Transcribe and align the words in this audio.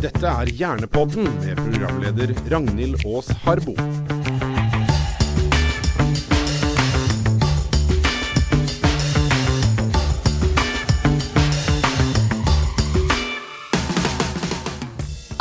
Dette 0.00 0.26
er 0.28 0.50
Hjernepodden 0.52 1.24
med 1.40 1.56
programleder 1.56 2.34
Ragnhild 2.52 3.06
Aas 3.06 3.30
Harbo. 3.44 3.72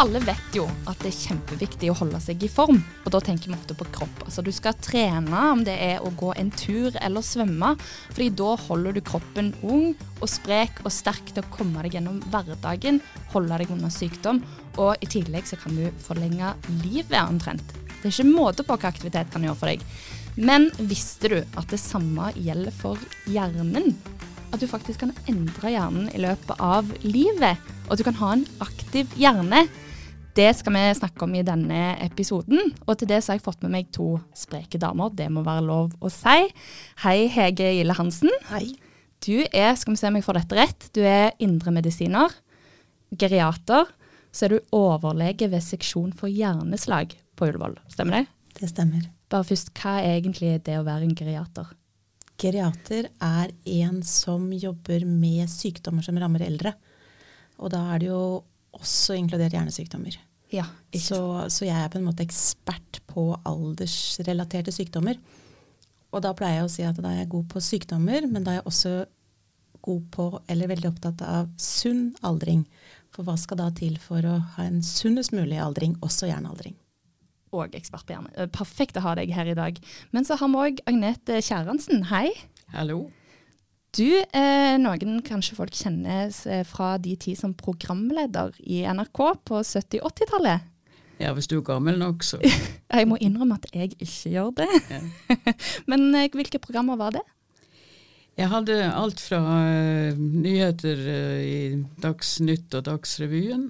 Alle 0.05 0.19
vet 0.21 0.53
jo 0.53 0.67
at 0.85 0.99
det 1.01 1.09
er 1.09 1.15
kjempeviktig 1.17 1.87
å 1.89 1.95
holde 1.97 2.19
seg 2.21 2.43
i 2.45 2.49
form, 2.51 2.77
og 2.77 3.07
da 3.09 3.17
tenker 3.25 3.49
vi 3.49 3.55
ofte 3.55 3.73
på 3.77 3.87
kropp. 3.95 4.19
Altså 4.27 4.43
Du 4.45 4.51
skal 4.54 4.75
trene, 4.77 5.39
om 5.49 5.63
det 5.65 5.73
er 5.81 6.04
å 6.05 6.11
gå 6.13 6.29
en 6.37 6.51
tur 6.54 6.93
eller 6.99 7.25
svømme, 7.25 7.71
fordi 8.11 8.27
da 8.37 8.51
holder 8.68 8.93
du 8.93 9.01
kroppen 9.01 9.49
ung 9.65 9.95
og 10.19 10.29
sprek 10.29 10.83
og 10.83 10.93
sterk 10.93 11.32
til 11.32 11.41
å 11.41 11.49
komme 11.55 11.82
deg 11.82 11.97
gjennom 11.97 12.19
hverdagen, 12.29 12.99
holde 13.33 13.57
deg 13.57 13.71
unna 13.73 13.89
sykdom, 13.89 14.43
og 14.77 15.01
i 15.01 15.10
tillegg 15.10 15.49
så 15.49 15.57
kan 15.57 15.73
du 15.79 15.87
forlenge 16.05 16.51
livet 16.83 17.18
omtrent. 17.24 17.74
Det 17.96 18.11
er 18.11 18.13
ikke 18.13 18.29
måte 18.29 18.65
på 18.68 18.77
hva 18.77 18.91
aktivitet 18.91 19.33
kan 19.33 19.47
gjøre 19.47 19.57
for 19.57 19.71
deg. 19.71 19.82
Men 20.37 20.69
visste 20.91 21.32
du 21.33 21.39
at 21.41 21.74
det 21.74 21.82
samme 21.82 22.29
gjelder 22.37 22.77
for 22.77 23.01
hjernen? 23.25 23.96
At 24.54 24.61
du 24.61 24.68
faktisk 24.69 25.01
kan 25.01 25.15
endre 25.25 25.74
hjernen 25.74 26.13
i 26.13 26.21
løpet 26.21 26.61
av 26.61 26.93
livet, 27.01 27.57
og 27.87 27.96
at 27.96 28.04
du 28.04 28.05
kan 28.05 28.19
ha 28.21 28.32
en 28.35 28.46
aktiv 28.61 29.10
hjerne. 29.18 29.65
Det 30.36 30.50
skal 30.52 30.74
vi 30.75 30.80
snakke 30.98 31.24
om 31.24 31.36
i 31.38 31.46
denne 31.48 31.94
episoden, 32.03 32.73
og 32.84 32.98
til 33.00 33.08
det 33.08 33.22
så 33.23 33.31
har 33.31 33.38
jeg 33.38 33.45
fått 33.45 33.62
med 33.64 33.72
meg 33.72 33.92
to 33.95 34.17
spreke 34.36 34.75
damer. 34.81 35.14
Det 35.16 35.30
må 35.31 35.45
være 35.45 35.64
lov 35.64 35.94
å 36.03 36.09
si. 36.11 36.50
Hei, 37.06 37.30
Hege 37.31 37.70
Gille 37.78 37.95
Hansen. 37.95 38.34
Hei. 38.50 38.73
Du 39.23 39.38
er, 39.45 39.70
skal 39.80 39.94
vi 39.94 40.02
se 40.02 40.09
om 40.09 40.17
jeg 40.20 40.25
får 40.25 40.42
dette 40.42 40.58
rett, 40.58 40.88
du 40.92 41.00
er 41.08 41.31
indremedisiner, 41.39 42.36
geriater. 43.16 43.88
Så 44.36 44.50
er 44.50 44.58
du 44.58 44.75
overlege 44.75 45.47
ved 45.53 45.64
seksjon 45.64 46.11
for 46.19 46.27
hjerneslag 46.27 47.16
på 47.39 47.47
Ullevål. 47.47 47.77
Stemmer 47.94 48.17
det? 48.17 48.25
Det 48.59 48.70
stemmer. 48.73 49.05
Bare 49.31 49.47
først, 49.47 49.72
hva 49.80 50.02
er 50.02 50.17
egentlig 50.17 50.58
det 50.67 50.75
å 50.81 50.83
være 50.83 51.08
en 51.08 51.16
geriater? 51.16 51.70
Geriater 52.44 53.08
er 53.23 53.55
en 53.77 54.03
som 54.03 54.52
jobber 54.52 55.08
med 55.08 55.47
sykdommer 55.47 56.03
som 56.03 56.20
rammer 56.20 56.44
eldre. 56.44 56.75
Og 57.64 57.72
da 57.72 57.86
er 57.95 58.03
det 58.03 58.11
jo 58.11 58.44
også 58.77 59.17
inkludert 59.17 59.55
hjernesykdommer. 59.55 60.17
Ja, 60.53 60.67
så, 61.01 61.19
så, 61.49 61.65
jeg 61.65 61.75
er 61.75 61.89
på 61.91 61.99
en 61.99 62.05
måte 62.05 62.23
ekspert 62.23 63.01
på 63.09 63.31
aldersrelaterte 63.47 64.73
sykdommer. 64.73 65.17
Og 66.13 66.21
da 66.23 66.31
pleier 66.37 66.61
jeg 66.61 66.67
å 66.67 66.71
si 66.71 66.85
at 66.87 66.99
da 67.01 67.11
er 67.11 67.23
jeg 67.23 67.33
god 67.33 67.47
på 67.51 67.63
sykdommer, 67.63 68.27
men 68.29 68.45
da 68.45 68.53
er 68.53 68.61
jeg 68.61 68.69
også 68.69 68.93
god 69.85 70.05
på, 70.13 70.27
eller 70.51 70.71
veldig 70.71 70.89
opptatt 70.93 71.21
av, 71.25 71.49
sunn 71.61 72.13
aldring. 72.25 72.63
For 73.13 73.27
hva 73.27 73.35
skal 73.39 73.59
da 73.61 73.69
til 73.75 73.97
for 74.01 74.25
å 74.27 74.37
ha 74.55 74.65
en 74.65 74.81
sunnest 74.85 75.33
mulig 75.35 75.59
aldring, 75.61 75.97
også 76.05 76.29
hjernealdring? 76.29 76.77
Og 77.55 77.75
ekspert 77.77 78.07
på 78.07 78.15
hjerne. 78.15 78.47
Perfekt 78.55 78.97
å 78.99 79.05
ha 79.05 79.13
deg 79.19 79.31
her 79.35 79.51
i 79.51 79.57
dag. 79.57 79.77
Men 80.15 80.27
så 80.27 80.37
har 80.39 80.51
vi 80.51 80.63
òg 80.63 80.81
Agnete 80.89 81.39
Kjæransen. 81.45 82.07
Hei. 82.11 82.27
Hallo. 82.73 83.05
Du, 83.95 84.09
eh, 84.19 84.75
noen 84.81 85.21
kanskje 85.23 85.55
folk 85.55 85.75
kjenner 85.75 86.33
fra 86.67 86.95
de 86.99 87.13
tid 87.15 87.39
som 87.39 87.53
programleder 87.55 88.52
i 88.59 88.81
NRK 88.83 89.21
på 89.47 89.61
70-80-tallet. 89.63 90.71
Ja, 91.21 91.31
hvis 91.35 91.47
du 91.47 91.57
er 91.57 91.63
gammel 91.65 91.99
nok, 91.99 92.25
så. 92.27 92.39
jeg 92.97 93.07
må 93.07 93.17
innrømme 93.23 93.57
at 93.59 93.69
jeg 93.71 93.93
ikke 93.95 94.33
gjør 94.33 94.52
det. 94.59 94.67
Ja. 94.91 94.99
Men 95.89 96.09
eh, 96.15 96.27
hvilke 96.33 96.59
programmer 96.59 96.99
var 96.99 97.15
det? 97.15 97.23
Jeg 98.35 98.52
hadde 98.52 98.75
alt 98.91 99.21
fra 99.23 99.39
uh, 99.39 100.17
nyheter 100.19 100.99
uh, 101.07 101.39
i 101.39 101.59
Dagsnytt 102.03 102.73
og 102.75 102.83
Dagsrevyen 102.89 103.69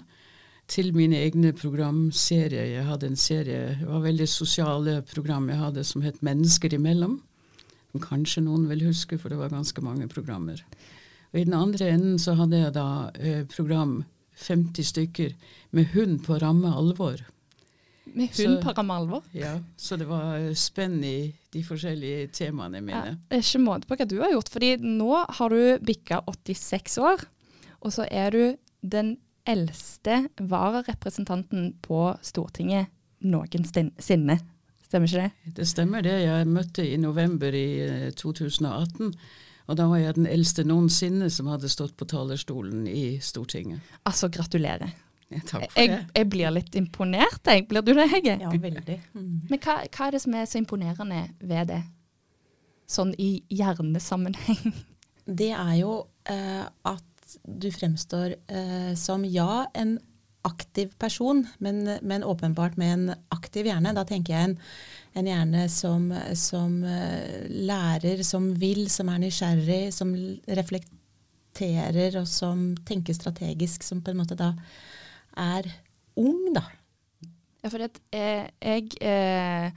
til 0.65 0.89
mine 0.97 1.19
egne 1.21 1.51
programserier. 1.53 2.71
Jeg 2.71 2.87
hadde 2.87 3.11
en 3.11 3.19
serie, 3.19 3.75
det 3.77 3.85
var 3.85 4.01
veldig 4.07 4.25
sosiale 4.29 4.95
program 5.05 5.51
jeg 5.53 5.61
hadde 5.61 5.85
som 5.85 6.01
het 6.01 6.23
Mennesker 6.25 6.73
imellom 6.73 7.19
som 7.95 8.03
kanskje 8.03 8.44
noen 8.44 8.67
vil 8.67 8.88
huske, 8.89 9.17
for 9.17 9.31
det 9.31 9.39
var 9.39 9.53
ganske 9.53 9.81
mange 9.83 10.07
programmer. 10.11 10.59
Og 11.31 11.39
I 11.39 11.45
den 11.47 11.56
andre 11.56 11.94
enden 11.94 12.19
så 12.19 12.35
hadde 12.35 12.59
jeg 12.59 12.73
da 12.75 13.11
eh, 13.16 13.45
program 13.47 14.03
50 14.35 14.83
stykker 14.83 15.35
med 15.72 15.94
hund 15.94 16.23
på 16.25 16.38
ramme 16.41 16.72
alvor. 16.75 17.23
Med 18.06 18.29
hund 18.35 18.59
så, 18.59 18.63
på 18.63 18.73
ramme 18.75 18.97
alvor? 19.00 19.23
Ja, 19.35 19.57
så 19.78 19.95
det 20.00 20.07
var 20.09 20.38
eh, 20.38 20.53
spenn 20.56 21.00
i 21.03 21.33
de 21.53 21.63
forskjellige 21.63 22.29
temaene 22.35 22.81
mine. 22.83 23.16
Ja, 23.16 23.38
er 23.38 23.44
ikke 23.44 23.63
måte 23.63 23.88
på 23.88 23.97
hva 24.00 24.07
du 24.07 24.17
har 24.22 24.33
gjort, 24.33 24.51
fordi 24.51 24.75
nå 24.83 25.23
har 25.39 25.56
du 25.56 25.85
bikka 25.85 26.22
86 26.27 27.00
år, 27.00 27.23
og 27.79 27.95
så 27.95 28.07
er 28.12 28.35
du 28.35 28.44
den 28.83 29.16
eldste 29.47 30.25
vararepresentanten 30.41 31.75
på 31.85 32.09
Stortinget 32.25 32.91
noensinne. 33.23 34.39
Stemmer 34.95 35.11
ikke 35.11 35.23
det? 35.25 35.56
Det 35.57 35.66
stemmer 35.67 36.06
det. 36.06 36.13
Jeg 36.23 36.47
møtte 36.47 36.85
i 36.88 36.95
november 37.01 37.56
i 37.57 37.67
2018. 38.16 39.09
Eh, 39.09 39.41
og 39.66 39.79
da 39.79 39.88
var 39.89 40.00
jeg 40.00 40.16
den 40.16 40.28
eldste 40.29 40.63
noensinne 40.63 41.28
som 41.33 41.50
hadde 41.51 41.72
stått 41.73 41.97
på 42.00 42.07
talerstolen 42.07 42.85
i 42.88 43.17
Stortinget. 43.19 43.81
Altså, 44.07 44.29
gratulerer. 44.31 44.94
Ja, 45.33 45.41
takk 45.41 45.66
for 45.73 45.81
jeg, 45.81 45.89
det. 45.89 46.00
Jeg 46.16 46.29
blir 46.31 46.53
litt 46.53 46.78
imponert, 46.79 47.41
jeg. 47.50 47.66
Blir 47.67 47.83
du 47.83 47.91
det, 47.97 48.06
Hege? 48.13 48.38
Ja, 48.39 48.51
veldig. 48.53 48.97
Mm. 49.17 49.31
Men 49.50 49.61
hva, 49.66 49.79
hva, 49.83 50.07
er 50.07 50.16
det 50.16 50.22
som 50.23 50.38
er 50.38 50.47
så 50.47 50.61
imponerende 50.61 51.23
ved 51.41 51.73
det? 51.73 51.81
Sånn 52.88 53.12
i 53.19 53.39
hjernesammenheng? 53.51 54.77
Det 55.25 55.50
er 55.57 55.73
jo 55.79 56.03
eh, 56.29 56.63
at 56.85 57.38
du 57.44 57.72
fremstår 57.73 58.38
eh, 58.45 58.91
som 58.95 59.25
ja, 59.25 59.66
en 59.73 59.97
aktiv 60.45 60.94
person, 61.01 61.44
men, 61.63 61.83
men, 62.01 62.23
åpenbart 62.23 62.78
med 62.78 62.94
en 62.94 63.16
aktiv 63.33 63.67
hjerne. 63.69 63.95
Da 63.97 64.06
tenker 64.07 64.35
jeg 64.35 64.50
en, 64.50 64.57
en 65.17 65.29
hjerne 65.29 65.66
som, 65.73 66.09
som 66.38 66.78
uh, 66.85 67.47
lærer, 67.50 68.23
som 68.23 68.51
vil, 68.61 68.85
som 68.94 69.09
er 69.13 69.23
nysgjerrig, 69.25 69.81
som 69.95 70.13
reflekterer 70.45 72.22
og 72.22 72.29
som 72.29 72.72
tenker 72.88 73.17
strategisk, 73.17 73.85
som 73.85 74.03
på 74.06 74.13
en 74.13 74.22
måte 74.22 74.38
da 74.39 74.53
er 75.35 75.69
ung, 76.16 76.53
da. 76.56 76.63
Ja, 77.66 77.72
for 77.72 77.81
det, 77.81 77.97
eh, 78.13 78.45
jeg 78.62 78.91
eh, 79.01 79.72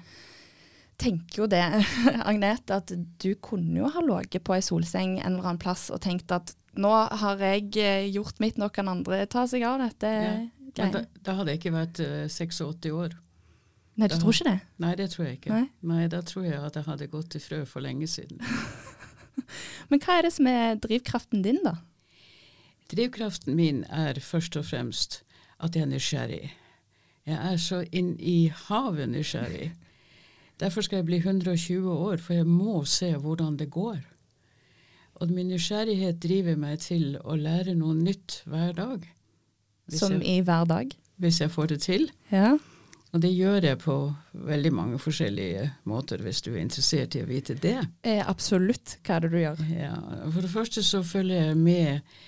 tenker 1.01 1.43
jo 1.43 1.49
det, 1.49 1.65
Agnete, 2.31 2.83
at 2.83 2.93
du 2.93 3.31
kunne 3.41 3.81
jo 3.81 3.89
ha 3.95 4.03
ligget 4.05 4.45
på 4.45 4.59
ei 4.59 4.65
solseng 4.65 5.17
en 5.19 5.39
eller 5.39 5.55
annen 5.55 5.63
plass 5.63 5.89
og 5.95 6.03
tenkt 6.05 6.35
at 6.35 6.53
nå 6.79 6.93
har 6.93 7.41
jeg 7.43 7.73
eh, 7.81 8.11
gjort 8.13 8.39
mitt, 8.45 8.59
nå 8.61 8.69
kan 8.75 8.91
andre 8.93 9.25
ta 9.31 9.47
seg 9.51 9.65
av 9.67 9.81
dette. 9.83 10.13
Ja. 10.13 10.37
Men 10.77 10.93
da, 10.95 11.03
da, 11.25 11.35
hadde 11.39 11.55
jeg 11.55 11.61
ikke 11.63 11.75
vært 11.75 12.01
uh, 12.05 12.13
eh, 12.25 12.29
86 12.29 12.93
år. 12.93 13.17
Nei, 13.99 14.07
du 14.07 14.15
da, 14.15 14.21
tror 14.21 14.35
ikke 14.35 14.51
det? 14.51 14.59
Nei, 14.85 14.93
det 15.01 15.09
tror 15.11 15.25
jeg 15.27 15.39
ikke. 15.41 15.55
Nei? 15.55 15.65
nei? 15.91 16.05
Da 16.13 16.21
tror 16.23 16.45
jeg 16.47 16.61
at 16.63 16.77
jeg 16.79 16.87
hadde 16.87 17.11
gått 17.11 17.33
til 17.35 17.43
frø 17.43 17.65
for 17.67 17.83
lenge 17.83 18.07
siden. 18.11 18.43
Men 19.91 20.03
hva 20.05 20.19
er 20.19 20.29
det 20.29 20.35
som 20.37 20.47
er 20.51 20.79
drivkraften 20.79 21.43
din, 21.43 21.59
da? 21.65 21.79
Drivkraften 22.93 23.57
min 23.59 23.83
er 23.91 24.21
først 24.23 24.57
og 24.61 24.69
fremst 24.69 25.23
at 25.59 25.75
jeg 25.75 25.85
er 25.85 25.91
nysgjerrig. 25.91 26.45
Jeg 27.29 27.53
er 27.53 27.59
så 27.61 27.83
inn 27.93 28.15
i 28.21 28.53
havet 28.69 29.11
nysgjerrig. 29.13 29.73
Derfor 30.59 30.87
skal 30.87 31.03
jeg 31.03 31.09
bli 31.11 31.19
120 31.21 31.91
år, 31.91 32.17
for 32.23 32.39
jeg 32.39 32.47
må 32.47 32.85
se 32.89 33.13
hvordan 33.15 33.59
det 33.59 33.69
går. 33.71 33.99
Og 35.19 35.31
min 35.35 35.51
nysgjerrighet 35.51 36.23
driver 36.23 36.57
meg 36.59 36.81
til 36.87 37.19
å 37.25 37.37
lære 37.39 37.75
noe 37.79 37.95
nytt 37.99 38.43
hver 38.47 38.73
dag. 38.79 39.07
Som 39.89 40.19
jeg, 40.19 40.27
i 40.27 40.41
hver 40.45 40.67
dag? 40.69 40.91
Hvis 41.19 41.41
jeg 41.41 41.51
får 41.51 41.73
det 41.73 41.81
til. 41.87 42.11
Ja. 42.33 42.57
Og 43.17 43.23
det 43.25 43.31
gjør 43.33 43.65
jeg 43.65 43.79
på 43.81 43.95
veldig 44.33 44.73
mange 44.77 44.99
forskjellige 45.01 45.71
måter, 45.89 46.21
hvis 46.23 46.43
du 46.45 46.51
er 46.53 46.61
interessert 46.61 47.17
i 47.17 47.23
å 47.25 47.29
vite 47.29 47.57
det. 47.57 47.79
Eh, 48.05 48.21
absolutt. 48.21 48.99
Hva 49.07 49.17
er 49.17 49.25
det 49.25 49.31
du 49.33 49.39
gjør? 49.41 49.63
Ja, 49.73 49.95
For 50.29 50.45
det 50.45 50.51
første 50.53 50.85
så 50.85 51.01
følger 51.07 51.49
jeg 51.49 51.57
med 51.57 52.19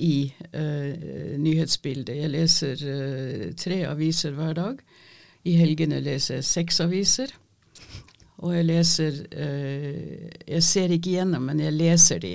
i 0.00 0.14
uh, 0.54 1.36
nyhetsbildet. 1.40 2.16
Jeg 2.22 2.32
leser 2.32 2.84
uh, 2.86 3.44
tre 3.58 3.82
aviser 3.90 4.32
hver 4.38 4.56
dag. 4.56 4.80
I 5.44 5.56
helgene 5.60 6.00
leser 6.04 6.38
jeg 6.38 6.48
seks 6.48 6.80
aviser. 6.84 7.34
Og 8.40 8.54
jeg 8.56 8.64
leser 8.64 9.20
uh, 9.34 10.30
Jeg 10.46 10.62
ser 10.64 10.96
ikke 10.96 11.18
gjennom, 11.18 11.50
men 11.50 11.60
jeg 11.60 11.76
leser 11.76 12.22
de. 12.22 12.34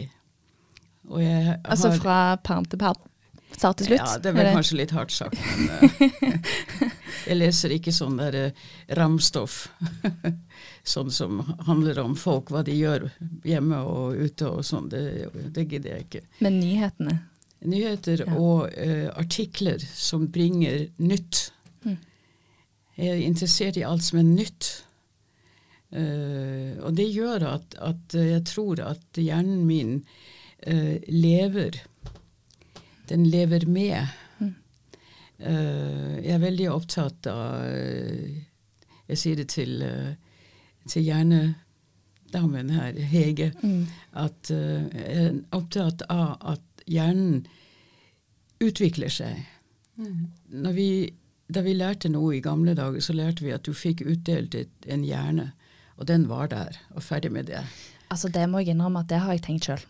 Jeg 1.15 1.57
altså 1.63 1.93
fra 1.97 2.35
perm 2.43 2.65
til 2.69 2.81
perm? 2.81 3.01
Start 3.55 3.79
til 3.79 3.91
slutt? 3.91 4.01
Ja, 4.01 4.17
det 4.21 4.31
er 4.31 4.37
vel 4.37 4.51
kanskje 4.55 4.77
litt 4.79 4.93
hardt 4.95 5.13
sagt. 5.15 5.39
Men 5.57 5.69
uh, 5.81 6.89
jeg 7.25 7.37
leser 7.37 7.73
ikke 7.75 7.93
sånn 7.95 8.19
der 8.19 8.37
uh, 8.39 8.65
ramstoff. 8.99 9.65
sånn 10.95 11.11
som 11.13 11.41
handler 11.67 12.01
om 12.03 12.15
folk, 12.19 12.51
hva 12.53 12.63
de 12.65 12.75
gjør 12.77 13.07
hjemme 13.47 13.81
og 13.89 14.19
ute 14.19 14.49
og 14.49 14.65
sånn. 14.67 14.89
Det, 14.91 15.03
det 15.55 15.67
gidder 15.67 15.95
jeg 15.95 16.07
ikke. 16.07 16.23
Men 16.45 16.59
nyhetene? 16.61 17.17
Nyheter 17.65 18.25
ja. 18.25 18.37
og 18.37 18.67
uh, 18.73 19.09
artikler 19.17 19.81
som 19.89 20.27
bringer 20.33 20.87
nytt. 21.01 21.47
Mm. 21.85 21.97
Jeg 22.99 23.13
er 23.13 23.25
interessert 23.25 23.79
i 23.79 23.87
alt 23.87 24.05
som 24.05 24.21
er 24.21 24.27
nytt. 24.29 24.73
og 25.95 26.95
det 26.97 27.05
gjør 27.13 27.43
at, 27.47 27.75
at, 27.79 28.15
jeg 28.17 28.41
tror 28.49 28.79
at 28.83 29.19
hjernen 29.21 29.61
min 29.67 29.91
lever 31.07 31.77
den 33.09 33.25
lever 33.29 33.65
med. 33.67 34.07
Mm. 34.39 34.53
Uh, 35.39 36.15
jeg 36.23 36.31
er 36.35 36.43
veldig 36.43 36.67
opptatt 36.71 37.27
av 37.27 37.65
eh, 37.67 38.43
Jeg 39.09 39.17
sier 39.21 39.35
det 39.41 39.49
til, 39.53 39.83
uh, 39.83 40.13
til 40.89 41.03
hjernedamen 41.05 42.71
her, 42.73 42.97
Hege, 43.11 43.51
Mm. 43.61 43.85
at 44.13 44.51
uh, 44.51 44.87
jeg 44.95 45.25
er 45.25 45.35
opptatt 45.51 46.01
av 46.09 46.37
at 46.55 46.85
hjernen 46.87 47.45
utvikler 48.63 49.09
seg. 49.11 49.43
Når 50.49 50.73
vi, 50.75 50.87
da 51.51 51.61
vi 51.61 51.73
lærte 51.75 52.09
noe 52.09 52.35
i 52.37 52.41
gamle 52.43 52.73
dager, 52.75 52.99
så 53.03 53.13
lærte 53.13 53.43
vi 53.45 53.51
at 53.55 53.63
du 53.67 53.73
fikk 53.73 54.01
utdelt 54.07 54.55
en 54.87 55.03
hjerne, 55.05 55.51
og 55.97 56.07
den 56.07 56.25
var 56.27 56.47
der, 56.51 56.79
og 56.95 57.03
ferdig 57.03 57.31
med 57.31 57.45
det. 57.51 57.61
Altså 58.09 58.29
Det 58.29 58.47
må 58.49 58.59
jeg 58.63 58.73
innrømme 58.75 58.99
at 59.05 59.09
det 59.09 59.19
har 59.23 59.35
jeg 59.35 59.43
tenkt 59.45 59.67
sjøl. 59.69 59.83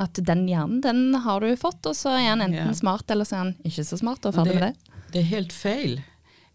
At 0.00 0.16
den 0.24 0.46
hjernen, 0.48 0.80
den 0.84 1.18
har 1.26 1.44
du 1.44 1.50
fått, 1.60 1.84
og 1.86 1.96
så 1.96 2.14
er 2.16 2.30
den 2.32 2.46
enten 2.48 2.70
Ja. 2.70 2.76
smart 2.76 3.10
eller 3.12 3.28
så 3.28 3.36
er 3.36 3.50
den 3.50 3.68
ikke 3.68 3.84
så 3.84 3.98
smart, 4.00 4.24
og 4.26 4.34
ferdig 4.34 4.54
med 4.56 4.62
det. 4.70 4.94
Det 5.12 5.20
er 5.20 5.28
helt 5.34 5.52
feil. 5.52 6.00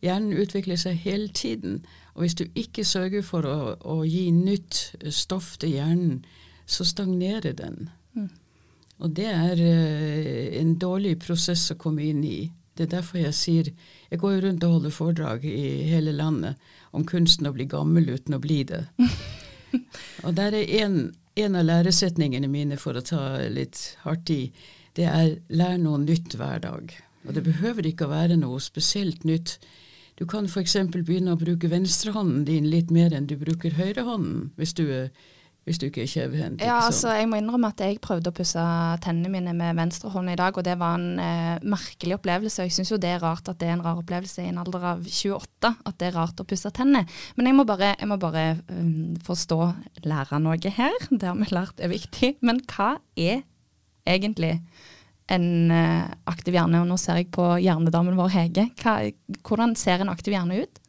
Hjernen 0.02 0.34
utvikler 0.42 0.80
seg 0.82 0.98
hele 1.04 1.28
tiden. 1.28 1.84
Og 2.16 2.24
hvis 2.24 2.36
du 2.40 2.46
ikke 2.56 2.86
sørger 2.88 3.22
for 3.26 3.46
å, 3.46 3.76
å 3.82 4.04
gi 4.08 4.32
nytt 4.32 4.96
stoff 5.14 5.58
til 5.62 5.76
hjernen, 5.78 6.26
så 6.66 6.86
stagnerer 6.88 7.54
den. 7.54 7.90
Og 9.04 9.12
det 9.16 9.28
er 9.28 9.60
uh, 9.60 10.62
en 10.62 10.76
dårlig 10.80 11.18
prosess 11.24 11.68
å 11.74 11.80
komme 11.80 12.06
inn 12.06 12.24
i. 12.24 12.48
Det 12.76 12.88
er 12.88 12.98
derfor 12.98 13.22
jeg 13.22 13.36
sier 13.36 13.68
Jeg 14.12 14.20
går 14.20 14.34
jo 14.34 14.42
rundt 14.46 14.64
og 14.68 14.74
holder 14.78 14.94
foredrag 14.94 15.46
i 15.48 15.84
hele 15.90 16.12
landet 16.16 16.60
om 16.96 17.06
kunsten 17.08 17.48
å 17.48 17.54
bli 17.56 17.68
gammel 17.68 18.10
uten 18.10 18.36
å 18.36 18.40
bli 18.40 18.62
det. 18.68 18.86
og 20.26 20.36
der 20.38 20.56
er 20.56 20.72
en, 20.84 21.00
en 21.36 21.56
av 21.60 21.66
læresetningene 21.68 22.48
mine, 22.52 22.78
for 22.80 22.96
å 22.96 23.04
ta 23.04 23.22
litt 23.52 23.98
hardt 24.06 24.32
i, 24.32 24.42
det 24.96 25.08
er 25.12 25.34
lær 25.52 25.78
noe 25.82 26.00
nytt 26.04 26.38
hver 26.40 26.62
dag. 26.64 26.94
Og 27.26 27.36
det 27.36 27.44
behøver 27.44 27.88
ikke 27.90 28.08
å 28.08 28.14
være 28.14 28.38
noe 28.40 28.62
spesielt 28.64 29.26
nytt. 29.28 29.58
Du 30.16 30.24
kan 30.30 30.48
f.eks. 30.48 30.78
begynne 30.96 31.34
å 31.36 31.40
bruke 31.40 31.68
venstrehånden 31.72 32.46
din 32.48 32.70
litt 32.72 32.94
mer 32.94 33.14
enn 33.16 33.28
du 33.28 33.36
bruker 33.40 33.76
høyrehånden, 33.76 34.52
hvis 34.56 34.76
du, 34.78 34.86
er, 34.88 35.10
hvis 35.66 35.80
du 35.82 35.88
ikke 35.88 36.04
er 36.04 36.10
kjevhendt. 36.10 36.62
Ja, 36.62 36.76
altså? 36.86 37.10
Jeg 37.18 37.26
må 37.30 37.40
innrømme 37.40 37.72
at 37.74 37.82
jeg 37.82 37.98
prøvde 38.04 38.30
å 38.30 38.36
pusse 38.38 38.62
tennene 39.02 39.32
mine 39.34 39.54
med 39.58 39.74
venstrehånd 39.80 40.30
i 40.30 40.38
dag, 40.38 40.54
og 40.54 40.66
det 40.66 40.76
var 40.78 41.00
en 41.00 41.22
eh, 41.22 41.64
merkelig 41.66 42.20
opplevelse. 42.20 42.62
og 42.62 42.70
Jeg 42.70 42.76
syns 42.76 42.92
jo 42.94 43.00
det 43.02 43.16
er 43.16 43.24
rart 43.24 43.50
at 43.50 43.58
det 43.62 43.72
er 43.72 43.74
en 43.80 43.82
rar 43.86 43.98
opplevelse 43.98 44.44
i 44.44 44.52
en 44.52 44.60
alder 44.62 44.86
av 44.92 45.02
28, 45.02 45.72
at 45.74 45.98
det 45.98 46.12
er 46.12 46.18
rart 46.20 46.44
å 46.44 46.46
pusse 46.46 46.70
tennene. 46.70 47.10
Men 47.34 47.50
jeg 47.50 47.58
må 47.58 47.66
bare, 47.66 47.96
jeg 47.98 48.10
må 48.12 48.20
bare 48.22 48.44
um, 48.70 49.16
forstå, 49.26 49.60
lære 50.06 50.42
noe 50.44 50.74
her. 50.78 51.00
Det 51.10 51.32
har 51.32 51.40
vi 51.40 51.50
lært 51.50 51.82
er 51.82 51.94
viktig. 51.96 52.36
Men 52.46 52.62
hva 52.70 52.92
er 53.18 53.42
egentlig 54.06 54.60
en 55.34 55.50
uh, 55.74 56.14
aktiv 56.30 56.60
hjerne? 56.60 56.84
Og 56.84 56.92
nå 56.92 57.00
ser 57.02 57.24
jeg 57.24 57.32
på 57.34 57.48
hjernedamen 57.58 58.22
vår 58.22 58.36
Hege. 58.38 58.68
Hva, 58.84 59.00
hvordan 59.42 59.74
ser 59.82 60.06
en 60.06 60.14
aktiv 60.14 60.38
hjerne 60.38 60.62
ut? 60.62 60.82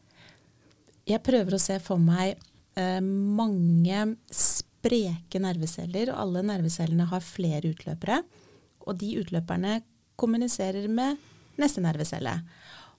Jeg 1.09 1.25
prøver 1.25 1.57
å 1.57 1.63
se 1.65 1.81
for 1.81 1.97
meg 1.97 2.37
uh, 2.77 3.01
mange 3.01 4.05
spreke 4.87 5.43
nerveceller, 5.43 6.13
og 6.13 6.23
alle 6.23 6.45
nervecellene 6.47 7.09
har 7.11 7.25
flere 7.25 7.73
utløpere. 7.75 8.21
Og 8.87 8.99
de 9.01 9.17
utløperne 9.21 9.81
kommuniserer 10.17 10.87
med 10.89 11.19
neste 11.61 11.83
nervecelle. 11.83 12.39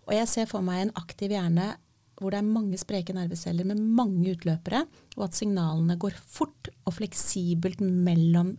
Og 0.07 0.15
jeg 0.15 0.29
ser 0.31 0.49
for 0.49 0.65
meg 0.65 0.85
en 0.85 0.95
aktiv 0.99 1.33
hjerne 1.35 1.75
hvor 2.17 2.33
det 2.33 2.39
er 2.39 2.49
mange 2.49 2.79
spreke 2.81 3.13
nerveceller 3.13 3.67
med 3.69 3.77
mange 3.77 4.31
utløpere, 4.33 4.81
og 5.19 5.27
at 5.27 5.37
signalene 5.37 5.99
går 6.01 6.15
fort 6.17 6.71
og 6.87 6.95
fleksibelt 6.97 7.83
mellom 7.83 8.55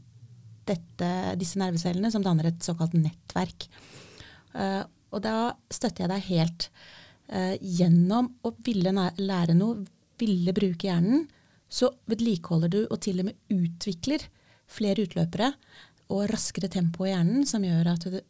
dette, 0.69 1.08
disse 1.40 1.58
nervecellene, 1.58 2.12
som 2.14 2.22
danner 2.22 2.52
et 2.52 2.62
såkalt 2.62 2.94
nettverk. 2.94 3.66
Uh, 4.54 4.84
og 5.10 5.24
da 5.24 5.34
støtter 5.74 6.04
jeg 6.04 6.12
deg 6.12 6.28
helt 6.28 6.69
uh, 7.34 7.56
gjennom 7.58 8.31
å 8.46 8.54
ville 8.62 8.94
lære 9.19 9.58
noe, 9.58 9.82
ville 10.22 10.54
bruke 10.54 10.86
hjernen, 10.86 11.26
så 11.69 11.91
vedlikeholder 12.09 12.73
du 12.73 12.81
og 12.87 12.99
til 13.05 13.20
og 13.23 13.29
med 13.29 13.55
utvikler 13.55 14.25
flere 14.69 15.05
utløpere 15.06 15.53
og 16.09 16.29
raskere 16.32 16.70
tempo 16.73 17.05
i 17.05 17.12
hjernen, 17.12 17.44
som 17.49 17.65
gjør 17.65 17.91
at 17.93 18.06
du, 18.09 18.20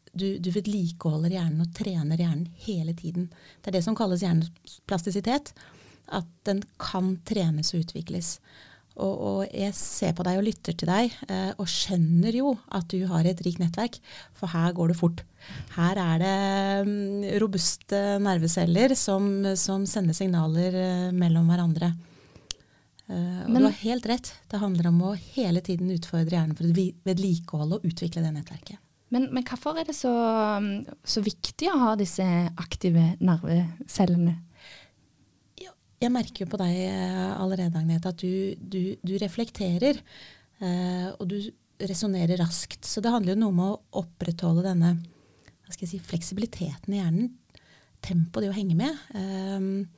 du, 0.42 0.50
vedlikeholder 0.50 1.36
hjernen 1.36 1.62
og 1.62 1.74
trener 1.76 2.18
hjernen 2.18 2.48
hele 2.64 2.94
tiden. 2.98 3.28
Det 3.62 3.70
er 3.70 3.78
det 3.78 3.84
som 3.86 3.96
kalles 3.98 4.24
hjerneplastisitet. 4.26 5.52
At 6.08 6.28
den 6.48 6.62
kan 6.80 7.18
trenes 7.28 7.70
og 7.74 7.84
utvikles. 7.84 8.38
Og, 8.98 9.12
og 9.14 9.54
jeg 9.54 9.74
ser 9.78 10.14
på 10.16 10.24
deg 10.26 10.40
og 10.40 10.46
lytter 10.48 10.74
til 10.74 10.90
deg, 10.90 11.14
eh, 11.30 11.52
og 11.54 11.68
skjønner 11.70 12.34
jo 12.34 12.56
at 12.74 12.88
du 12.90 13.04
har 13.06 13.28
et 13.28 13.42
rikt 13.46 13.60
nettverk, 13.62 14.00
for 14.34 14.50
her 14.50 14.74
går 14.74 14.90
det 14.90 14.98
fort. 14.98 15.22
Her 15.76 16.00
er 16.02 16.24
det 16.24 16.88
um, 16.88 17.22
robuste 17.44 18.00
nerveceller 18.24 18.96
som, 18.98 19.30
som 19.54 19.86
sender 19.86 20.18
signaler 20.18 20.80
eh, 20.82 21.08
mellom 21.14 21.46
hverandre. 21.52 21.92
Eh, 23.08 23.44
og 23.44 23.50
Men- 23.50 23.62
du 23.62 23.68
har 23.68 23.78
helt 23.82 24.06
rett. 24.06 24.34
Det 24.48 24.60
handler 24.60 24.88
om 24.88 25.00
å 25.02 25.14
hele 25.16 25.60
tiden 25.60 25.90
utfordre 25.90 26.36
hjernen 26.36 26.56
for 26.56 26.64
å 26.64 26.92
vedlikeholde 27.04 27.78
og 27.78 27.82
utvikle 27.88 28.22
det 28.22 28.34
nettverket. 28.34 28.78
Men, 29.10 29.32
men 29.32 29.42
hvorfor 29.48 29.78
er 29.80 29.84
det 29.88 29.94
så, 29.96 30.10
um, 30.58 30.84
så 31.02 31.22
viktig 31.24 31.70
å 31.72 31.78
ha 31.80 31.94
disse 31.96 32.22
aktive 32.60 33.16
nervecellene? 33.24 34.34
Ja, 35.56 35.70
Jeg 36.02 36.12
merker 36.12 36.44
jo 36.44 36.50
på 36.52 36.58
deg 36.60 36.74
eh, 36.76 37.32
allerede, 37.40 37.74
Agnete, 37.80 38.12
at 38.12 38.18
du, 38.20 38.54
du, 38.60 38.96
du 39.02 39.16
reflekterer. 39.16 40.02
eh, 40.60 41.08
og 41.18 41.28
du 41.28 41.50
resonnerer 41.80 42.36
raskt. 42.36 42.84
Så 42.84 43.00
det 43.00 43.10
handler 43.10 43.32
jo 43.34 43.40
noe 43.40 43.54
om 43.54 43.60
å 43.64 43.80
opprettholde 44.02 44.64
denne 44.66 44.98
si, 45.70 45.98
fleksibiliteten 45.98 46.92
i 46.92 46.98
hjernen. 47.00 47.30
Tempoet, 48.02 48.44
det 48.44 48.50
å 48.52 48.58
henge 48.58 48.76
med. 48.76 48.98
Eh, 49.14 49.97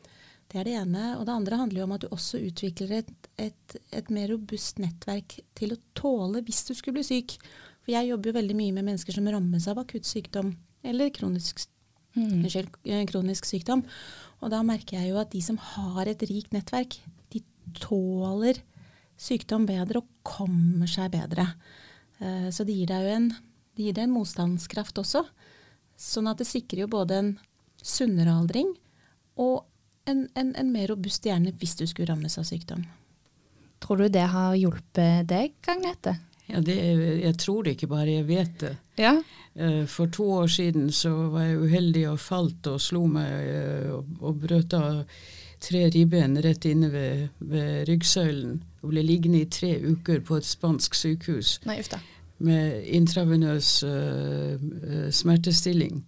det 0.51 0.61
er 0.61 0.65
det 0.67 0.77
ene. 0.81 1.03
Og 1.19 1.25
det 1.29 1.35
andre 1.35 1.59
handler 1.63 1.81
jo 1.83 1.87
om 1.87 1.93
at 1.97 2.05
du 2.05 2.09
også 2.13 2.41
utvikler 2.43 2.97
et, 3.01 3.11
et, 3.39 3.77
et 3.95 4.11
mer 4.11 4.29
robust 4.33 4.79
nettverk 4.83 5.39
til 5.59 5.75
å 5.77 5.81
tåle 5.95 6.43
hvis 6.47 6.65
du 6.69 6.75
skulle 6.75 6.99
bli 6.99 7.07
syk. 7.07 7.37
For 7.85 7.95
jeg 7.95 8.11
jobber 8.11 8.31
jo 8.33 8.39
veldig 8.41 8.57
mye 8.59 8.75
med 8.77 8.89
mennesker 8.91 9.15
som 9.17 9.29
rammes 9.31 9.69
av 9.71 9.79
akutt 9.83 10.09
sykdom 10.09 10.57
eller 10.85 11.13
kronisk 11.15 11.67
Mm. 12.17 12.43
eh, 12.91 13.05
kronisk 13.07 13.45
sykdom. 13.47 13.85
Og 14.43 14.51
da 14.51 14.65
merker 14.67 14.97
jeg 14.99 15.13
jo 15.13 15.19
at 15.21 15.31
de 15.31 15.39
som 15.47 15.55
har 15.63 16.09
et 16.11 16.19
rikt 16.27 16.51
nettverk, 16.51 16.97
de 17.31 17.39
tåler 17.79 18.59
sykdom 19.17 19.63
bedre 19.69 20.01
og 20.03 20.09
kommer 20.27 20.91
seg 20.91 21.13
bedre. 21.15 21.45
Eh, 22.21 22.49
Så 22.51 22.67
det 22.67 22.75
gir 22.75 22.91
deg 22.91 23.05
jo 23.07 23.15
en, 23.15 23.29
det 23.77 23.85
gir 23.87 23.93
deg 23.95 24.09
en 24.09 24.17
motstandskraft 24.17 24.99
også. 24.99 25.23
Sånn 25.97 26.27
at 26.29 26.39
det 26.43 26.49
sikrer 26.51 26.81
jo 26.83 26.89
både 26.89 27.13
en 27.21 27.31
sunnere 27.81 28.35
aldring 28.35 28.75
og 29.39 29.70
en, 30.09 30.29
en, 30.35 30.55
en 30.57 30.73
mer 30.73 30.89
robust 30.93 31.27
hjerne 31.27 31.53
hvis 31.59 31.77
du 31.79 31.87
skulle 31.87 32.11
rammes 32.13 32.39
av 32.39 32.47
sykdom. 32.49 32.87
Tror 33.81 33.97
du 34.03 34.09
det 34.13 34.27
har 34.33 34.57
hjulpet 34.59 35.29
deg, 35.29 35.55
Agnete? 35.69 36.17
Ja, 36.51 36.61
det, 36.61 36.77
jeg 37.23 37.37
tror 37.39 37.63
det 37.63 37.77
ikke 37.77 37.91
bare, 37.93 38.11
jeg 38.11 38.27
vet 38.29 38.57
det. 38.61 38.73
Ja. 38.99 39.15
Eh, 39.55 39.85
For 39.87 40.11
to 40.11 40.27
år 40.43 40.47
siden 40.47 40.91
så 40.93 41.13
var 41.33 41.47
jeg 41.47 41.61
uheldig 41.61 42.09
og 42.11 42.19
falt 42.21 42.67
og 42.67 42.81
slo 42.83 43.05
meg 43.07 43.31
eh, 43.31 43.93
og, 43.95 44.09
og 44.21 44.41
brøt 44.43 44.75
av 44.75 45.05
tre 45.61 45.85
ribben 45.93 46.39
rett 46.43 46.65
inne 46.65 46.91
ved, 46.93 47.29
ved 47.39 47.89
ryggsøylen. 47.89 48.61
Og 48.83 48.93
ble 48.93 49.05
liggende 49.05 49.45
i 49.45 49.51
tre 49.53 49.77
uker 49.85 50.23
på 50.25 50.41
et 50.41 50.49
spansk 50.49 50.97
sykehus 50.97 51.59
Nei, 51.69 51.83
med 52.41 52.87
intravenøs 52.97 53.83
uh, 53.85 54.57
eh, 54.57 55.11
smertestilling. 55.13 56.01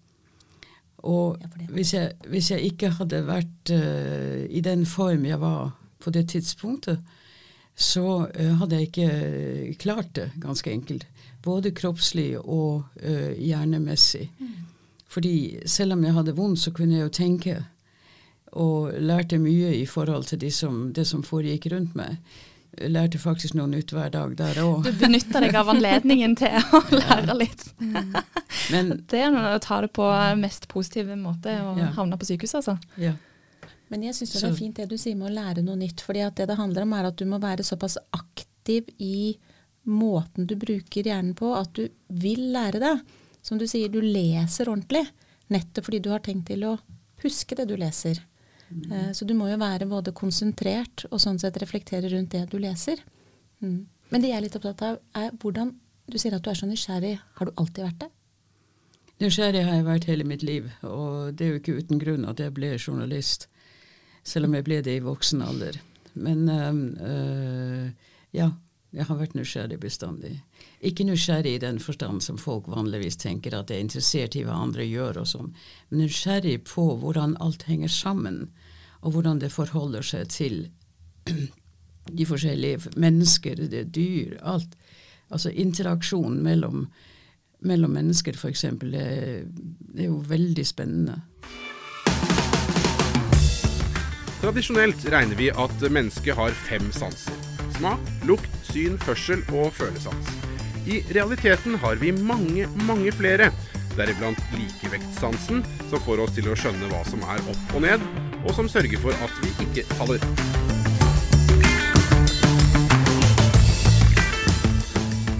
Og 1.02 1.38
hvis 1.75 1.94
jeg, 1.94 2.12
hvis 2.30 2.50
jeg 2.50 2.68
ikke 2.71 2.92
hadde 2.99 3.25
vært 3.26 3.73
uh, 3.75 4.42
i 4.47 4.62
den 4.62 4.85
form 4.87 5.26
jeg 5.26 5.40
var 5.42 5.73
på 6.02 6.12
det 6.14 6.28
tidspunktet, 6.30 7.02
så 7.75 8.28
uh, 8.28 8.52
hadde 8.61 8.78
jeg 8.78 8.90
ikke 8.90 9.78
klart 9.82 10.12
det, 10.14 10.30
ganske 10.42 10.71
enkelt. 10.71 11.06
Både 11.42 11.75
kroppslig 11.75 12.37
og 12.38 12.85
uh, 13.02 13.32
hjernemessig. 13.35 14.28
Fordi 15.11 15.59
selv 15.66 15.97
om 15.97 16.04
jeg 16.04 16.14
hadde 16.16 16.37
vondt, 16.37 16.61
så 16.62 16.71
kunne 16.73 16.97
jeg 16.97 17.09
jo 17.09 17.16
tenke. 17.18 17.59
Og 18.52 18.92
lærte 19.00 19.38
mye 19.40 19.73
i 19.75 19.87
forhold 19.88 20.25
til 20.28 20.40
de 20.40 20.50
som, 20.52 20.92
det 20.92 21.06
som 21.09 21.25
foregikk 21.25 21.71
rundt 21.73 21.97
meg. 21.99 22.21
Lærte 22.81 23.19
faktisk 23.21 23.52
noe 23.59 23.69
nytt 23.69 23.91
hver 23.93 24.09
dag 24.11 24.31
der 24.38 24.55
òg. 24.62 24.87
Du 24.87 24.93
benytter 24.97 25.45
deg 25.45 25.55
av 25.61 25.69
anledningen 25.69 26.33
til 26.41 26.55
å 26.73 26.81
lære 27.02 27.35
litt. 27.37 27.67
Men 28.73 28.95
Det 29.11 29.21
er 29.26 29.37
å 29.37 29.59
ta 29.61 29.83
det 29.85 29.91
på 29.93 30.07
mest 30.41 30.69
positive 30.73 31.17
måte 31.21 31.52
og 31.67 31.79
Ja. 31.83 31.91
havne 31.99 32.17
på 32.17 32.25
sykehuset, 32.31 32.62
altså. 32.62 32.79
ja. 32.97 33.12
Men 33.93 34.07
jeg 34.07 34.14
syns 34.17 34.33
det 34.33 34.45
er 34.49 34.55
fint 34.57 34.76
det 34.81 34.87
du 34.88 34.97
sier 34.97 35.14
med 35.21 35.29
å 35.29 35.35
lære 35.37 35.61
noe 35.67 35.76
nytt. 35.76 36.00
fordi 36.00 36.23
det 36.35 36.47
det 36.49 36.57
handler 36.57 36.83
om 36.87 36.93
er 36.97 37.11
at 37.11 37.17
du 37.21 37.26
må 37.29 37.38
være 37.43 37.61
såpass 37.62 37.99
aktiv 38.17 38.88
i 38.99 39.37
måten 39.85 40.47
du 40.49 40.55
bruker 40.57 41.05
hjernen 41.05 41.35
på, 41.37 41.52
at 41.55 41.75
du 41.76 41.88
vil 42.09 42.52
lære 42.55 42.81
det. 42.81 42.95
Som 43.43 43.59
du 43.59 43.67
sier, 43.67 43.91
du 43.93 44.00
leser 44.00 44.71
ordentlig. 44.73 45.05
Nettopp 45.50 45.85
fordi 45.91 46.00
du 46.00 46.09
har 46.09 46.21
tenkt 46.25 46.47
til 46.49 46.64
å 46.64 46.79
huske 47.23 47.55
det 47.59 47.69
du 47.69 47.76
leser. 47.76 48.23
Eh, 48.91 49.11
Så 49.12 49.26
du 49.26 49.35
må 49.35 49.49
jo 49.50 49.59
være 49.61 49.88
både 49.88 50.12
konsentrert 50.12 51.07
og 51.11 51.21
sånn 51.21 51.38
sett 51.41 51.57
reflektere 51.62 52.11
rundt 52.12 52.31
det 52.31 52.47
du 52.50 52.59
leser. 52.59 53.02
Mm. 53.61 53.87
Men 54.11 54.21
det 54.21 54.29
jeg 54.31 54.37
er 54.38 54.45
litt 54.47 54.57
opptatt 54.59 54.83
av, 54.83 54.99
er 55.14 55.31
hvordan 55.38 55.75
Du 56.11 56.19
sier 56.19 56.35
at 56.35 56.43
du 56.43 56.50
er 56.50 56.57
så 56.59 56.67
nysgjerrig. 56.67 57.12
Har 57.38 57.47
du 57.47 57.52
alltid 57.57 57.85
vært 57.85 58.00
det? 58.00 58.09
Nysgjerrig 59.23 59.61
har 59.64 59.76
jeg 59.76 59.85
vært 59.87 60.07
hele 60.11 60.25
mitt 60.26 60.43
liv, 60.43 60.67
og 60.83 61.37
det 61.38 61.47
er 61.47 61.52
jo 61.52 61.61
ikke 61.61 61.76
uten 61.79 62.00
grunn 62.02 62.25
at 62.29 62.41
jeg 62.43 62.52
ble 62.57 62.73
journalist. 62.75 63.47
Selv 64.25 64.49
om 64.49 64.55
jeg 64.55 64.64
ble 64.67 64.81
det 64.83 64.97
i 64.99 65.05
voksen 65.05 65.43
alder. 65.47 65.79
Men 66.14 66.43
øh, 66.50 67.93
ja, 68.35 68.50
jeg 68.93 69.09
har 69.09 69.17
vært 69.17 69.35
nysgjerrig 69.37 69.79
bestandig. 69.81 70.35
Ikke 70.85 71.07
nysgjerrig 71.09 71.55
i 71.57 71.63
den 71.63 71.79
forstand 71.81 72.21
som 72.25 72.39
folk 72.41 72.69
vanligvis 72.69 73.17
tenker, 73.17 73.55
at 73.57 73.71
jeg 73.73 73.81
er 73.81 73.87
interessert 73.87 74.37
i 74.37 74.45
hva 74.45 74.59
andre 74.67 74.85
gjør 74.85 75.23
og 75.23 75.31
sånn, 75.31 75.49
men 75.89 76.05
nysgjerrig 76.05 76.59
på 76.69 76.85
hvordan 77.01 77.39
alt 77.41 77.65
henger 77.69 77.93
sammen, 77.93 78.45
og 79.01 79.17
hvordan 79.17 79.41
det 79.41 79.53
forholder 79.55 80.05
seg 80.05 80.29
til 80.35 80.59
de 82.19 82.27
forskjellige 82.29 82.93
mennesker, 83.01 83.65
det 83.73 83.87
dyr, 83.97 84.37
alt. 84.43 84.77
Altså 85.33 85.49
interaksjonen 85.49 86.43
mellom, 86.45 86.85
mellom 87.65 87.97
mennesker, 87.97 88.37
f.eks., 88.37 88.67
det, 88.83 89.07
det 89.49 90.05
er 90.05 90.11
jo 90.11 90.21
veldig 90.29 90.67
spennende. 90.69 91.23
Tradisjonelt 94.43 95.07
regner 95.15 95.39
vi 95.39 95.49
at 95.55 95.89
mennesket 95.89 96.37
har 96.37 96.53
fem 96.67 96.91
sanser. 96.93 97.42
Smak, 97.83 98.11
lukt, 98.31 98.53
syn, 98.62 98.93
hørsel 99.03 99.41
og 99.59 99.73
følesans. 99.75 100.29
I 100.87 101.01
realiteten 101.17 101.75
har 101.83 101.97
vi 101.99 102.12
mange, 102.15 102.69
mange 102.87 103.11
flere. 103.11 103.49
Deriblant 103.97 104.39
likevektsansen, 104.55 105.65
som 105.91 106.05
får 106.05 106.23
oss 106.23 106.37
til 106.37 106.47
å 106.47 106.55
skjønne 106.55 106.93
hva 106.93 107.01
som 107.11 107.27
er 107.27 107.43
opp 107.51 107.75
og 107.75 107.83
ned, 107.83 108.07
og 108.45 108.55
som 108.55 108.71
sørger 108.71 109.03
for 109.03 109.19
at 109.27 109.35
vi 109.43 109.51
ikke 109.67 109.83
faller. 109.99 110.23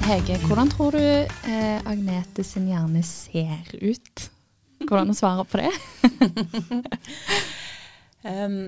Hege, 0.09 0.43
hvordan 0.49 0.75
tror 0.75 0.99
du 0.99 1.07
eh, 1.07 1.79
Agnete 1.87 2.43
sin 2.43 2.67
hjerne 2.73 3.07
ser 3.07 3.71
ut? 3.79 4.31
Hvordan 4.83 5.15
å 5.15 5.21
svare 5.23 5.47
på 5.47 5.63
det? 5.63 5.71
um, 8.27 8.65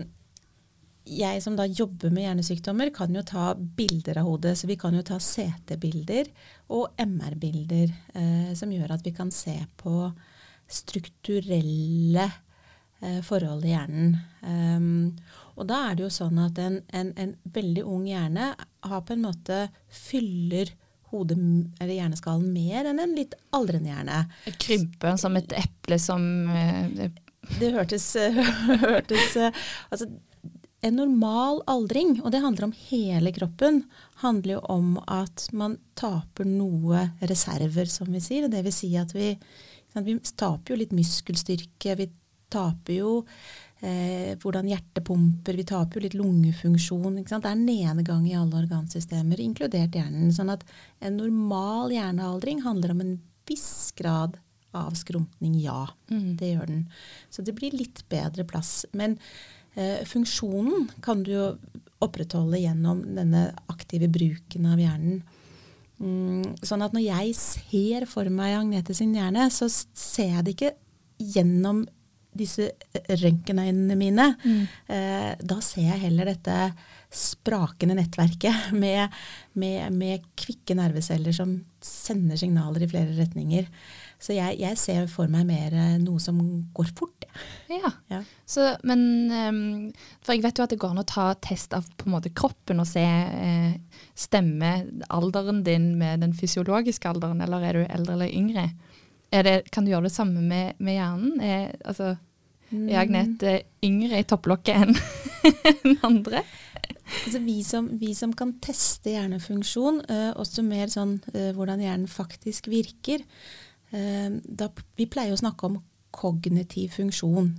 jeg 1.04 1.42
som 1.44 1.56
da 1.56 1.66
jobber 1.68 2.12
med 2.14 2.24
hjernesykdommer, 2.24 2.90
kan 2.94 3.14
jo 3.14 3.22
ta 3.26 3.52
bilder 3.54 4.22
av 4.22 4.28
hodet. 4.28 4.56
Så 4.58 4.68
vi 4.70 4.76
kan 4.80 4.94
jo 4.96 5.02
ta 5.04 5.18
CT-bilder 5.20 6.30
og 6.72 6.94
MR-bilder, 7.00 7.92
eh, 8.14 8.54
som 8.56 8.72
gjør 8.72 8.96
at 8.96 9.04
vi 9.04 9.12
kan 9.16 9.32
se 9.34 9.56
på 9.80 10.08
strukturelle 10.70 12.24
eh, 13.04 13.20
forhold 13.24 13.66
i 13.66 13.74
hjernen. 13.74 14.16
Um, 14.40 15.12
og 15.54 15.68
da 15.68 15.82
er 15.90 15.98
det 15.98 16.06
jo 16.06 16.14
sånn 16.14 16.40
at 16.42 16.58
en, 16.58 16.80
en, 16.96 17.12
en, 17.20 17.36
veldig 17.54 17.84
ung 17.84 18.08
hjerne 18.08 18.54
har 18.88 19.04
på 19.04 19.14
en 19.14 19.26
måte 19.28 19.60
fyller 19.92 20.72
hodet 21.12 21.36
eller 21.78 21.94
hjerneskallen 21.94 22.48
mer 22.50 22.88
enn 22.90 22.98
en 22.98 23.12
litt 23.14 23.36
aldrende 23.54 23.92
hjerne. 23.92 24.24
Krybbe 24.56 25.14
som 25.20 25.36
et 25.38 25.52
eple 25.60 26.00
som 26.02 26.24
eh, 26.50 27.10
Det 27.60 27.74
hørtes, 27.76 28.08
hørtes 28.88 29.36
altså, 29.36 30.08
en 30.84 30.98
normal 30.98 31.62
aldring, 31.70 32.18
og 32.20 32.32
det 32.34 32.42
handler 32.44 32.68
om 32.68 32.74
hele 32.90 33.32
kroppen, 33.32 33.84
handler 34.20 34.58
jo 34.58 34.64
om 34.74 34.90
at 35.08 35.46
man 35.56 35.78
taper 35.96 36.44
noe 36.48 37.06
reserver, 37.24 37.88
som 37.88 38.10
vi 38.12 38.20
sier. 38.20 38.50
Det 38.52 38.60
vil 38.66 38.74
si 38.74 38.90
at 39.00 39.14
vi, 39.16 39.30
vi 39.96 40.16
taper 40.36 40.74
jo 40.74 40.80
litt 40.82 40.92
muskelstyrke. 40.96 41.96
Vi 42.00 42.08
taper 42.52 42.98
jo 42.98 43.14
eh, 43.80 44.36
hvordan 44.42 44.68
hjertet 44.68 45.06
pumper. 45.08 45.56
Vi 45.56 45.66
taper 45.72 45.98
jo 45.98 46.04
litt 46.04 46.18
lungefunksjon. 46.20 47.22
Det 47.22 47.40
er 47.40 47.64
nedgang 47.64 48.28
i 48.28 48.36
alle 48.36 48.60
organsystemer, 48.66 49.40
inkludert 49.40 49.96
hjernen. 49.96 50.34
Sånn 50.36 50.52
at 50.52 50.68
en 51.00 51.16
normal 51.22 51.96
hjernealdring 51.96 52.60
handler 52.66 52.92
om 52.92 53.04
en 53.06 53.18
viss 53.48 53.92
grad 53.96 54.36
av 54.74 54.92
skrumpning, 54.98 55.56
ja. 55.62 55.86
Mm. 56.10 56.34
Det 56.36 56.52
gjør 56.52 56.70
den. 56.74 56.86
Så 57.32 57.44
det 57.46 57.56
blir 57.56 57.72
litt 57.72 58.04
bedre 58.10 58.44
plass. 58.44 58.82
Men 58.92 59.16
funksjonen 60.06 60.88
kan 61.02 61.24
du 61.26 61.32
jo 61.32 61.46
opprettholde 62.04 62.60
gjennom 62.60 63.00
denne 63.16 63.48
aktive 63.72 64.08
bruken 64.12 64.68
av 64.70 64.82
hjernen. 64.82 65.22
Mm, 66.02 66.56
sånn 66.66 66.82
at 66.84 66.94
når 66.94 67.04
jeg 67.06 67.34
ser 67.38 68.06
for 68.10 68.28
meg 68.32 68.56
Agnete 68.58 68.96
sin 68.96 69.14
hjerne, 69.16 69.46
så 69.54 69.68
ser 69.70 70.32
jeg 70.34 70.46
det 70.46 70.56
ikke 70.56 70.72
gjennom 71.34 71.84
disse 72.34 72.66
røntgenøynene 72.92 73.96
mine. 73.98 74.26
Mm. 74.42 74.62
Eh, 74.90 75.30
da 75.38 75.60
ser 75.62 75.86
jeg 75.92 76.02
heller 76.08 76.32
dette 76.32 76.56
sprakende 77.14 77.94
nettverket 78.00 78.72
med, 78.82 79.14
med, 79.54 79.94
med, 79.94 80.24
kvikke 80.38 80.76
nerveceller 80.78 81.36
som 81.36 81.56
sender 81.84 82.40
signaler 82.40 82.84
i 82.84 82.90
flere 82.90 83.14
retninger. 83.20 83.70
Så 84.24 84.32
jeg, 84.32 84.56
jeg, 84.62 84.78
ser 84.80 85.08
for 85.12 85.28
meg 85.28 85.44
mer 85.48 85.74
eh, 85.76 85.96
noe 86.00 86.20
som 86.22 86.38
går 86.72 86.92
fort. 86.96 87.26
Ja. 87.68 87.90
ja. 88.08 88.22
Så, 88.48 88.70
men 88.86 89.02
um, 89.28 89.58
For 90.24 90.36
jeg 90.36 90.44
vet 90.46 90.60
jo 90.60 90.64
at 90.64 90.72
det 90.72 90.78
går 90.80 90.94
an 90.94 91.02
å 91.02 91.08
ta 91.08 91.26
test 91.44 91.74
av 91.76 91.84
på 91.98 92.08
en 92.08 92.14
måte 92.14 92.32
kroppen 92.32 92.80
og 92.80 92.88
se 92.88 93.04
eh, 93.04 93.74
stemme 94.16 94.72
alderen 95.12 95.60
din 95.66 95.92
med 96.00 96.24
den 96.24 96.32
fysiologiske 96.36 97.10
alderen, 97.10 97.42
eller 97.44 97.66
er 97.68 97.76
du 97.76 97.84
eldre 97.84 98.16
eller 98.16 98.32
yngre? 98.32 98.68
Det, 99.34 99.64
kan 99.74 99.84
du 99.84 99.90
gjøre 99.90 100.06
det 100.06 100.14
samme 100.14 100.40
med, 100.46 100.78
med 100.78 100.94
hjernen? 100.94 101.40
Er, 101.42 101.74
altså, 101.84 102.14
er 102.70 103.00
Agnete 103.00 103.56
yngre 103.84 104.20
i 104.22 104.26
topplokket 104.30 104.84
enn 104.84 104.94
en 105.90 105.98
andre? 106.06 106.44
Altså 107.04 107.40
vi, 107.44 107.58
som, 107.66 107.90
vi, 108.00 108.14
som, 108.16 108.32
kan 108.36 108.54
teste 108.64 109.12
hjernefunksjon, 109.12 110.00
uh, 110.08 110.30
også 110.40 110.64
mer 110.64 110.88
sånn 110.92 111.18
uh, 111.34 111.50
hvordan 111.56 111.82
hjernen 111.82 112.08
faktisk 112.10 112.70
virker, 112.72 113.26
da, 113.90 114.66
vi 114.98 115.04
pleier 115.06 115.34
å 115.34 115.38
snakke 115.38 115.68
om 115.68 115.76
kognitiv 116.14 116.94
funksjon. 116.98 117.52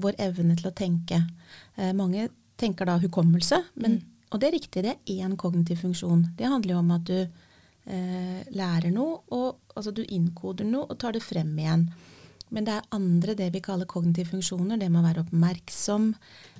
Vår 0.00 0.16
evne 0.22 0.56
til 0.58 0.70
å 0.70 0.76
tenke. 0.76 1.22
Eh, 1.76 1.92
mange 1.96 2.28
tenker 2.58 2.88
da 2.88 2.96
hukommelse, 2.98 3.60
men, 3.78 3.98
mm. 3.98 4.24
og 4.32 4.40
det 4.40 4.48
er 4.48 4.56
riktig, 4.56 4.84
det 4.84 4.94
er 4.96 5.24
én 5.24 5.36
kognitiv 5.38 5.84
funksjon. 5.84 6.24
Det 6.38 6.48
handler 6.48 6.74
jo 6.74 6.82
om 6.82 6.94
at 6.96 7.06
du 7.08 7.18
eh, 7.20 8.40
lærer 8.50 8.90
noe, 8.94 9.20
og 9.34 9.76
altså 9.76 9.94
du 9.94 10.02
innkoder 10.04 10.66
noe 10.66 10.88
og 10.88 10.98
tar 11.00 11.14
det 11.14 11.24
frem 11.24 11.52
igjen. 11.58 11.88
Men 12.48 12.64
det 12.64 12.78
er 12.78 12.94
andre, 12.96 13.34
det 13.36 13.50
vi 13.52 13.60
kaller 13.60 13.88
kognitive 13.88 14.32
funksjoner. 14.32 14.80
Det 14.80 14.88
med 14.88 15.02
å 15.02 15.08
være 15.10 15.24
oppmerksom. 15.26 16.14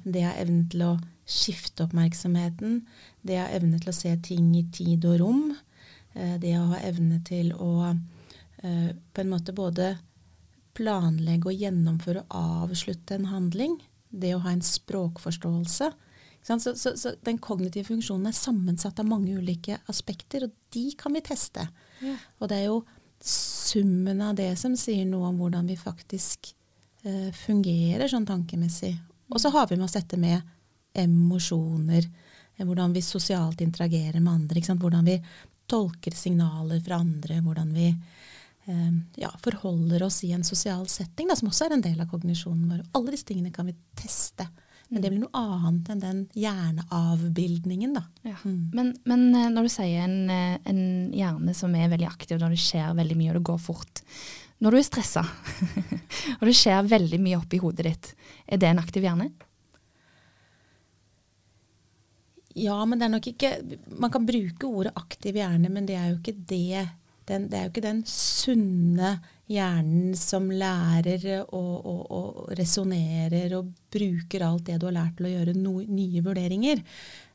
Det 0.04 0.20
er 0.20 0.36
evnen 0.42 0.66
til 0.68 0.84
å 0.84 0.90
skifte 1.28 1.86
oppmerksomheten. 1.86 2.82
Det 3.24 3.38
er 3.40 3.54
evne 3.56 3.80
til 3.80 3.88
å 3.88 3.96
se 3.96 4.12
ting 4.26 4.50
i 4.58 4.66
tid 4.68 5.06
og 5.08 5.16
rom. 5.22 5.42
Eh, 6.12 6.36
det 6.42 6.52
å 6.60 6.68
ha 6.74 6.82
evne 6.84 7.22
til 7.24 7.54
å 7.56 7.72
Eh, 7.88 8.17
på 8.58 9.22
en 9.22 9.28
måte 9.30 9.52
både 9.54 9.92
planlegge 10.78 11.50
og 11.50 11.62
gjennomføre 11.62 12.24
og 12.26 12.68
avslutte 12.68 13.16
en 13.16 13.30
handling. 13.32 13.78
Det 14.08 14.34
å 14.34 14.42
ha 14.44 14.54
en 14.54 14.64
språkforståelse. 14.64 15.90
Så, 16.48 16.58
så, 16.76 16.92
så, 16.96 17.12
den 17.26 17.40
kognitive 17.42 17.88
funksjonen 17.90 18.30
er 18.30 18.36
sammensatt 18.36 19.00
av 19.02 19.08
mange 19.08 19.34
ulike 19.36 19.80
aspekter, 19.90 20.46
og 20.46 20.54
de 20.72 20.86
kan 20.96 21.12
vi 21.12 21.24
teste. 21.26 21.66
Ja. 22.00 22.14
Og 22.38 22.48
det 22.48 22.60
er 22.60 22.68
jo 22.70 22.78
summen 23.20 24.22
av 24.24 24.38
det 24.38 24.52
som 24.60 24.76
sier 24.78 25.04
noe 25.08 25.28
om 25.32 25.42
hvordan 25.42 25.66
vi 25.68 25.76
faktisk 25.76 26.52
eh, 27.02 27.34
fungerer 27.36 28.08
sånn 28.08 28.28
tankemessig. 28.28 28.94
Og 29.28 29.42
så 29.42 29.52
har 29.52 29.68
vi 29.68 29.76
med 29.76 29.88
oss 29.88 29.98
dette 29.98 30.16
med 30.20 30.40
emosjoner, 30.96 32.06
eh, 32.06 32.64
hvordan 32.64 32.94
vi 32.96 33.04
sosialt 33.04 33.60
interagerer 33.66 34.22
med 34.22 34.32
andre. 34.38 34.62
Hvordan 34.70 35.10
vi 35.10 35.18
tolker 35.68 36.16
signaler 36.16 36.80
fra 36.80 37.02
andre, 37.02 37.42
hvordan 37.44 37.74
vi 37.76 37.90
Eh, 37.90 38.37
ja, 39.16 39.30
forholder 39.42 40.02
oss 40.04 40.22
i 40.24 40.32
en 40.36 40.44
sosial 40.44 40.88
setting, 40.88 41.28
da, 41.30 41.36
som 41.38 41.48
også 41.48 41.66
er 41.66 41.76
en 41.76 41.84
del 41.84 42.00
av 42.02 42.10
kognisjonen 42.10 42.66
vår. 42.68 42.82
Alle 42.98 43.14
disse 43.14 43.28
tingene 43.30 43.52
kan 43.54 43.68
vi 43.68 43.76
teste. 43.96 44.48
Men 44.88 45.02
det 45.04 45.10
blir 45.12 45.20
noe 45.20 45.36
annet 45.36 45.88
enn 45.92 46.00
den 46.00 46.20
hjerneavbildningen. 46.38 47.96
Da. 47.96 48.04
Ja. 48.24 48.36
Mm. 48.44 48.60
Men, 48.72 48.92
men, 49.08 49.24
eh, 49.36 49.50
når 49.52 49.68
du 49.68 49.72
sier 49.72 50.04
en, 50.06 50.18
eh, 50.32 50.54
en, 50.68 50.82
hjerne 51.12 51.54
som 51.56 51.74
er 51.76 51.90
veldig 51.92 52.08
aktiv, 52.08 52.38
når 52.40 52.54
det 52.56 52.62
skjer 52.62 52.96
veldig 52.96 53.18
mye 53.18 53.34
og 53.34 53.40
det 53.40 53.48
går 53.50 53.60
fort 53.62 54.02
Når 54.64 54.74
du 54.74 54.78
er 54.78 54.86
stressa 54.86 55.22
og 56.38 56.46
det 56.48 56.56
skjer 56.56 56.88
veldig 56.88 57.20
mye 57.22 57.38
oppi 57.38 57.60
hodet 57.62 57.84
ditt, 57.86 58.08
er 58.48 58.62
det 58.62 58.72
en 58.72 58.80
aktiv 58.80 59.04
hjerne? 59.04 59.28
Ja, 62.58 62.78
men 62.88 62.98
det 62.98 63.06
er 63.06 63.12
nok 63.12 63.28
ikke 63.28 63.52
Man 64.00 64.10
kan 64.10 64.26
bruke 64.26 64.66
ordet 64.66 64.96
aktiv 64.98 65.36
hjerne, 65.36 65.68
men 65.70 65.86
det 65.86 65.98
er 66.00 66.08
jo 66.10 66.16
ikke 66.18 66.38
det 66.48 66.88
den, 67.30 67.48
det 67.50 67.58
er 67.58 67.66
jo 67.66 67.72
ikke 67.74 67.86
den 67.88 68.02
sunne 68.08 69.18
hjernen 69.48 70.12
som 70.18 70.50
lærer 70.52 71.24
og, 71.46 71.86
og, 71.88 72.02
og 72.12 72.58
resonnerer 72.58 73.54
og 73.56 73.70
bruker 73.92 74.44
alt 74.44 74.66
det 74.68 74.76
du 74.80 74.88
har 74.90 74.98
lært 74.98 75.16
til 75.18 75.28
å 75.28 75.32
gjøre 75.32 75.56
no, 75.56 75.78
nye 75.80 76.22
vurderinger. 76.24 76.84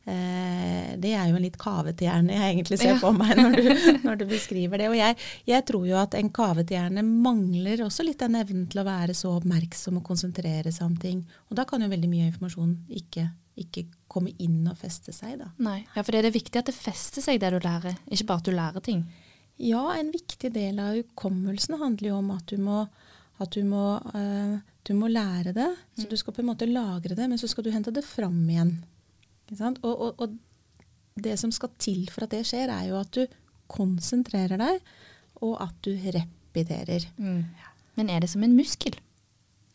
Eh, 0.03 0.95
det 0.99 1.13
er 1.15 1.29
jo 1.29 1.37
en 1.37 1.45
litt 1.45 1.55
kavete 1.59 2.03
hjerne 2.03 2.35
jeg 2.35 2.49
egentlig 2.49 2.77
ser 2.81 2.97
på 2.99 3.13
meg 3.15 3.37
når 3.39 3.53
du, 3.55 3.69
når 4.07 4.17
du 4.19 4.25
beskriver 4.27 4.81
det. 4.81 4.89
Og 4.91 4.97
jeg, 4.99 5.17
jeg, 5.47 5.65
tror 5.69 5.87
jo 5.87 5.99
at 6.01 6.17
en 6.19 6.31
kavete 6.33 6.75
hjerne 6.75 7.05
mangler 7.07 7.85
også 7.85 8.05
litt 8.05 8.19
den 8.21 8.35
evnen 8.39 8.67
til 8.71 8.83
å 8.83 8.87
være 8.87 9.15
så 9.17 9.31
oppmerksom 9.37 10.01
og 10.01 10.05
konsentrere 10.07 10.73
seg 10.75 10.89
om 10.89 10.97
ting. 10.99 11.23
Og 11.49 11.57
da 11.59 11.65
kan 11.69 11.85
jo 11.85 11.91
veldig 11.91 12.11
mye 12.11 12.27
informasjon 12.33 12.75
ikke, 12.99 13.29
ikke 13.63 13.87
komme 14.11 14.35
inn 14.43 14.61
og 14.67 14.77
feste 14.81 15.15
seg. 15.15 15.37
da. 15.39 15.53
Nei, 15.63 15.79
ja, 15.87 16.01
For 16.01 16.11
det 16.11 16.27
er 16.27 16.35
viktig 16.35 16.59
at 16.59 16.69
det 16.69 16.77
fester 16.77 17.23
seg 17.23 17.39
det 17.41 17.53
du 17.55 17.61
lærer, 17.63 17.95
ikke 18.11 18.27
bare 18.33 18.43
at 18.43 18.51
du 18.51 18.57
lærer 18.57 18.83
ting. 18.83 19.05
Ja, 19.61 19.83
en 19.95 20.11
viktig 20.11 20.49
del 20.53 20.79
av 20.81 20.95
hukommelsen 20.97 21.77
handler 21.81 22.09
jo 22.09 22.19
om 22.19 22.31
at 22.33 22.47
du 22.49 22.57
må, 22.61 22.83
at 23.43 23.53
du 23.53 23.61
må, 23.67 23.85
uh, 24.15 24.57
du 24.83 24.93
må 24.97 25.09
lære 25.11 25.53
det. 25.55 25.69
Så 25.99 26.07
du 26.09 26.17
skal 26.19 26.35
på 26.35 26.41
en 26.43 26.49
måte 26.49 26.69
lagre 26.69 27.15
det, 27.17 27.27
men 27.29 27.39
så 27.41 27.49
skal 27.51 27.67
du 27.67 27.71
hente 27.73 27.93
det 27.93 28.05
fram 28.07 28.41
igjen. 28.49 28.75
Og, 29.53 29.93
og, 29.93 30.09
og, 30.17 30.35
det 31.13 31.35
som 31.37 31.51
skal 31.53 31.69
til 31.77 32.07
for 32.09 32.25
at 32.25 32.31
det 32.33 32.41
skjer, 32.49 32.71
er 32.73 32.87
jo 32.89 32.97
at 32.97 33.11
du 33.13 33.27
konsentrerer 33.69 34.57
deg, 34.57 34.79
og 35.45 35.59
at 35.61 35.75
du 35.85 35.91
repeterer. 35.93 37.05
Mm. 37.21 37.43
Men 37.99 38.09
er 38.09 38.23
det 38.23 38.31
som 38.31 38.43
en 38.45 38.55
muskel? 38.57 38.97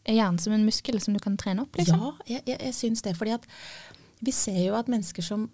Er 0.08 0.16
hjernen 0.16 0.40
som 0.42 0.54
en 0.56 0.64
muskel 0.66 0.98
som 1.04 1.14
du 1.14 1.20
kan 1.22 1.36
trene 1.38 1.62
opp? 1.62 1.78
Liksom? 1.78 2.02
Ja, 2.02 2.10
jeg, 2.26 2.42
jeg, 2.48 2.58
jeg 2.66 2.74
syns 2.74 3.04
det. 3.06 3.14
fordi 3.18 3.36
at 3.36 3.46
vi 4.24 4.34
ser 4.34 4.58
jo 4.64 4.74
at 4.74 4.90
mennesker 4.90 5.22
som 5.22 5.46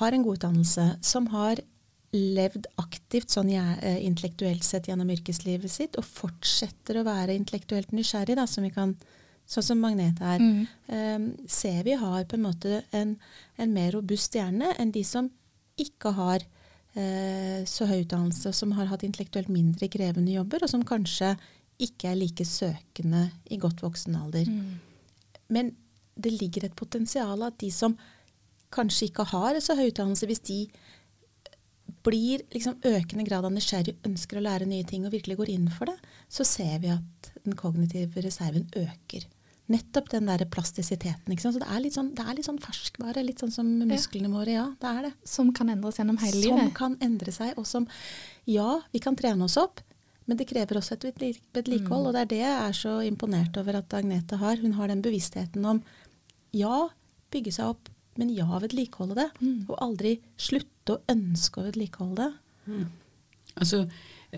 har 0.00 0.14
en 0.16 0.24
god 0.26 0.40
utdannelse, 0.40 0.86
som 1.04 1.28
har 1.30 1.60
levd 2.12 2.66
aktivt 2.80 3.32
sånn 3.32 3.50
jeg, 3.52 3.96
intellektuelt 4.04 4.64
sett 4.66 4.88
gjennom 4.90 5.10
yrkeslivet 5.14 5.72
sitt, 5.72 5.96
og 5.96 6.04
fortsetter 6.04 7.00
å 7.00 7.06
være 7.06 7.36
intellektuelt 7.38 7.94
nysgjerrig, 7.96 8.36
da, 8.36 8.44
som 8.48 8.66
vi 8.66 8.72
kan, 8.74 8.94
sånn 9.48 9.66
som 9.70 9.80
Magnet 9.80 10.20
er, 10.20 10.42
mm. 10.42 10.66
um, 10.92 11.28
ser 11.48 11.80
vi 11.88 11.96
har 11.98 12.26
på 12.28 12.36
en 12.36 12.44
måte 12.44 12.82
en, 12.92 13.16
en, 13.56 13.72
mer 13.72 13.96
robust 13.96 14.36
hjerne 14.36 14.74
enn 14.80 14.92
de 14.92 15.04
som 15.08 15.30
ikke 15.80 16.12
har 16.18 16.44
uh, 16.44 17.64
så 17.68 17.88
høy 17.88 18.02
utdannelse, 18.02 18.52
som 18.60 18.76
har 18.76 18.92
hatt 18.92 19.08
intellektuelt 19.08 19.48
mindre 19.52 19.88
krevende 19.92 20.36
jobber, 20.36 20.66
og 20.66 20.72
som 20.72 20.84
kanskje 20.84 21.32
ikke 21.82 22.12
er 22.12 22.20
like 22.20 22.44
søkende 22.46 23.30
i 23.50 23.58
godt 23.60 23.80
voksen 23.82 24.20
alder. 24.20 24.52
Mm. 24.52 24.76
Men 25.52 25.72
det 26.12 26.36
ligger 26.36 26.68
et 26.68 26.76
potensial 26.76 27.40
at 27.46 27.56
de 27.64 27.72
som 27.72 27.96
kanskje 28.72 29.08
ikke 29.08 29.24
har 29.32 29.56
så 29.64 29.76
høy 29.76 29.88
utdannelse, 29.88 30.28
hvis 30.28 30.44
de 30.44 30.58
blir 32.06 32.42
liksom 32.52 32.80
økende 32.86 33.26
grad 33.26 33.46
av 33.46 33.52
nysgjerrig, 33.54 33.94
ønsker 34.06 34.38
å 34.38 34.46
lære 34.46 34.66
nye 34.68 34.86
ting 34.88 35.06
og 35.06 35.14
virkelig 35.14 35.38
går 35.38 35.52
inn 35.52 35.68
for 35.72 35.90
det, 35.90 35.96
så 36.32 36.46
ser 36.46 36.80
vi 36.82 36.90
at 36.94 37.30
den 37.44 37.56
kognitive 37.58 38.24
reserven 38.24 38.66
øker. 38.78 39.28
Nettopp 39.70 40.10
den 40.10 40.26
der 40.26 40.42
plastisiteten. 40.50 41.38
Så 41.38 41.54
det 41.62 41.68
er, 41.68 41.78
litt 41.84 41.94
sånn, 41.94 42.10
det 42.16 42.24
er 42.26 42.36
litt 42.36 42.48
sånn 42.48 42.60
ferskvare, 42.60 43.22
litt 43.24 43.40
sånn 43.40 43.54
som 43.54 43.68
musklene 43.86 44.28
ja. 44.28 44.34
våre. 44.34 44.56
Ja, 44.56 44.66
det 44.82 44.90
er 44.90 45.06
det. 45.06 45.12
Som 45.28 45.52
kan 45.56 45.70
endres 45.72 46.00
gjennom 46.00 46.18
hele 46.20 46.34
som 46.34 46.42
livet. 46.42 46.66
Som 46.66 46.74
kan 46.76 46.98
endre 47.06 47.34
seg, 47.34 47.54
og 47.56 47.68
som 47.70 47.88
Ja, 48.50 48.82
vi 48.92 49.00
kan 49.02 49.16
trene 49.16 49.46
oss 49.46 49.56
opp, 49.60 49.80
men 50.26 50.38
det 50.38 50.48
krever 50.50 50.80
også 50.80 50.98
et 50.98 51.06
vedlikehold. 51.54 52.02
Mm. 52.02 52.08
Og 52.08 52.12
det 52.14 52.24
er 52.24 52.30
det 52.32 52.42
jeg 52.42 52.58
er 52.58 52.76
så 52.76 52.98
imponert 53.06 53.56
over 53.62 53.78
at 53.78 53.94
Agnete 53.96 54.38
har. 54.42 54.58
Hun 54.58 54.74
har 54.78 54.90
den 54.90 55.02
bevisstheten 55.04 55.64
om 55.66 55.82
ja, 56.52 56.88
bygge 57.32 57.54
seg 57.54 57.72
opp, 57.72 57.88
men 58.20 58.32
ja, 58.36 58.48
vedlikeholde 58.60 59.16
det. 59.18 59.28
Mm. 59.40 59.60
Og 59.68 59.76
aldri 59.80 60.16
slutte 60.40 60.96
å 60.96 61.02
ønske 61.12 61.60
å 61.60 61.68
vedlikeholde 61.68 62.26
det. 62.26 62.72
Mm. 62.72 62.90
Altså, 63.60 63.82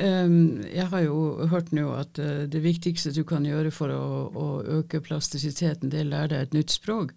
um, 0.00 0.36
jeg 0.66 0.86
har 0.90 1.04
jo 1.04 1.48
hørt 1.50 1.72
nå 1.74 1.88
at 1.94 2.18
uh, 2.22 2.44
det 2.50 2.62
viktigste 2.64 3.14
du 3.14 3.22
kan 3.28 3.46
gjøre 3.46 3.72
for 3.74 3.94
å, 3.94 4.04
å 4.30 4.46
øke 4.80 5.02
plastisiteten, 5.04 5.90
det 5.90 6.02
er 6.02 6.08
å 6.08 6.12
lære 6.12 6.32
deg 6.34 6.46
et 6.46 6.56
nytt 6.58 6.74
språk. 6.74 7.14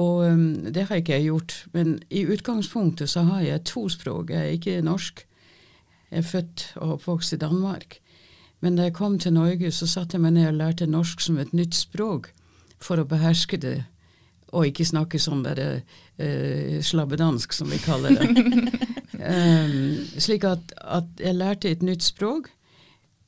Og 0.00 0.24
um, 0.26 0.48
det 0.74 0.88
har 0.88 1.02
ikke 1.02 1.18
jeg 1.18 1.28
gjort. 1.28 1.58
Men 1.74 1.98
i 2.10 2.24
utgangspunktet 2.26 3.10
så 3.10 3.26
har 3.28 3.44
jeg 3.46 3.66
to 3.70 3.86
språk. 3.92 4.32
Jeg 4.34 4.42
er 4.42 4.56
ikke 4.58 4.86
norsk. 4.86 5.22
Jeg 6.10 6.22
er 6.22 6.30
født 6.30 6.64
og 6.76 6.96
oppvokst 6.98 7.36
i 7.36 7.42
Danmark. 7.42 8.00
Men 8.62 8.78
da 8.78 8.86
jeg 8.88 8.96
kom 8.96 9.18
til 9.18 9.34
Norge, 9.36 9.70
så 9.74 9.86
satte 9.86 10.16
jeg 10.16 10.24
meg 10.24 10.34
ned 10.38 10.48
og 10.48 10.58
lærte 10.58 10.86
norsk 10.88 11.20
som 11.20 11.38
et 11.38 11.52
nytt 11.52 11.76
språk 11.76 12.30
for 12.82 13.00
å 13.00 13.06
beherske 13.08 13.58
det 13.60 13.82
og 14.54 14.68
ikke 14.70 14.86
snakke 14.86 15.20
sånn 15.20 15.42
bare 15.44 15.68
uh, 15.82 16.80
slabbedansk, 16.84 17.54
som 17.56 17.70
vi 17.72 17.80
kaller 17.82 18.14
det. 18.18 18.28
um, 19.18 20.04
slik 20.26 20.46
at, 20.48 20.74
at, 20.78 21.08
jeg 21.20 21.38
lærte 21.38 21.72
et 21.72 21.82
nytt 21.82 22.06
språk, 22.06 22.52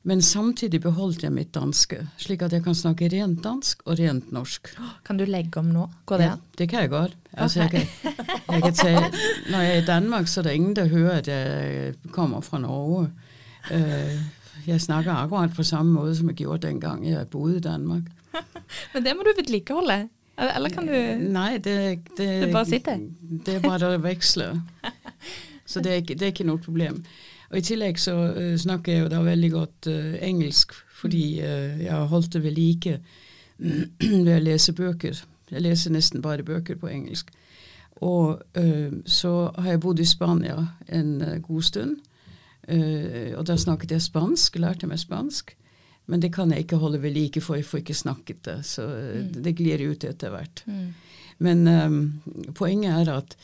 men 0.07 0.21
samtidig 0.23 0.79
beholdt 0.85 1.25
jeg 1.25 1.33
mitt 1.35 1.51
danske. 1.55 1.99
Slik 2.21 2.45
at 2.45 2.53
jeg 2.55 2.63
kan 2.63 2.77
snakke 2.77 3.09
rent 3.11 3.41
dansk 3.43 3.81
og 3.83 3.99
rent 3.99 4.29
norsk. 4.31 4.69
Kan 5.03 5.19
du 5.19 5.25
legge 5.27 5.59
om 5.59 5.73
nå? 5.73 5.89
Går 6.07 6.21
det 6.21 6.29
an? 6.29 6.39
Ja, 6.39 6.59
det 6.61 6.69
kan 6.71 6.85
jeg 6.85 6.93
godt. 6.93 7.17
Altså, 7.33 7.65
okay. 7.65 7.83
jeg 7.83 8.13
kan, 8.15 8.31
jeg 8.53 8.63
kan 8.63 8.77
si, 8.79 8.93
når 9.51 9.65
jeg 9.65 9.73
er 9.73 9.81
i 9.81 9.85
Danmark, 9.89 10.31
så 10.31 10.39
er 10.39 10.47
det 10.47 10.55
ingen 10.55 10.75
der 10.79 10.87
hører 10.87 11.19
at 11.19 11.27
jeg 11.27 11.93
kommer 12.15 12.41
fra 12.41 12.61
Norge. 12.63 13.09
Uh, 13.67 14.15
jeg 14.67 14.81
snakker 14.81 15.11
akkurat 15.11 15.51
på 15.55 15.63
samme 15.63 15.91
måte 15.95 16.15
som 16.15 16.31
jeg 16.31 16.41
gjorde 16.41 16.67
den 16.67 16.79
gang 16.79 17.03
jeg 17.07 17.27
bodde 17.31 17.57
i 17.57 17.63
Danmark. 17.63 18.07
Men 18.93 19.03
det 19.03 19.15
må 19.15 19.27
du 19.27 19.33
vedlikeholde? 19.35 20.07
Eller 20.37 20.69
kan 20.69 20.85
du 20.85 20.93
Nei, 21.33 21.57
det, 21.57 21.77
det, 22.17 22.27
det 22.45 22.51
bare 22.53 22.65
sitter? 22.69 22.99
Det 23.45 23.57
er 23.57 23.63
bare 23.63 23.95
å 23.95 24.01
veksle. 24.01 24.51
Så 25.67 25.81
det 25.83 25.91
er, 25.91 26.03
ikke, 26.03 26.15
det 26.15 26.21
er, 26.21 26.31
ikke, 26.31 26.47
noe 26.47 26.61
problem. 26.63 27.01
Og 27.49 27.57
I 27.59 27.63
tillegg 27.65 27.99
så 27.99 28.13
uh, 28.35 28.53
snakker 28.59 28.93
jeg 28.93 29.01
jo 29.03 29.09
da 29.11 29.23
veldig 29.23 29.49
godt 29.51 29.89
uh, 29.91 30.13
engelsk, 30.23 30.75
fordi 30.95 31.41
uh, 31.41 31.81
jeg 31.81 31.91
har 31.91 32.07
holdt 32.11 32.31
det 32.37 32.43
ved 32.43 32.55
like 32.55 32.93
ved 34.27 34.31
å 34.37 34.43
lese 34.45 34.75
bøker. 34.77 35.19
Jeg 35.51 35.63
leser 35.63 35.91
nesten 35.95 36.23
bare 36.23 36.45
bøker 36.47 36.79
på 36.79 36.89
engelsk. 36.91 37.31
Og 38.05 38.43
så 39.09 39.31
har 39.55 39.71
jeg 39.71 39.79
bodd 39.81 39.99
i 39.99 40.05
Spania 40.05 40.57
en 40.93 41.15
god 41.41 41.63
stund, 41.65 41.95
og 42.69 43.47
da 43.49 43.55
snakket 43.57 43.95
jeg 43.95 44.03
spansk, 44.05 44.59
lærte 44.61 44.85
meg 44.85 44.99
spansk. 45.01 45.55
Men 46.07 46.23
det 46.23 46.31
kan 46.35 46.51
jeg 46.53 46.63
ikke 46.63 46.79
holde 46.79 47.01
ved 47.03 47.15
like, 47.15 47.41
for 47.43 47.59
jeg 47.59 47.67
får 47.67 47.81
ikke 47.83 47.97
snakket 47.99 48.43
det. 48.47 48.57
Så 48.65 48.85
mm. 48.87 49.31
det 49.43 49.55
glir 49.59 49.83
ut 49.89 50.05
etter 50.07 50.31
hvert. 50.31 50.63
Mm. 50.67 50.85
Men 51.43 51.67
um, 51.67 51.97
poenget 52.55 53.01
er 53.01 53.11
at, 53.17 53.35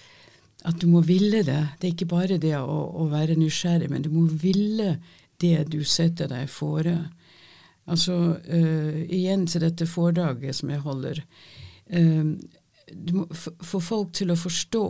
at, 0.63 0.77
du 0.79 0.87
må 0.87 1.03
ville 1.05 1.43
det. 1.43 1.59
Det 1.79 1.89
er 1.89 1.91
ikke 1.91 2.11
bare 2.13 2.39
det 2.41 2.55
å, 2.57 2.79
å, 3.03 3.09
være 3.11 3.37
nysgjerrig, 3.37 3.91
men 3.91 4.05
du 4.05 4.09
må 4.13 4.25
ville 4.27 4.95
det 5.43 5.57
du 5.73 5.81
setter 5.83 6.31
deg 6.31 6.47
fore. 6.51 6.95
Altså, 7.91 8.15
uh, 8.39 9.01
igjen 9.03 9.43
til 9.51 9.67
dette 9.67 9.89
foredraget 9.89 10.61
som 10.61 10.71
jeg 10.71 10.85
holder. 10.87 11.19
Uh, 11.91 12.39
du 12.93 13.17
må 13.19 13.27
få 13.35 13.83
folk 13.83 14.15
til 14.15 14.31
å 14.31 14.39
forstå 14.39 14.85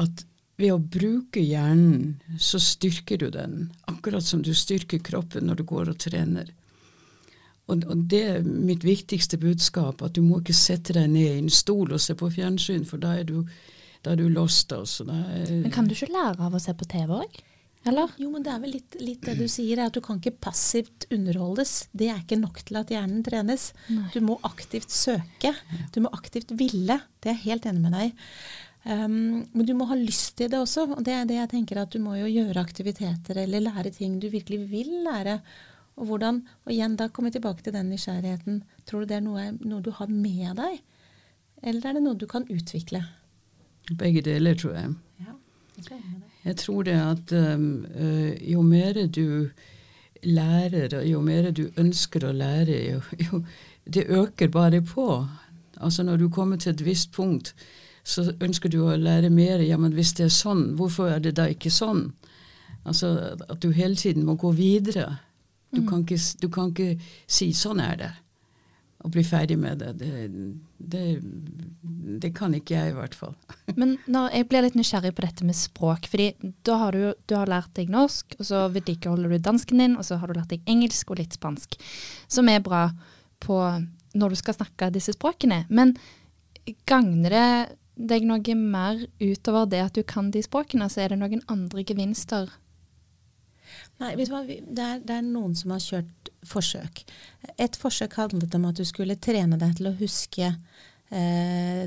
at 0.00 0.24
ved 0.56 0.72
å 0.72 0.80
bruke 0.80 1.42
hjernen, 1.44 2.16
så 2.40 2.56
styrker 2.62 3.20
du 3.20 3.28
den. 3.32 3.66
Akkurat 3.90 4.24
som 4.24 4.40
du 4.40 4.54
styrker 4.56 5.02
kroppen 5.04 5.50
når 5.50 5.60
du 5.60 5.68
går 5.68 5.90
og 5.92 5.98
trener. 6.00 6.48
Og, 7.66 7.82
og, 7.82 8.04
det 8.10 8.22
er 8.30 8.44
mitt 8.46 8.84
viktigste 8.86 9.38
budskap, 9.42 10.02
at 10.06 10.14
du 10.14 10.22
må 10.22 10.38
ikke 10.42 10.54
sette 10.54 10.94
deg 10.94 11.10
ned 11.10 11.26
i 11.26 11.40
en 11.40 11.50
stol 11.50 11.90
og 11.96 12.02
se 12.02 12.14
på 12.18 12.30
fjernsyn, 12.30 12.86
for 12.86 13.02
da 13.02 13.16
er 13.18 13.26
du, 13.26 13.40
da 14.06 14.14
er 14.14 14.22
du 14.22 14.28
lost. 14.30 14.72
Altså. 14.72 15.08
Er, 15.10 15.50
men 15.64 15.74
kan 15.74 15.88
du 15.88 15.96
ikke 15.96 16.12
lære 16.14 16.46
av 16.46 16.54
å 16.54 16.62
se 16.62 16.74
på 16.78 16.88
TV 16.90 17.16
òg? 17.18 17.40
Eller? 17.86 18.10
Jo, 18.18 18.32
men 18.32 18.42
det 18.42 18.50
er 18.50 18.62
vel 18.62 18.72
litt, 18.74 18.96
litt, 18.98 19.22
det 19.22 19.36
du 19.38 19.46
sier, 19.50 19.78
at 19.84 19.94
du 19.94 20.00
kan 20.02 20.18
ikke 20.18 20.34
passivt 20.48 21.06
underholdes. 21.14 21.74
Det 21.94 22.08
er 22.10 22.22
ikke 22.22 22.38
nok 22.40 22.62
til 22.66 22.80
at 22.80 22.90
hjernen 22.90 23.22
trenes. 23.26 23.68
Nei. 23.94 24.08
Du 24.14 24.18
må 24.26 24.38
aktivt 24.46 24.90
søke. 24.94 25.52
Du 25.94 26.00
må 26.02 26.10
aktivt 26.14 26.50
ville. 26.58 26.98
Det 27.22 27.30
er 27.30 27.38
jeg 27.38 27.44
helt 27.52 27.68
enig 27.70 27.84
med 27.84 27.94
deg 27.94 28.16
um, 28.86 29.14
men 29.50 29.66
du 29.66 29.72
må 29.78 29.86
ha 29.90 29.98
lyst 29.98 30.36
til 30.38 30.50
det 30.50 30.58
også. 30.58 30.88
og 30.96 31.04
det 31.06 31.14
er 31.14 31.30
det 31.30 31.38
jeg 31.38 31.52
tenker 31.54 31.80
at 31.82 31.94
Du 31.94 32.02
må 32.02 32.16
jo 32.18 32.28
gjøre 32.30 32.62
aktiviteter 32.62 33.42
eller 33.42 33.64
lære 33.68 33.94
ting 33.94 34.18
du 34.22 34.28
virkelig 34.34 34.60
vil 34.70 34.92
lære. 35.06 35.40
Og 35.96 36.10
hvordan, 36.10 36.42
og 36.64 36.72
igjen 36.72 36.96
da 37.00 37.08
kommer 37.08 37.30
vi 37.30 37.38
tilbake 37.38 37.64
til 37.64 37.72
den 37.72 37.88
nysgjerrigheten. 37.90 38.62
Tror 38.86 39.02
du 39.02 39.10
det 39.10 39.16
er 39.16 39.24
noe, 39.24 39.46
noe, 39.64 39.80
du 39.80 39.90
har 39.96 40.10
med 40.12 40.58
deg, 40.58 40.82
eller 41.62 41.88
er 41.88 41.96
det 41.96 42.02
noe 42.04 42.18
du 42.20 42.26
kan 42.28 42.44
utvikle? 42.52 43.00
Begge 43.96 44.20
deler, 44.26 44.58
tror 44.58 44.76
jeg. 44.76 44.92
Ja, 45.24 45.96
jeg 46.44 46.56
tror 46.60 46.84
det 46.84 46.98
at 47.00 47.32
um, 47.32 47.86
uh, 47.96 48.34
jo 48.52 48.62
mer 48.62 49.06
du 49.06 49.48
lærer, 50.22 50.98
og 50.98 51.06
jo 51.08 51.20
mer 51.24 51.50
du 51.50 51.66
ønsker 51.80 52.26
å 52.26 52.32
lære, 52.32 52.76
jo, 52.90 53.00
jo, 53.24 53.42
det 53.84 54.06
øker 54.08 54.48
bare 54.52 54.82
på. 54.82 55.26
Altså 55.76 56.02
Når 56.02 56.16
du 56.16 56.28
kommer 56.28 56.56
til 56.56 56.72
et 56.72 56.84
visst 56.84 57.12
punkt, 57.12 57.54
så 58.04 58.32
ønsker 58.40 58.68
du 58.68 58.82
å 58.84 58.96
lære 58.96 59.30
mer. 59.30 59.60
Ja, 59.64 59.76
men 59.76 59.92
hvis 59.92 60.12
det 60.16 60.28
er 60.28 60.34
sånn, 60.34 60.74
hvorfor 60.76 61.10
er 61.10 61.20
det 61.20 61.36
da 61.36 61.48
ikke 61.50 61.70
sånn? 61.70 62.12
Altså 62.86 63.36
At 63.48 63.62
du 63.62 63.70
hele 63.70 63.96
tiden 63.96 64.24
må 64.24 64.36
gå 64.38 64.52
videre. 64.56 65.18
Du, 65.72 65.82
mm. 65.82 65.88
kan 65.88 66.04
ikke, 66.04 66.20
du, 66.40 66.48
kan 66.52 66.70
ikke, 66.70 67.10
si 67.26 67.50
'sånn 67.52 67.82
er 67.82 67.96
det' 68.00 68.14
og 69.06 69.12
bli 69.14 69.22
ferdig 69.22 69.56
med 69.60 69.78
det. 69.78 69.92
Det, 70.00 70.28
det, 70.78 71.02
det 72.22 72.32
kan 72.34 72.54
ikke 72.56 72.74
jeg, 72.74 72.90
i 72.90 72.96
hvert 72.96 73.14
fall. 73.14 73.36
Men 73.80 73.96
når 74.10 74.34
jeg 74.34 74.48
blir 74.50 74.66
litt 74.66 74.78
nysgjerrig 74.78 75.12
på 75.14 75.22
dette 75.22 75.46
med 75.46 75.58
språk, 75.58 76.08
fordi 76.10 76.32
da 76.66 76.80
har 76.80 76.96
du, 76.96 77.12
du 77.28 77.36
har 77.38 77.50
lært 77.50 77.74
deg 77.78 77.92
norsk, 77.92 78.38
og 78.40 78.48
så 78.48 78.64
vedlikeholder 78.74 79.36
du 79.36 79.38
dansken 79.38 79.82
din, 79.82 79.96
og 80.00 80.08
så 80.08 80.18
har 80.18 80.32
du 80.32 80.38
lært 80.38 80.54
deg 80.54 80.66
engelsk 80.70 81.12
og 81.12 81.20
litt 81.20 81.38
spansk, 81.38 81.78
som 82.26 82.50
er 82.50 82.64
bra 82.64 82.88
på 83.44 83.60
når 84.16 84.32
du 84.32 84.40
skal 84.40 84.56
snakke 84.56 84.90
disse 84.94 85.14
språkene. 85.14 85.64
Men 85.68 85.94
gagner 86.88 87.36
det 87.36 87.48
deg 88.10 88.26
noe 88.28 88.58
mer 88.58 89.06
utover 89.20 89.68
det 89.70 89.84
at 89.84 89.96
du 89.96 90.02
kan 90.08 90.32
de 90.32 90.42
språkene? 90.44 90.88
Så 90.90 91.04
er 91.04 91.12
det 91.12 91.20
noen 91.20 91.44
andre 91.52 91.84
gevinster 91.86 92.50
Nei, 94.02 94.12
vet 94.18 94.28
du 94.28 94.34
hva? 94.34 94.42
Det 94.46 94.82
er, 94.84 94.98
det 95.00 95.14
er, 95.14 95.24
noen 95.24 95.54
som 95.56 95.72
har 95.72 95.80
kjørt 95.82 96.30
forsøk. 96.46 97.04
Et 97.56 97.78
forsøk 97.80 98.18
handlet 98.20 98.54
om 98.58 98.66
at 98.68 98.80
du 98.80 98.84
skulle 98.88 99.16
trene 99.16 99.58
deg 99.60 99.78
til 99.78 99.88
å 99.88 99.96
huske 100.00 100.50
eh, 101.08 101.86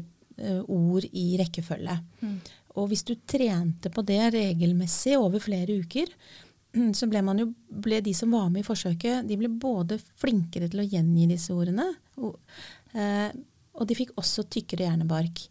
ord 0.65 1.05
i 1.11 1.25
rekkefølge. 1.39 1.97
Mm. 2.23 2.37
Og 2.79 2.89
hvis 2.91 3.05
du 3.05 3.15
trente 3.29 3.91
på 3.93 4.03
det 4.07 4.21
regelmessig 4.35 5.17
over 5.19 5.41
flere 5.43 5.79
uker, 5.83 6.11
så 6.97 7.09
ble, 7.11 7.21
man 7.25 7.43
jo, 7.43 7.49
ble 7.69 8.01
de 8.05 8.15
som 8.17 8.33
var 8.33 8.49
med 8.53 8.63
i 8.63 8.67
forsøket, 8.67 9.27
de 9.29 9.37
ble 9.39 9.51
både 9.51 9.99
flinkere 10.21 10.69
til 10.71 10.83
å 10.83 10.89
gjengi 10.89 11.29
disse 11.31 11.53
ordene, 11.55 11.87
og, 12.21 12.37
eh, 12.93 13.29
og 13.79 13.89
de 13.89 13.97
fikk 13.97 14.15
også 14.19 14.47
tykkere 14.51 14.89
hjernebark. 14.89 15.45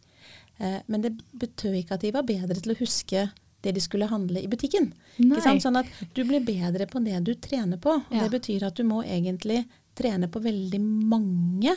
Eh, 0.59 0.81
men 0.87 1.05
det 1.05 1.15
betød 1.39 1.79
ikke 1.79 1.99
at 1.99 2.07
de 2.07 2.15
var 2.15 2.27
bedre 2.27 2.59
til 2.59 2.75
å 2.75 2.81
huske 2.81 3.29
det 3.61 3.75
de 3.75 3.83
skulle 3.83 4.07
handle 4.07 4.43
i 4.43 4.49
butikken. 4.51 4.93
Sånn 5.19 5.81
at 5.81 5.91
du 6.15 6.23
blir 6.25 6.45
bedre 6.47 6.87
på 6.87 7.03
det 7.05 7.19
du 7.27 7.35
trener 7.35 7.81
på. 7.83 7.99
og 7.99 8.15
Ja. 8.15 8.25
Det 8.25 8.39
betyr 8.39 8.67
at 8.69 8.79
du 8.79 8.85
må 8.85 9.03
egentlig 9.03 9.65
trene 9.99 10.29
på 10.31 10.41
veldig 10.41 10.81
mange 10.81 11.75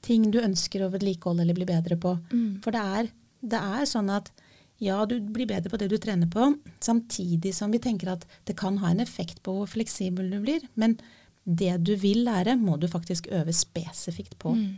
ting 0.00 0.30
du 0.30 0.40
ønsker 0.40 0.84
å 0.84 0.92
vedlikeholde 0.92 1.42
eller 1.42 1.54
bli 1.58 1.68
bedre 1.68 1.98
på. 2.00 2.16
Mm. 2.32 2.60
For 2.64 2.72
det 2.72 2.84
er, 3.00 3.10
det 3.40 3.60
er 3.60 3.84
sånn 3.84 4.10
at 4.14 4.30
ja, 4.78 5.02
du 5.10 5.18
blir 5.20 5.48
bedre 5.50 5.70
på 5.70 5.78
det 5.80 5.88
du 5.90 5.98
trener 5.98 6.30
på, 6.30 6.52
samtidig 6.80 7.50
som 7.54 7.72
vi 7.74 7.80
tenker 7.82 8.12
at 8.12 8.26
det 8.46 8.54
kan 8.56 8.78
ha 8.78 8.92
en 8.92 9.02
effekt 9.02 9.42
på 9.42 9.56
hvor 9.56 9.70
fleksibel 9.70 10.30
du 10.30 10.38
blir. 10.44 10.62
Men 10.78 10.96
det 11.44 11.74
du 11.82 11.96
vil 11.98 12.22
lære, 12.28 12.54
må 12.60 12.76
du 12.78 12.86
faktisk 12.88 13.26
øve 13.34 13.52
spesifikt 13.56 14.38
på. 14.38 14.54
Mm. 14.54 14.76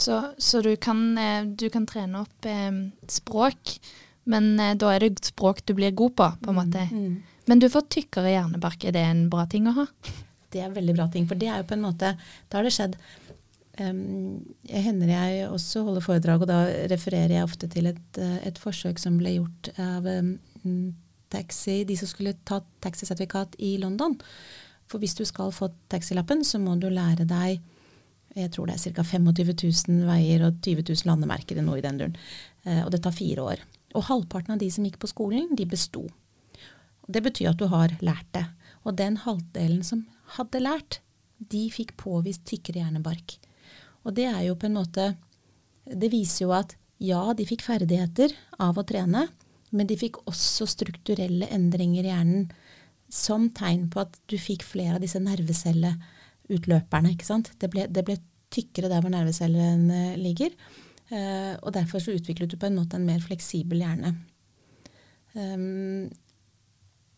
Så, 0.00 0.16
så 0.38 0.62
du, 0.64 0.72
kan, 0.80 1.18
eh, 1.18 1.44
du 1.44 1.68
kan 1.70 1.86
trene 1.86 2.24
opp 2.24 2.48
eh, 2.48 2.72
språk, 3.08 3.76
men 4.30 4.52
eh, 4.60 4.76
da 4.78 4.92
er 4.94 5.04
det 5.04 5.24
språk 5.26 5.64
du 5.66 5.74
blir 5.78 5.94
god 5.96 6.16
på, 6.18 6.28
på 6.44 6.52
en 6.52 6.58
måte. 6.58 6.86
Mm. 6.90 7.18
Men 7.50 7.62
du 7.62 7.66
får 7.72 7.88
tykkere 7.90 8.34
hjernebark. 8.34 8.84
Er 8.86 8.94
det 8.94 9.02
en 9.06 9.24
bra 9.32 9.46
ting 9.50 9.66
å 9.68 9.74
ha? 9.80 9.86
Det 10.50 10.62
er 10.62 10.68
en 10.68 10.76
veldig 10.76 10.96
bra 10.96 11.08
ting, 11.10 11.26
for 11.30 11.38
det 11.38 11.50
er 11.50 11.62
jo 11.62 11.68
på 11.70 11.76
en 11.76 11.84
måte 11.84 12.08
Da 12.50 12.58
har 12.58 12.66
det 12.66 12.72
skjedd 12.74 12.96
um, 13.78 14.40
Jeg 14.66 14.82
hender 14.82 15.12
jeg 15.12 15.44
også 15.46 15.84
holder 15.86 16.02
foredrag, 16.02 16.42
og 16.42 16.50
da 16.50 16.64
refererer 16.90 17.36
jeg 17.36 17.46
ofte 17.46 17.68
til 17.70 17.86
et, 17.92 18.18
eh, 18.18 18.40
et 18.50 18.58
forsøk 18.58 18.98
som 18.98 19.18
ble 19.20 19.36
gjort 19.36 19.70
av 19.78 20.08
um, 20.10 20.32
taxi, 21.30 21.84
de 21.86 21.94
som 21.98 22.10
skulle 22.10 22.34
ta 22.46 22.58
taxisertifikat 22.82 23.54
i 23.62 23.76
London. 23.82 24.16
For 24.90 24.98
hvis 24.98 25.14
du 25.14 25.22
skal 25.28 25.54
få 25.54 25.70
taxilappen, 25.90 26.42
så 26.42 26.58
må 26.58 26.74
du 26.82 26.88
lære 26.90 27.28
deg 27.30 27.62
jeg 28.38 28.52
tror 28.54 28.68
det 28.70 28.76
er 28.76 28.94
ca. 28.94 29.02
25 29.02 29.48
000 29.90 30.06
veier 30.06 30.44
og 30.46 30.60
20 30.62 30.84
000 30.86 31.08
landemerker 31.08 31.56
eller 31.56 31.66
noe 31.66 31.80
i 31.80 31.82
den 31.82 31.98
duren. 31.98 32.16
Eh, 32.62 32.82
og 32.84 32.92
det 32.94 33.02
tar 33.02 33.14
fire 33.16 33.46
år. 33.54 33.64
Og 33.96 34.06
halvparten 34.06 34.54
av 34.54 34.60
de 34.62 34.70
som 34.70 34.86
gikk 34.86 35.00
på 35.02 35.10
skolen, 35.10 35.50
de 35.56 35.66
besto. 35.68 36.04
Det 37.10 37.22
betyr 37.24 37.50
at 37.52 37.60
du 37.60 37.66
har 37.72 37.96
lært 38.04 38.28
det. 38.36 38.46
Og 38.86 38.96
den 38.98 39.18
halvdelen 39.24 39.82
som 39.86 40.04
hadde 40.36 40.62
lært, 40.62 41.00
de 41.40 41.66
fikk 41.72 41.96
påvist 42.00 42.44
tykkere 42.48 42.84
hjernebark. 42.84 43.38
Og 44.04 44.14
det 44.16 44.28
er 44.30 44.44
jo 44.46 44.56
på 44.56 44.68
en 44.68 44.78
måte 44.78 45.14
Det 45.90 46.10
viser 46.12 46.44
jo 46.44 46.52
at 46.54 46.76
ja, 47.00 47.32
de 47.34 47.46
fikk 47.48 47.64
ferdigheter 47.64 48.34
av 48.60 48.76
å 48.78 48.84
trene, 48.86 49.24
men 49.72 49.88
de 49.88 49.96
fikk 49.98 50.20
også 50.28 50.66
strukturelle 50.68 51.48
endringer 51.50 52.04
i 52.04 52.12
hjernen 52.12 52.50
som 53.10 53.48
tegn 53.56 53.88
på 53.90 54.04
at 54.04 54.18
du 54.30 54.36
fikk 54.38 54.62
flere 54.66 54.98
av 54.98 55.02
disse 55.02 55.18
nervecelleutløperne. 55.24 57.14
ikke 57.14 57.26
sant? 57.26 57.50
Det 57.58 57.70
ble, 57.72 57.88
det 57.88 58.04
ble 58.06 58.18
tykkere 58.54 58.90
der 58.92 59.02
hvor 59.02 59.10
nervecellene 59.14 60.14
ligger. 60.20 60.54
Eh, 61.10 61.54
og 61.60 61.72
derfor 61.76 62.02
så 62.02 62.14
utviklet 62.16 62.50
du 62.50 62.58
på 62.60 62.68
en 62.70 62.78
måte 62.78 62.98
en 62.98 63.06
mer 63.06 63.20
fleksibel 63.24 63.82
hjerne. 63.82 64.14
Um, 65.34 66.08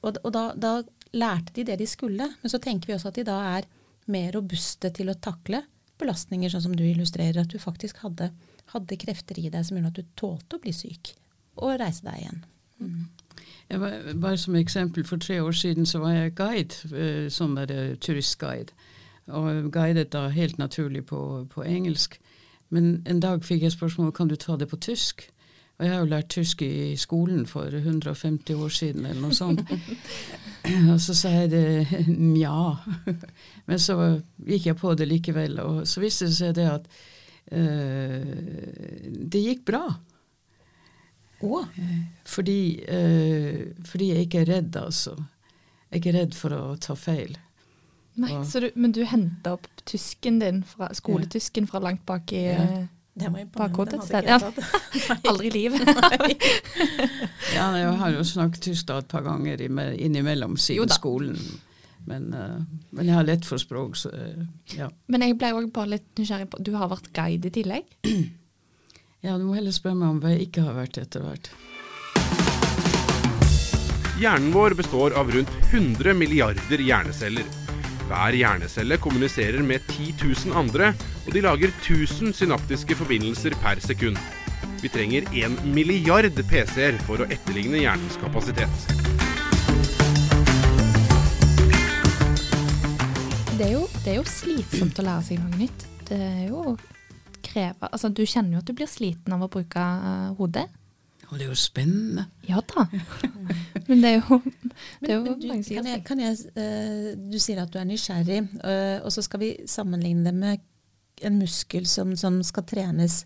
og 0.02 0.18
og 0.20 0.32
da, 0.34 0.42
da 0.58 0.72
lærte 1.16 1.54
de 1.56 1.64
det 1.64 1.78
de 1.80 1.86
skulle, 1.86 2.26
men 2.42 2.50
så 2.50 2.60
tenker 2.60 2.90
vi 2.90 2.96
også 2.96 3.12
at 3.12 3.20
de 3.20 3.26
da 3.28 3.38
er 3.56 3.68
mer 4.12 4.32
robuste 4.34 4.90
til 4.92 5.12
å 5.12 5.18
takle 5.20 5.62
belastninger, 6.00 6.50
sånn 6.50 6.66
som 6.66 6.76
du 6.76 6.84
illustrerer. 6.84 7.44
At 7.44 7.52
du 7.52 7.60
faktisk 7.62 8.02
hadde, 8.02 8.32
hadde 8.74 8.98
krefter 9.00 9.38
i 9.38 9.50
deg 9.52 9.66
som 9.66 9.78
gjorde 9.78 9.92
at 9.92 10.00
du 10.00 10.16
tålte 10.18 10.58
å 10.58 10.62
bli 10.62 10.74
syk 10.76 11.14
og 11.60 11.76
reise 11.80 12.04
deg 12.06 12.22
igjen. 12.22 12.40
Jeg 13.68 13.80
var, 13.80 13.92
bare 14.14 14.38
som 14.40 14.56
eksempel, 14.58 15.04
For 15.04 15.16
tre 15.16 15.40
år 15.40 15.52
siden 15.52 15.86
så 15.86 16.00
var 16.02 16.16
jeg 16.16 16.34
guide, 16.34 17.28
sånn 17.30 17.56
turistguide. 18.00 18.74
Og 19.30 19.70
guidet 19.72 20.10
da 20.12 20.26
helt 20.34 20.58
naturlig 20.58 21.06
på, 21.06 21.46
på 21.52 21.64
engelsk. 21.64 22.18
Men 22.72 23.02
en 23.08 23.20
dag 23.20 23.44
fikk 23.44 23.66
jeg 23.66 23.74
spørsmål 23.74 24.12
kan 24.16 24.30
du 24.30 24.36
ta 24.40 24.56
det 24.56 24.70
på 24.70 24.80
tysk. 24.80 25.26
Og 25.78 25.86
jeg 25.86 25.92
har 25.92 26.02
jo 26.04 26.10
lært 26.12 26.28
tysk 26.30 26.62
i 26.62 26.94
skolen 27.00 27.46
for 27.48 27.72
150 27.74 28.54
år 28.54 28.72
siden, 28.72 29.06
eller 29.08 29.20
noe 29.24 29.34
sånt. 29.36 29.64
og 30.92 31.00
så 31.02 31.16
sa 31.16 31.32
jeg 31.34 31.50
det 31.52 32.04
nja. 32.06 32.76
Men 33.66 33.82
så 33.82 33.96
gikk 34.46 34.68
jeg 34.70 34.78
på 34.78 34.94
det 34.98 35.08
likevel. 35.10 35.58
Og 35.64 35.82
så 35.90 36.04
viste 36.04 36.28
det 36.30 36.36
seg 36.38 36.54
det 36.60 36.68
at 36.70 36.88
uh, 37.52 38.32
det 39.34 39.42
gikk 39.42 39.64
bra. 39.72 39.84
Oh. 41.42 41.66
Fordi, 42.30 42.60
uh, 42.86 43.84
fordi 43.88 44.12
jeg 44.12 44.28
ikke 44.28 44.44
er 44.44 44.52
redd, 44.54 44.78
altså. 44.80 45.16
Jeg 45.88 45.98
er 45.98 46.04
ikke 46.04 46.18
redd 46.20 46.36
for 46.38 46.56
å 46.56 46.62
ta 46.80 46.96
feil. 46.96 47.34
Nei, 48.20 48.44
så 48.44 48.60
du, 48.60 48.70
Men 48.74 48.92
du 48.92 49.02
henta 49.08 49.54
opp 49.56 49.68
tysken 49.88 50.38
din, 50.42 50.62
fra, 50.68 50.90
skoletysken 50.94 51.66
fra 51.66 51.80
langt 51.80 52.04
bak 52.06 52.32
i 52.32 52.42
Ja. 52.52 52.66
det 53.14 53.28
var 53.28 53.40
imponerende. 53.40 53.56
Bakhodet 53.56 53.94
et 53.94 54.04
sted. 54.04 55.26
Aldri 55.28 55.46
i 55.46 55.50
livet. 55.50 55.80
Ja, 57.56 57.70
jeg 57.76 57.96
har 58.02 58.14
jo 58.16 58.24
snakket 58.24 58.62
tysk 58.68 58.88
da 58.88 58.98
et 59.02 59.08
par 59.08 59.24
ganger 59.26 59.60
innimellom 59.64 60.56
siden 60.56 60.92
skolen. 60.92 61.38
Men, 62.04 62.32
uh, 62.34 62.58
men 62.90 63.06
jeg 63.06 63.14
har 63.14 63.26
lett 63.26 63.44
for 63.46 63.62
språk, 63.62 63.96
så 63.96 64.10
uh, 64.10 64.44
ja. 64.74 64.88
Men 65.06 65.22
jeg 65.22 65.36
ble 65.38 65.52
òg 65.54 65.68
bare 65.74 65.92
litt 65.94 66.08
nysgjerrig 66.18 66.48
på 66.50 66.58
Du 66.58 66.72
har 66.74 66.90
vært 66.90 67.12
guide 67.14 67.52
i 67.52 67.56
tillegg? 67.60 67.98
Ja, 69.22 69.36
Du 69.38 69.44
må 69.46 69.54
heller 69.54 69.70
spørre 69.70 69.94
meg 69.94 70.08
om 70.10 70.16
hva 70.18 70.32
jeg 70.32 70.48
ikke 70.48 70.64
har 70.66 70.74
vært 70.74 70.98
etter 70.98 71.22
hvert. 71.22 71.52
Hjernen 74.18 74.50
vår 74.50 74.74
består 74.74 75.14
av 75.14 75.30
rundt 75.30 75.54
100 75.70 76.18
milliarder 76.18 76.82
hjerneceller. 76.82 77.61
Hver 78.10 78.36
hjernecelle 78.36 78.98
kommuniserer 79.02 79.62
med 79.66 79.84
10 79.88 80.14
000 80.50 80.56
andre, 80.58 80.92
og 81.26 81.34
de 81.34 81.42
lager 81.44 81.70
1000 81.70 82.34
synaptiske 82.34 82.96
forbindelser 82.98 83.54
per 83.62 83.80
sekund. 83.84 84.18
Vi 84.82 84.90
trenger 84.90 85.28
1 85.30 85.62
milliard 85.74 86.34
PC-er 86.50 86.98
for 87.06 87.22
å 87.22 87.28
etterligne 87.30 87.84
hjernens 87.84 88.18
kapasitet. 88.18 88.88
Det 93.54 93.68
er, 93.68 93.76
jo, 93.76 93.84
det 94.02 94.10
er 94.10 94.18
jo 94.18 94.26
slitsomt 94.26 94.98
å 94.98 95.06
lære 95.06 95.26
seg 95.28 95.38
noe 95.38 95.60
nytt. 95.60 95.86
Det 96.08 96.18
er 96.18 96.46
jo 96.50 96.74
kreve, 97.46 97.86
altså 97.92 98.10
Du 98.10 98.24
kjenner 98.26 98.56
jo 98.56 98.62
at 98.62 98.70
du 98.70 98.74
blir 98.74 98.90
sliten 98.90 99.34
av 99.36 99.44
å 99.46 99.50
bruke 99.52 99.78
eh, 99.78 100.30
hodet. 100.38 100.66
Og 101.32 101.38
det 101.40 101.46
er 101.46 101.48
jo 101.48 101.56
spennende. 101.56 102.26
Ja 102.44 102.60
da. 102.60 102.84
Men 103.88 104.02
det 104.02 104.10
er 104.10 104.18
jo, 104.18 104.36
det 105.00 105.08
er 105.08 105.14
jo 105.14 105.22
Men 105.24 105.38
du, 105.40 105.46
mange 105.48 105.64
sider 105.64 105.80
kan 105.80 105.88
jeg, 105.88 106.02
kan 106.04 106.20
jeg, 106.20 106.36
eh, 106.60 107.06
du 107.16 107.38
sier 107.40 107.62
at 107.62 107.72
du 107.72 107.78
er 107.80 107.88
nysgjerrig, 107.88 108.42
eh, 108.68 108.98
og 109.00 109.14
så 109.14 109.24
skal 109.24 109.40
vi 109.40 109.48
sammenligne 109.66 110.26
det 110.28 110.34
med 110.36 110.60
en 111.24 111.38
muskel 111.40 111.88
som, 111.88 112.12
som 112.20 112.36
skal 112.44 112.66
trenes. 112.68 113.22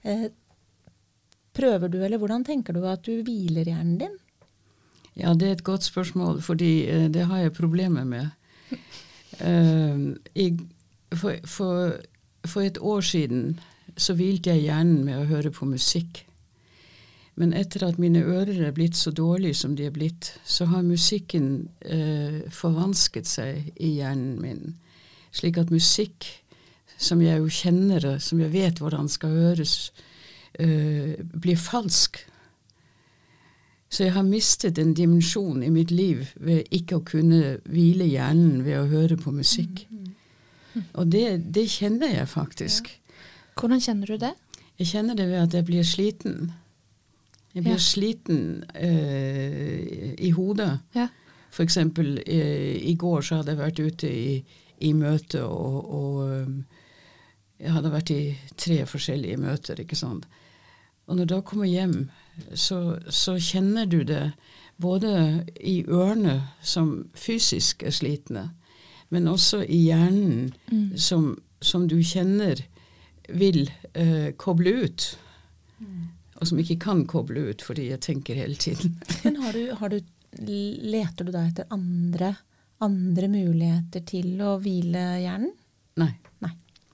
Eh, 0.00 0.30
prøver 1.52 1.92
du, 1.92 2.00
eller 2.00 2.22
hvordan 2.22 2.46
tenker 2.48 2.72
du 2.72 2.86
at 2.88 3.04
du 3.04 3.20
hviler 3.20 3.68
hjernen 3.68 4.00
din? 4.00 4.16
Ja, 5.20 5.34
det 5.36 5.48
er 5.48 5.58
et 5.58 5.66
godt 5.66 5.84
spørsmål, 5.84 6.40
fordi 6.40 6.88
det 7.12 7.26
har 7.28 7.42
jeg 7.42 7.52
problemer 7.52 8.06
med. 8.08 8.30
For, 11.12 11.36
for, 11.44 11.98
for 12.48 12.64
et 12.64 12.78
år 12.80 13.04
siden 13.04 13.58
så 14.00 14.16
hvilte 14.16 14.54
jeg 14.54 14.70
hjernen 14.70 15.02
med 15.04 15.20
å 15.20 15.28
høre 15.28 15.52
på 15.52 15.68
musikk. 15.68 16.24
Men 17.40 17.54
etter 17.56 17.86
at 17.86 17.98
mine 18.00 18.20
ører 18.28 18.58
er 18.66 18.74
blitt 18.76 18.96
så 18.98 19.10
dårlige 19.10 19.56
som 19.62 19.76
de 19.76 19.86
er 19.88 19.94
blitt, 19.94 20.34
så 20.44 20.66
har 20.68 20.84
musikken 20.84 21.68
eh, 21.80 22.42
forvansket 22.52 23.28
seg 23.28 23.70
i 23.80 23.94
hjernen 23.96 24.36
min. 24.42 24.74
Slik 25.32 25.56
at 25.62 25.72
musikk, 25.72 26.28
som 27.00 27.22
jeg 27.24 27.40
jo 27.40 27.48
kjenner, 27.48 28.04
og 28.10 28.20
som 28.22 28.42
jeg 28.42 28.52
vet 28.52 28.82
hvordan 28.82 29.08
skal 29.08 29.32
høres, 29.32 29.92
eh, 30.60 31.16
blir 31.32 31.56
falsk. 31.56 32.20
Så 33.92 34.06
jeg 34.06 34.12
har 34.12 34.28
mistet 34.28 34.78
en 34.78 34.94
dimensjon 34.96 35.62
i 35.64 35.72
mitt 35.72 35.90
liv 35.90 36.28
ved 36.40 36.68
ikke 36.72 37.00
å 37.00 37.04
kunne 37.04 37.58
hvile 37.64 38.06
hjernen 38.08 38.62
ved 38.64 38.78
å 38.78 38.88
høre 38.92 39.18
på 39.20 39.32
musikk. 39.32 39.86
Og 40.96 41.08
det, 41.12 41.42
det 41.52 41.66
kjenner 41.68 42.12
jeg 42.14 42.28
faktisk. 42.28 42.88
Hvordan 43.56 43.80
kjenner 43.84 44.08
du 44.08 44.16
det? 44.20 44.32
Jeg 44.80 44.88
kjenner 44.94 45.16
det 45.16 45.28
ved 45.28 45.42
at 45.42 45.54
jeg 45.54 45.68
blir 45.68 45.84
sliten. 45.84 46.52
Jeg 47.54 47.62
blir 47.64 47.72
Ja. 47.72 47.78
sliten 47.78 48.64
eh, 48.74 50.14
i 50.18 50.30
hodet. 50.30 50.78
Ja. 50.94 51.08
For 51.50 51.62
eksempel 51.66 52.18
eh, 52.26 52.78
i 52.88 52.94
går 52.94 53.20
så 53.20 53.36
hadde 53.40 53.52
jeg 53.52 53.58
vært 53.60 53.80
ute 53.80 54.08
i, 54.08 54.44
i 54.80 54.92
møte, 54.96 55.42
og, 55.44 55.90
og 55.94 56.46
um, 56.46 56.64
jeg 57.60 57.72
hadde 57.74 57.92
vært 57.92 58.10
i 58.10 58.22
tre 58.56 58.78
forskjellige 58.88 59.36
møter, 59.38 59.80
ikke 59.84 59.96
sant. 59.96 60.24
Og 61.06 61.16
når 61.18 61.24
du 61.28 61.34
da 61.34 61.40
kommer 61.44 61.68
hjem, 61.68 62.08
så, 62.54 62.98
så 63.12 63.36
kjenner 63.38 63.84
du 63.86 64.00
det 64.08 64.32
både 64.80 65.44
i 65.60 65.82
ørene, 65.84 66.38
som 66.62 67.04
fysisk 67.14 67.82
er 67.86 67.90
slitne, 67.94 68.46
men 69.12 69.28
også 69.28 69.60
i 69.68 69.82
hjernen, 69.90 70.54
Mm. 70.72 70.96
som, 70.96 71.36
som 71.60 71.84
du 71.88 71.98
kjenner 72.02 72.64
vil 73.28 73.66
eh, 73.94 74.32
koble 74.40 74.72
ut. 74.86 75.18
Og 76.42 76.48
som 76.50 76.58
ikke 76.58 76.80
kan 76.82 77.04
koble 77.06 77.52
ut 77.52 77.62
fordi 77.62 77.86
jeg 77.92 78.02
tenker 78.02 78.38
hele 78.38 78.58
tiden. 78.58 78.96
Men 79.24 79.38
har 79.44 79.54
du, 79.54 79.62
har 79.78 79.92
du 79.94 80.00
leter 80.42 81.28
du 81.28 81.30
da 81.30 81.44
etter 81.46 81.68
andre, 81.70 82.34
andre 82.82 83.28
muligheter 83.30 84.02
til 84.08 84.40
å 84.42 84.56
hvile 84.62 85.04
hjernen? 85.22 85.52
Nei. 86.02 86.10
Nei. 86.42 86.50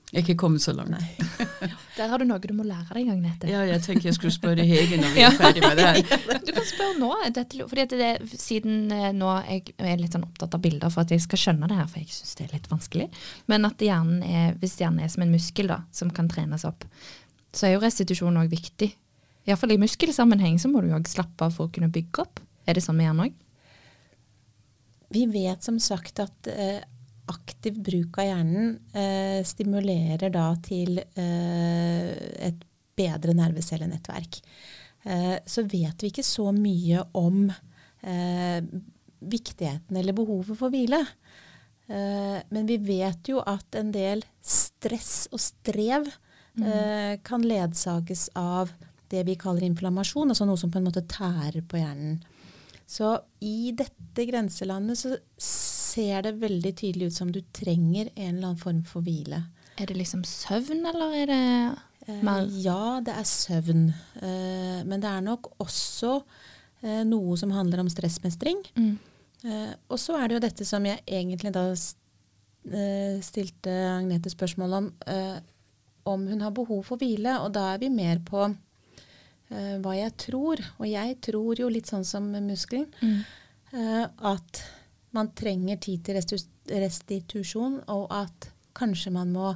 Jeg 0.09 0.23
er 0.23 0.25
ikke 0.25 0.41
kommet 0.41 0.61
så 0.61 0.73
langt. 0.73 0.93
Nei. 0.93 1.49
Der 1.97 2.09
har 2.09 2.21
du 2.21 2.25
noe 2.25 2.41
du 2.41 2.53
må 2.55 2.63
lære 2.65 2.95
deg, 2.95 3.09
Agnete. 3.13 3.49
Ja, 3.49 3.59
jeg 3.67 3.81
tenker 3.85 4.07
jeg 4.09 4.17
skulle 4.17 4.33
spørre 4.33 4.65
Hege 4.65 4.97
når 5.01 5.11
vi 5.13 5.23
er 5.27 5.35
ferdig 5.37 5.61
med 5.65 5.77
det 5.77 5.87
her. 5.89 6.39
Du 6.45 6.53
kan 6.55 6.65
spørre 6.65 6.95
nå, 7.01 7.09
dette, 7.35 7.67
fordi 7.69 7.85
at 7.85 7.95
det, 7.99 8.11
siden 8.39 8.93
eh, 8.95 9.09
nå 9.17 9.33
jeg 9.49 9.75
er 9.77 9.99
litt 10.01 10.15
sånn 10.15 10.25
opptatt 10.25 10.55
av 10.57 10.63
bilder 10.63 10.93
for 10.93 11.03
at 11.03 11.13
jeg 11.13 11.25
skal 11.25 11.41
skjønne 11.43 11.69
det 11.69 11.77
her, 11.77 11.89
for 11.89 12.01
jeg 12.01 12.13
syns 12.13 12.37
det 12.39 12.47
er 12.47 12.55
litt 12.57 12.69
vanskelig. 12.71 13.09
Men 13.51 13.69
at 13.69 13.85
hjernen 13.85 14.23
er, 14.25 14.55
hvis 14.61 14.79
hjernen 14.81 15.05
er 15.05 15.13
som 15.13 15.25
en 15.25 15.33
muskel 15.33 15.69
da, 15.69 15.83
som 15.93 16.13
kan 16.13 16.31
trenes 16.31 16.65
opp, 16.69 16.85
så 17.53 17.67
er 17.67 17.75
jo 17.75 17.83
restitusjon 17.83 18.41
òg 18.41 18.49
viktig. 18.53 18.93
Iallfall 19.49 19.73
i 19.73 19.81
muskelsammenheng 19.81 20.59
så 20.61 20.69
må 20.69 20.83
du 20.83 20.91
òg 20.93 21.09
slappe 21.09 21.47
av 21.47 21.55
for 21.55 21.67
å 21.67 21.73
kunne 21.73 21.89
bygge 21.93 22.23
opp. 22.23 22.41
Er 22.69 22.77
det 22.77 22.83
sånn 22.85 22.99
med 22.99 23.09
hjernen 23.09 23.29
òg? 23.29 23.37
Vi 25.09 25.25
vet 25.31 25.65
som 25.65 25.79
sagt 25.81 26.21
at 26.21 26.49
eh, 26.53 26.83
aktiv 27.29 27.79
bruk 27.81 28.19
av 28.21 28.27
hjernen 28.29 28.75
eh, 28.93 29.39
stimulerer 29.47 30.29
da 30.33 30.51
til 30.65 30.99
eh, 31.01 32.11
et 32.49 32.61
bedre 32.99 33.33
nervecellenettverk. 33.37 34.39
Eh, 35.09 35.35
så 35.49 35.65
vet 35.65 36.03
vi 36.03 36.11
ikke 36.11 36.25
så 36.25 36.49
mye 36.53 37.03
om 37.17 37.47
eh, 37.49 38.61
viktigheten 39.19 39.97
eller 39.97 40.17
behovet 40.17 40.59
for 40.59 40.73
hvile. 40.73 41.01
Eh, 41.89 42.37
men 42.53 42.69
vi 42.69 42.77
vet 42.77 43.31
jo 43.31 43.41
at 43.41 43.79
en 43.79 43.89
del 43.95 44.21
stress 44.45 45.25
og 45.33 45.41
strev 45.41 46.05
eh, 46.61 47.17
kan 47.25 47.45
ledsages 47.45 48.29
av 48.37 48.73
det 49.11 49.25
vi 49.27 49.37
kaller 49.39 49.65
inflammasjon, 49.67 50.29
altså 50.31 50.47
noe 50.47 50.59
som 50.59 50.71
på 50.71 50.79
en 50.79 50.87
måte 50.89 51.05
tærer 51.09 51.61
på 51.65 51.81
hjernen. 51.81 52.19
Så 52.89 53.13
i 53.45 53.71
dette 53.77 54.25
grenselandet 54.25 54.97
så 54.97 55.13
ser 55.41 56.25
det 56.25 56.39
veldig 56.41 56.71
tydelig 56.77 57.11
ut 57.11 57.17
som 57.19 57.33
du 57.33 57.43
trenger 57.53 58.09
en 58.15 58.35
eller 58.35 58.51
annen 58.51 58.61
form 58.61 58.81
for 58.87 59.05
hvile. 59.05 59.43
Er 59.79 59.89
det 59.89 59.97
liksom 59.99 60.25
søvn, 60.27 60.81
eller 60.89 61.13
er 61.21 61.29
det 61.29 61.43
Eh, 62.09 62.23
mer 62.25 62.47
ja, 62.63 62.99
det 63.05 63.13
er 63.15 63.27
søvn. 63.27 63.89
Eh, 64.21 64.81
men 64.87 65.01
det 65.01 65.09
er 65.09 65.23
nok 65.25 65.51
også 65.61 66.19
eh, 66.83 67.03
noe 67.07 67.37
som 67.39 67.53
handler 67.55 67.83
om 67.83 67.91
stressmestring. 67.91 68.63
mm. 68.75 68.97
Eh, 69.39 69.71
og 69.87 69.95
så 69.95 70.17
er 70.19 70.27
det 70.27 70.35
jo 70.35 70.43
dette 70.43 70.65
som 70.67 70.83
jeg 70.83 70.99
egentlig 71.07 71.53
da 71.55 71.61
eh, 71.71 73.19
stilte 73.23 73.71
Agnete 73.71 74.27
spørsmål 74.33 74.73
om, 74.75 74.89
eh, 75.07 75.37
om 76.11 76.25
hun 76.27 76.41
har 76.43 76.51
behov 76.51 76.83
for 76.89 76.99
hvile. 76.99 77.37
Og 77.45 77.53
da 77.55 77.69
er 77.73 77.79
vi 77.79 77.87
mer 77.93 78.19
på 78.19 78.41
eh, 78.49 78.57
hva 79.81 79.95
jeg 79.97 80.13
tror. 80.17 80.61
Og 80.79 80.87
jeg 80.89 81.15
tror 81.25 81.59
jo 81.59 81.69
litt 81.69 81.89
sånn 81.89 82.05
som 82.05 82.27
muskelen, 82.31 82.87
Mm. 83.01 83.23
eh, 83.73 84.05
at 84.33 84.63
man 85.13 85.31
trenger 85.33 85.79
tid 85.81 86.03
til 86.05 86.15
restitusjon, 86.69 87.79
og 87.89 88.07
at 88.13 88.51
kanskje 88.77 89.11
man 89.11 89.31
må 89.33 89.55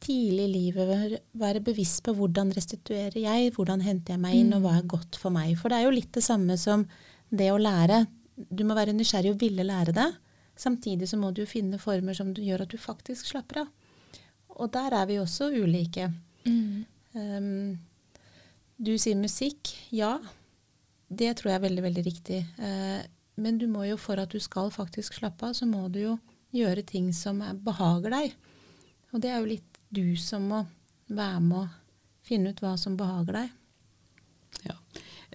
tidlig 0.00 0.44
i 0.46 0.52
livet 0.52 1.20
være, 1.34 1.60
bevisst 1.64 2.04
på 2.06 2.14
hvordan 2.14 2.52
restituerer 2.54 3.18
jeg, 3.18 3.50
hvordan 3.56 3.80
henter 3.82 4.14
jeg 4.14 4.20
meg 4.22 4.36
inn, 4.38 4.52
og 4.54 4.62
hva 4.62 4.76
er 4.78 4.86
godt 4.86 5.16
for 5.18 5.30
meg. 5.34 5.56
For 5.58 5.68
det 5.68 5.80
er 5.80 5.88
jo 5.88 5.96
litt 5.96 6.12
det 6.14 6.22
samme 6.22 6.56
som 6.56 6.86
det 7.34 7.50
å 7.50 7.58
lære. 7.58 8.04
Du 8.36 8.62
må 8.64 8.76
være 8.78 8.94
nysgjerrig 8.94 9.32
og 9.34 9.40
ville 9.40 9.66
lære 9.66 9.92
det. 9.96 10.06
Samtidig 10.58 11.08
så 11.10 11.18
må 11.18 11.32
du 11.34 11.42
jo 11.42 11.50
finne 11.50 11.78
former 11.82 12.14
som 12.14 12.30
gjør 12.34 12.62
at 12.62 12.70
du 12.70 12.78
faktisk 12.78 13.26
slapper 13.32 13.64
av. 13.64 13.68
Og 14.58 14.70
der 14.74 14.94
er 14.94 15.06
vi 15.06 15.18
også 15.18 15.50
ulike. 15.54 16.12
Mm. 16.46 16.84
Um, 17.14 17.78
du 18.78 18.94
sier 18.98 19.18
musikk. 19.18 19.72
Ja, 19.94 20.16
det 21.08 21.34
tror 21.38 21.52
jeg 21.52 21.58
er 21.58 21.66
veldig, 21.66 21.84
veldig 21.88 22.04
riktig. 22.06 22.42
Eh, 22.62 23.00
men 23.38 23.58
du 23.58 23.66
må 23.70 23.84
jo, 23.88 23.98
for 24.00 24.20
at 24.22 24.32
du 24.34 24.40
skal 24.42 24.72
faktisk 24.74 25.18
slappe 25.18 25.50
av, 25.50 25.56
så 25.58 25.66
må 25.66 25.86
du 25.92 26.00
jo 26.02 26.16
gjøre 26.54 26.84
ting 26.86 27.10
som 27.14 27.42
er, 27.44 27.54
behager 27.54 28.14
deg. 28.14 28.34
Og 29.12 29.22
det 29.22 29.32
er 29.32 29.40
jo 29.40 29.52
litt 29.52 29.82
du 29.94 30.16
som 30.20 30.48
må 30.50 30.64
være 31.08 31.40
med 31.44 31.60
å 31.62 31.68
finne 32.28 32.52
ut 32.52 32.60
hva 32.62 32.74
som 32.80 32.96
behager 32.98 33.40
deg. 33.40 33.54
Ja. 34.68 34.76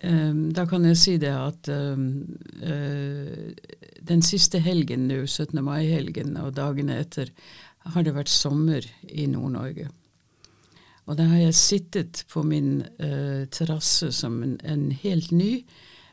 Ehm, 0.06 0.46
da 0.54 0.66
kan 0.70 0.86
jeg 0.86 1.00
si 1.00 1.16
det 1.22 1.32
at 1.34 1.70
ehm, 1.72 2.06
eh, 2.62 3.54
den 4.04 4.24
siste 4.26 4.62
helgen 4.62 5.08
nå, 5.10 5.24
17. 5.26 5.58
mai-helgen 5.64 6.36
og 6.42 6.54
dagene 6.60 7.00
etter, 7.02 7.32
har 7.94 8.06
det 8.06 8.16
vært 8.16 8.32
sommer 8.32 8.86
i 9.10 9.26
Nord-Norge. 9.28 9.90
Og 11.04 11.18
da 11.20 11.26
har 11.28 11.42
jeg 11.42 11.58
sittet 11.60 12.24
på 12.32 12.46
min 12.48 12.78
uh, 13.02 13.44
terrasse 13.52 14.12
som 14.16 14.40
en, 14.46 14.56
en 14.64 14.86
helt 15.04 15.34
ny, 15.36 15.66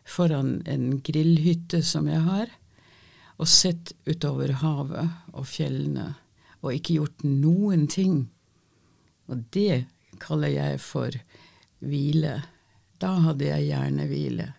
foran 0.08 0.58
en 0.66 0.96
grillhytte 1.06 1.82
som 1.86 2.08
jeg 2.10 2.22
har, 2.26 2.50
og 3.40 3.48
sett 3.48 3.94
utover 4.08 4.52
havet 4.60 5.30
og 5.32 5.46
fjellene, 5.48 6.10
og 6.60 6.74
ikke 6.74 6.98
gjort 6.98 7.22
noen 7.24 7.86
ting. 7.88 8.24
Og 9.30 9.46
det 9.54 9.86
kaller 10.20 10.52
jeg 10.52 10.80
for 10.82 11.14
hvile. 11.80 12.40
Da 13.00 13.14
hadde 13.24 13.46
jeg 13.48 13.70
gjerne 13.70 14.08
hvile. 14.10 14.50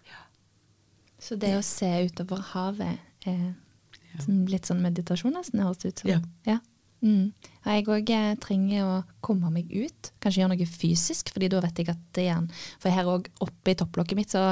Så 1.22 1.38
det 1.38 1.54
å 1.60 1.66
se 1.66 1.90
utover 2.08 2.42
havet 2.56 3.28
er 3.30 3.52
ja. 3.52 4.24
litt 4.50 4.66
sånn 4.66 4.82
meditasjon, 4.82 5.36
nesten, 5.38 5.62
høres 5.62 5.84
det 5.84 5.92
ut 5.92 6.02
som. 6.02 6.10
Ja. 6.10 6.22
ja. 6.48 6.58
Mm. 7.02 7.32
Jeg 7.66 7.88
òg 7.90 8.10
trenger 8.44 8.86
å 8.86 8.96
komme 9.26 9.50
meg 9.54 9.72
ut, 9.74 10.12
kanskje 10.22 10.44
gjøre 10.44 10.54
noe 10.54 10.68
fysisk, 10.70 11.32
fordi 11.34 11.50
da 11.50 11.62
vet 11.64 11.82
jeg 11.82 11.90
at 11.90 12.02
det 12.14 12.26
igjen 12.28 12.48
For 12.82 12.94
her 12.94 13.10
òg 13.10 13.30
oppe 13.42 13.74
i 13.74 13.78
topplokket 13.78 14.20
mitt 14.20 14.34
så 14.34 14.44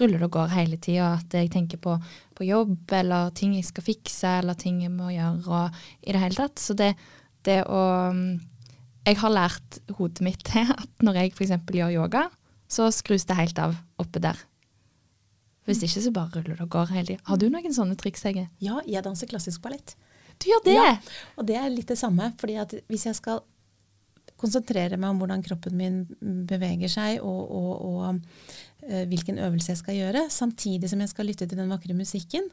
ruller 0.00 0.16
det 0.16 0.28
og 0.30 0.36
går 0.38 0.54
hele 0.54 0.78
tida. 0.80 1.14
At 1.18 1.36
jeg 1.36 1.52
tenker 1.52 1.80
på, 1.84 1.98
på 2.36 2.48
jobb 2.48 2.94
eller 2.96 3.32
ting 3.36 3.54
jeg 3.56 3.68
skal 3.68 3.84
fikse 3.84 4.38
eller 4.40 4.56
ting 4.56 4.80
jeg 4.84 4.94
må 4.94 5.12
gjøre 5.12 5.60
og 5.60 5.80
i 6.00 6.16
det 6.16 6.24
hele 6.24 6.40
tatt. 6.40 6.64
Så 6.64 6.76
det, 6.78 6.94
det 7.44 7.62
å 7.68 7.82
mm, 8.14 8.28
Jeg 9.08 9.16
har 9.22 9.32
lært 9.32 9.78
hodet 9.96 10.24
mitt 10.24 10.42
til 10.44 10.68
at 10.68 11.04
når 11.04 11.22
jeg 11.22 11.32
f.eks. 11.32 11.54
gjør 11.72 11.94
yoga, 11.94 12.26
så 12.68 12.90
skrus 12.92 13.24
det 13.28 13.36
helt 13.38 13.60
av 13.60 13.76
oppe 14.00 14.20
der. 14.20 14.36
Hvis 15.68 15.80
ikke 15.84 16.02
så 16.04 16.12
bare 16.12 16.32
ruller 16.34 16.56
det 16.56 16.64
og 16.64 16.72
går 16.72 16.92
hele 16.92 17.06
tida. 17.12 17.24
Har 17.28 17.40
du 17.40 17.48
noen 17.52 17.74
sånne 17.76 17.96
triks, 18.00 18.24
Hege? 18.24 18.48
Ja, 18.64 18.80
jeg 18.88 19.04
danser 19.04 19.28
klassisk 19.28 19.64
ballett. 19.64 19.96
Du 20.38 20.50
gjør 20.50 20.64
det! 20.66 20.74
Ja, 20.78 20.96
og 21.36 21.48
det 21.48 21.56
er 21.60 21.70
litt 21.72 21.90
det 21.90 21.98
samme. 22.00 22.32
fordi 22.40 22.58
at 22.62 22.74
hvis 22.88 23.06
jeg 23.08 23.18
skal 23.18 23.42
konsentrere 24.38 24.98
meg 25.00 25.10
om 25.10 25.20
hvordan 25.22 25.42
kroppen 25.42 25.76
min 25.78 26.02
beveger 26.48 26.90
seg, 26.92 27.22
og, 27.26 27.40
og, 27.50 27.70
og 27.88 28.86
eh, 28.86 29.04
hvilken 29.10 29.40
øvelse 29.42 29.72
jeg 29.72 29.80
skal 29.80 29.98
gjøre, 29.98 30.26
samtidig 30.30 30.90
som 30.90 31.02
jeg 31.02 31.10
skal 31.10 31.26
lytte 31.26 31.48
til 31.48 31.58
den 31.58 31.72
vakre 31.72 31.96
musikken, 31.98 32.46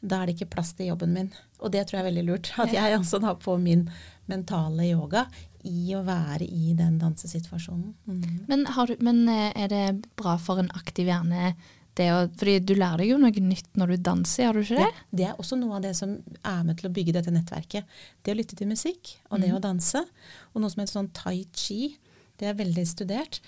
da 0.00 0.20
er 0.20 0.28
det 0.28 0.36
ikke 0.36 0.52
plass 0.56 0.74
til 0.76 0.90
jobben 0.92 1.14
min. 1.16 1.30
Og 1.60 1.72
det 1.72 1.86
tror 1.86 2.00
jeg 2.00 2.04
er 2.04 2.10
veldig 2.10 2.26
lurt. 2.28 2.52
At 2.60 2.74
jeg 2.76 2.98
også 2.98 3.22
da 3.24 3.34
får 3.40 3.60
min 3.62 3.88
mentale 4.30 4.90
yoga 4.92 5.26
i 5.66 5.90
å 5.96 6.04
være 6.04 6.46
i 6.46 6.74
den 6.76 6.96
dansesituasjonen. 7.00 7.92
Mm. 8.08 8.46
Men, 8.48 8.64
har 8.76 8.88
du, 8.88 9.00
men 9.04 9.26
eh, 9.28 9.50
er 9.64 9.72
det 9.72 9.84
bra 10.20 10.36
for 10.40 10.60
en 10.60 10.72
aktiv 10.76 11.08
hjerne 11.08 11.54
det 12.00 12.08
å 12.14 12.20
Fordi 12.40 12.56
du 12.64 12.74
lærer 12.78 13.04
deg 13.04 13.12
jo 13.12 13.20
noe 13.20 13.44
nytt 13.44 13.78
når 13.78 13.94
du 13.94 14.04
danser, 14.10 14.44
gjør 14.46 14.58
du 14.58 14.62
ikke 14.64 14.80
det? 14.80 14.88
Ja, 14.88 15.06
det 15.20 15.26
er 15.28 15.40
også 15.42 15.58
noe 15.60 15.78
av 15.78 15.84
det 15.86 15.94
som 15.98 16.16
er 16.40 16.60
med 16.66 16.80
til 16.80 16.90
å 16.90 16.94
bygge 16.96 17.16
dette 17.16 17.34
nettverket. 17.34 17.98
Det 18.24 18.34
å 18.34 18.38
lytte 18.38 18.58
til 18.58 18.70
musikk, 18.70 19.14
og 19.30 19.44
det 19.44 19.52
å 19.54 19.62
danse. 19.62 20.04
Og 20.52 20.62
noe 20.62 20.72
som 20.72 20.82
heter 20.82 20.96
sånn 20.98 21.12
tai 21.16 21.42
chi, 21.56 21.94
det 22.40 22.48
er 22.50 22.58
veldig 22.58 22.86
studert, 22.88 23.40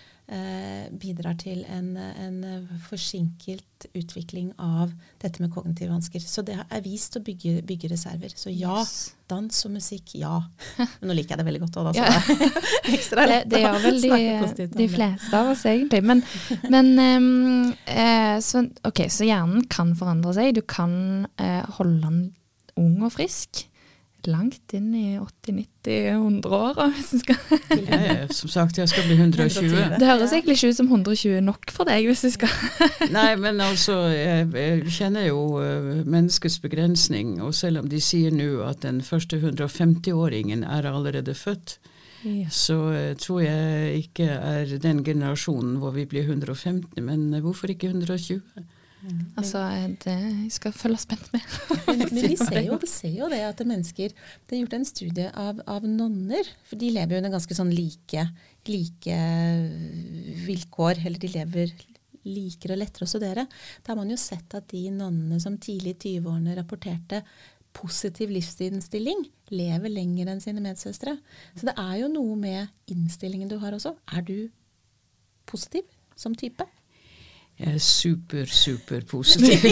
bidrar 1.02 1.34
til 1.36 1.64
en, 1.68 1.96
en 1.98 2.36
forsinket 2.86 3.86
utvikling 3.98 4.52
av 4.62 4.92
dette 5.20 5.42
med 5.42 5.52
kognitive 5.52 5.90
vansker. 5.90 6.22
Så 6.24 6.44
det 6.46 6.56
er 6.62 6.84
vist 6.84 7.18
å 7.18 7.22
bygge, 7.24 7.60
bygge 7.66 7.90
reserver. 7.92 8.32
Så 8.36 8.52
ja, 8.54 8.78
Yes. 8.80 9.14
dans 9.28 9.64
og 9.66 9.74
musikk, 9.74 10.14
ja. 10.14 10.38
Men 11.00 11.10
nå 11.10 11.16
liker 11.18 11.34
jeg 11.34 11.42
det 11.42 11.48
veldig 11.48 11.62
godt 11.64 11.78
òg, 11.82 11.90
da. 11.90 12.06
Så 12.22 12.36
det 12.38 12.46
er 12.48 12.96
ekstra 12.96 13.26
lett 13.28 13.50
det 13.50 13.56
det 13.56 13.62
gjør 13.64 13.82
vel 13.86 14.00
de, 14.04 14.68
de 14.76 14.88
fleste 14.92 15.40
av 15.40 15.52
oss, 15.52 15.64
egentlig. 15.68 16.02
Men, 16.06 16.22
men 16.72 16.92
um, 16.98 17.74
uh, 17.88 18.36
så, 18.44 18.64
ok, 18.88 19.04
så 19.12 19.28
hjernen 19.28 19.66
kan 19.72 19.92
forandre 19.98 20.36
seg. 20.38 20.54
Du 20.56 20.62
kan 20.64 21.26
uh, 21.40 21.62
holde 21.78 22.00
den 22.06 22.22
ung 22.80 23.02
og 23.04 23.12
frisk. 23.14 23.66
Langt 24.30 24.74
inn 24.76 24.92
i 24.94 25.18
80-90-100-åra, 25.18 26.88
hvis 26.94 27.08
en 27.16 27.22
skal 27.22 27.38
Jeg, 27.74 28.28
som 28.30 28.52
sagt, 28.52 28.78
jeg 28.78 28.90
skal 28.92 29.06
bli 29.08 29.16
120. 29.18 29.66
120. 29.66 29.96
Det 29.98 30.10
høres 30.10 30.34
egentlig 30.36 30.56
ikke 30.58 30.70
ut 30.70 30.78
som 30.78 30.90
120 30.90 31.40
nok 31.42 31.72
for 31.74 31.90
deg, 31.90 32.06
hvis 32.06 32.22
du 32.22 32.30
skal 32.34 32.52
Nei, 33.16 33.32
men 33.40 33.58
altså, 33.64 33.96
jeg, 34.14 34.46
jeg 34.54 34.94
kjenner 34.94 35.26
jo 35.26 35.40
eh, 35.62 36.04
menneskets 36.06 36.60
begrensning, 36.62 37.40
og 37.42 37.54
selv 37.58 37.82
om 37.82 37.90
de 37.90 37.98
sier 38.02 38.34
nå 38.34 38.62
at 38.68 38.84
den 38.86 39.02
første 39.02 39.40
150-åringen 39.42 40.62
er 40.62 40.86
allerede 40.92 41.34
født, 41.34 41.78
så 42.50 42.76
eh, 42.94 43.16
tror 43.18 43.40
jeg 43.42 44.04
ikke 44.04 44.28
er 44.30 44.76
den 44.82 45.02
generasjonen 45.04 45.80
hvor 45.82 45.90
vi 45.96 46.06
blir 46.06 46.28
150, 46.28 47.00
men 47.02 47.34
eh, 47.34 47.42
hvorfor 47.42 47.72
ikke 47.74 47.90
120? 47.90 48.40
Altså, 49.36 49.60
det, 50.04 50.14
jeg 50.14 50.50
skal 50.54 50.74
følge 50.76 51.00
spent 51.02 51.30
med. 51.34 51.46
Men, 51.88 52.02
men 52.04 52.28
vi, 52.30 52.36
ser 52.40 52.60
jo, 52.66 52.78
ser 52.86 53.14
jo 53.16 53.30
det 53.32 53.40
at 53.48 53.62
mennesker 53.66 54.12
Det 54.14 54.54
er 54.54 54.60
gjort 54.60 54.76
en 54.78 54.86
studie 54.86 55.30
av, 55.34 55.62
av 55.66 55.86
nonner. 55.88 56.50
For 56.68 56.78
de 56.78 56.92
lever 56.94 57.16
jo 57.16 57.22
under 57.22 57.34
ganske 57.34 57.56
sånn 57.58 57.72
like, 57.74 58.26
like 58.70 59.22
vilkår. 60.46 61.02
Eller 61.02 61.22
de 61.22 61.32
lever 61.34 61.74
liker 62.22 62.74
og 62.74 62.78
lettere 62.78 63.08
å 63.08 63.10
studere. 63.10 63.46
Da 63.82 63.92
har 63.92 63.98
man 63.98 64.12
jo 64.12 64.20
sett 64.20 64.54
at 64.54 64.68
de 64.70 64.84
nonnene 64.94 65.40
som 65.42 65.58
tidlig 65.58 65.96
i 65.96 66.14
20-årene 66.20 66.54
rapporterte 66.60 67.24
positiv 67.72 68.30
livsinnstilling, 68.32 69.24
lever 69.52 69.92
lenger 69.92 70.28
enn 70.28 70.42
sine 70.44 70.62
medsøstre. 70.64 71.16
Så 71.56 71.68
det 71.68 71.74
er 71.80 71.94
jo 72.02 72.12
noe 72.12 72.36
med 72.38 72.92
innstillingen 72.92 73.50
du 73.50 73.56
har 73.62 73.74
også. 73.76 73.94
Er 74.12 74.24
du 74.28 74.36
positiv 75.48 75.88
som 76.14 76.36
type? 76.38 76.68
Jeg 77.60 77.74
er 77.74 77.82
super, 77.84 78.44
super 78.48 79.02
positiv. 79.06 79.66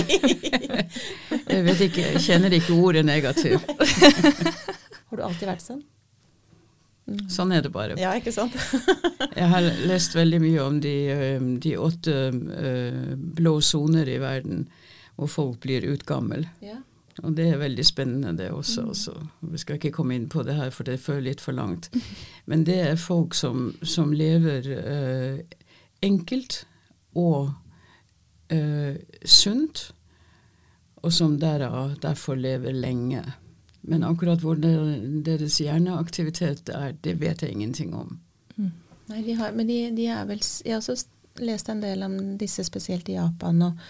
jeg 1.55 1.65
vet 1.67 1.81
ikke, 1.89 2.05
jeg 2.13 2.21
kjenner 2.23 2.53
ikke 2.55 2.77
ordet 2.77 3.05
negativ. 3.07 3.59
har 5.09 5.17
du 5.17 5.25
alltid 5.25 5.49
vært 5.49 5.65
sånn? 5.65 5.81
Mm. 7.11 7.25
Sånn 7.33 7.55
er 7.57 7.65
det 7.65 7.73
bare. 7.75 7.97
Ja, 7.99 8.13
ikke 8.19 8.33
sant? 8.35 8.55
jeg 9.41 9.49
har 9.51 9.67
lest 9.89 10.15
veldig 10.15 10.39
mye 10.45 10.63
om 10.63 10.79
de, 10.83 10.95
de 11.63 11.75
åtte 11.81 12.15
uh, 12.31 13.17
blå 13.41 13.57
soner 13.65 14.09
i 14.09 14.21
verden 14.23 14.69
hvor 15.19 15.31
folk 15.33 15.59
blir 15.65 15.89
utgammel. 15.91 16.47
Ja. 16.65 16.79
Og 17.25 17.35
det 17.37 17.51
er 17.51 17.59
veldig 17.61 17.85
spennende, 17.85 18.37
det 18.39 18.53
også. 18.55 18.85
Mm. 18.85 18.93
også. 18.95 19.17
Vi 19.51 19.61
skal 19.61 19.81
ikke 19.81 19.93
komme 19.99 20.15
inn 20.17 20.29
på 20.31 20.45
det 20.47 20.55
her, 20.57 20.71
for 20.73 20.87
det 20.87 21.01
fører 21.03 21.27
litt 21.27 21.43
for 21.43 21.57
langt. 21.57 21.91
Men 22.49 22.63
det 22.69 22.79
er 22.87 23.01
folk 23.01 23.35
som, 23.37 23.73
som 23.83 24.15
lever 24.15 24.71
uh, 24.71 25.59
enkelt 26.07 26.63
og 27.19 27.51
uh, 28.53 28.97
sunt, 29.25 29.91
og 31.01 31.13
som 31.17 31.39
derav, 31.41 31.95
derfor 32.03 32.37
lever 32.37 32.77
lenge. 32.77 33.23
Men 33.89 34.05
akkurat 34.05 34.43
hvor 34.45 34.59
deres 34.61 35.61
hjerneaktivitet 35.63 36.69
er, 36.75 36.93
det 37.05 37.17
vet 37.21 37.43
jeg 37.43 37.55
ingenting 37.55 37.95
om. 37.97 38.19
Mm. 38.57 38.73
Nei, 39.11 39.23
de 39.25 39.37
har, 39.39 39.55
men 39.57 39.71
de, 39.71 39.79
de, 39.97 40.07
er 40.13 40.27
vel 40.29 40.43
Jeg 40.43 40.77
har 40.77 40.83
også 40.83 41.41
lest 41.41 41.71
en 41.73 41.81
del 41.83 42.05
om 42.05 42.19
disse, 42.39 42.65
spesielt 42.67 43.09
i 43.09 43.17
Japan. 43.17 43.63
og 43.63 43.81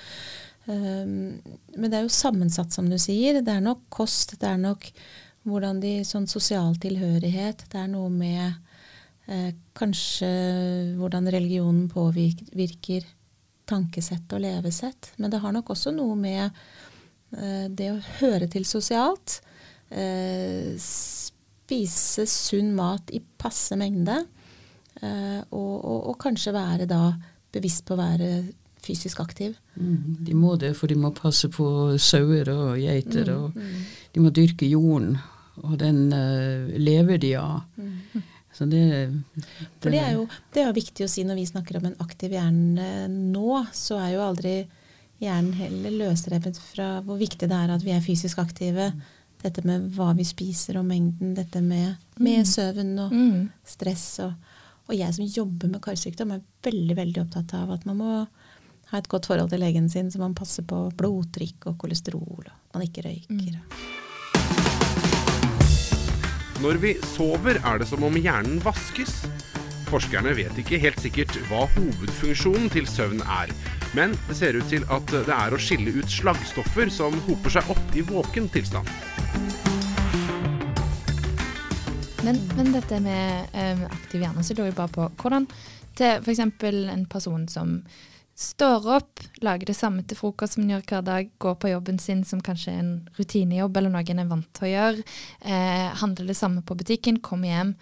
um, 0.66 1.40
Men 1.76 1.90
det 1.90 1.98
er 1.98 2.06
jo 2.06 2.14
sammensatt, 2.14 2.72
som 2.72 2.88
du 2.90 2.98
sier. 2.98 3.42
Det 3.42 3.56
er 3.56 3.64
nok 3.64 3.88
kost, 3.90 4.38
det 4.40 4.48
er 4.48 4.60
nok 4.60 4.86
hvordan 5.48 5.80
de 5.82 6.00
Sånn 6.04 6.28
sosial 6.30 6.76
tilhørighet. 6.80 7.64
Det 7.72 7.80
er 7.80 7.88
noe 7.90 8.10
med 8.12 8.52
eh, 9.26 9.54
kanskje 9.76 10.28
hvordan 10.98 11.30
religionen 11.32 11.88
påvirker 11.90 13.06
tankesett 13.70 14.34
og 14.36 14.42
levesett. 14.44 15.12
Men 15.18 15.32
det 15.32 15.40
har 15.42 15.54
nok 15.54 15.72
også 15.74 15.94
noe 15.94 16.18
med 16.18 16.44
eh, 16.48 17.66
det 17.70 17.92
å 17.94 18.02
høre 18.20 18.50
til 18.50 18.66
sosialt 18.68 19.40
eh, 19.90 20.74
spise 20.78 22.26
sunn 22.26 22.74
mat 22.76 23.12
i 23.14 23.20
passe 23.20 23.78
mengde. 23.78 24.22
Eh, 25.00 25.40
og, 25.54 25.74
og, 25.78 26.00
og, 26.10 26.16
kanskje 26.20 26.54
være 26.54 26.88
da 26.90 27.12
bevisst 27.54 27.86
på 27.86 27.94
å 27.96 28.00
være 28.00 28.30
fysisk 28.80 29.20
aktiv. 29.22 29.54
Mm, 29.76 30.20
de 30.26 30.34
må 30.36 30.56
det, 30.60 30.72
for 30.76 30.90
de 30.90 30.96
må 30.98 31.12
passe 31.14 31.50
på 31.52 31.66
sauer 32.00 32.48
og 32.52 32.80
geiter. 32.80 33.28
Mm, 33.28 33.36
og 33.36 33.56
mm. 33.56 33.86
de 34.14 34.24
må 34.24 34.32
dyrke 34.34 34.68
jorden, 34.68 35.16
og 35.60 35.76
den 35.80 36.06
uh, 36.14 36.70
lever 36.80 37.20
de 37.20 37.34
av. 37.36 37.66
Så 38.60 38.66
det, 38.68 38.80
det, 39.32 39.44
for 39.80 39.88
det 39.88 40.00
er, 40.04 40.10
jo, 40.18 40.26
det 40.52 40.60
er 40.60 40.66
jo 40.68 40.76
viktig 40.76 41.06
å 41.06 41.08
si 41.08 41.22
når 41.24 41.38
vi 41.38 41.46
snakker 41.48 41.78
om 41.78 41.86
en 41.88 41.94
aktiv 42.04 42.34
hjerne 42.36 43.06
nå, 43.08 43.62
så 43.72 43.96
er 43.96 44.10
jo 44.12 44.26
aldri 44.26 44.52
hjernen 45.20 45.54
heller 45.56 45.94
løsrevet 46.02 46.58
fra 46.60 46.90
hvor 47.06 47.16
viktig 47.20 47.48
det 47.48 47.56
er 47.56 47.72
at 47.72 47.86
vi 47.86 47.94
er 47.94 48.04
fysisk 48.04 48.42
aktive. 48.42 48.90
Dette 49.40 49.64
med 49.64 49.86
hva 49.96 50.10
vi 50.18 50.26
spiser 50.28 50.76
og 50.76 50.84
mengden, 50.90 51.32
dette 51.38 51.62
med, 51.64 51.96
med 52.20 52.42
mm. 52.42 52.50
søvn 52.52 52.92
og 53.06 53.16
mm. 53.16 53.40
stress. 53.72 54.06
Og, 54.26 54.52
og, 54.90 54.92
jeg 54.98 55.16
som 55.16 55.32
jobber 55.40 55.72
med 55.72 55.84
karsykdom, 55.88 56.36
er 56.36 56.44
veldig 56.68 56.98
veldig 57.00 57.24
opptatt 57.24 57.56
av 57.56 57.72
at 57.78 57.88
man 57.88 58.00
må 58.02 58.12
ha 58.90 59.00
et 59.00 59.08
godt 59.08 59.30
forhold 59.30 59.54
til 59.54 59.64
legen 59.64 59.88
sin, 59.88 60.12
så 60.12 60.20
man 60.20 60.36
passer 60.36 60.68
på 60.68 60.84
blodtrykk 61.00 61.72
og 61.72 61.80
kolesterol, 61.80 62.44
og 62.44 62.76
man 62.76 62.84
ikke 62.84 63.08
røyker. 63.08 63.56
Mm. 63.56 64.08
Når 66.60 66.76
vi 66.76 66.90
sover, 67.14 67.56
er 67.64 67.78
det 67.80 67.86
som 67.88 68.02
om 68.04 68.16
hjernen 68.20 68.58
vaskes. 68.60 69.22
Forskerne 69.88 70.34
vet 70.36 70.58
ikke 70.60 70.76
helt 70.82 70.98
sikkert 71.00 71.32
hva 71.48 71.62
hovedfunksjonen 71.72 72.68
til 72.68 72.84
søvn 72.84 73.22
er. 73.24 73.48
Men 73.96 74.12
det 74.26 74.36
ser 74.36 74.58
ut 74.60 74.68
til 74.68 74.84
at 74.92 75.06
det 75.08 75.32
er 75.32 75.56
å 75.56 75.60
skille 75.62 75.94
ut 75.96 76.12
slaggstoffer 76.12 76.92
som 76.92 77.16
hoper 77.30 77.54
seg 77.54 77.72
opp 77.72 77.96
i 77.96 78.04
våken 78.04 78.50
tilstand. 78.52 78.92
Men, 82.28 82.42
men 82.58 82.74
dette 82.76 83.00
med 83.00 83.56
ø, 83.56 83.66
aktiv 83.88 84.20
hjerne, 84.20 84.44
så 84.44 84.58
lurer 84.58 84.68
jeg 84.68 84.78
bare 84.82 84.96
på 84.98 85.08
hvordan 85.22 85.48
til 85.96 86.20
f.eks. 86.20 86.44
en 86.44 87.06
person 87.08 87.48
som 87.48 87.78
står 88.40 88.86
opp, 88.88 89.20
lager 89.44 89.68
det 89.68 89.76
samme 89.76 90.02
til 90.08 90.16
frokost 90.16 90.56
som 90.56 90.64
en 90.64 90.72
gjør 90.72 90.84
hver 90.88 91.02
dag, 91.04 91.30
går 91.42 91.56
på 91.60 91.70
jobben 91.74 91.98
sin 92.00 92.22
som 92.24 92.40
kanskje 92.44 92.72
en 92.72 92.92
rutinejobb 93.18 93.76
eller 93.76 93.92
noe 93.92 94.04
en 94.14 94.22
er 94.22 94.30
vant 94.30 94.48
til 94.56 94.68
å 94.68 94.70
gjøre, 94.70 95.04
eh, 95.40 95.88
handler 96.00 96.30
det 96.30 96.38
samme 96.38 96.62
på 96.64 96.76
butikken, 96.80 97.20
kommer 97.20 97.52
hjem, 97.52 97.74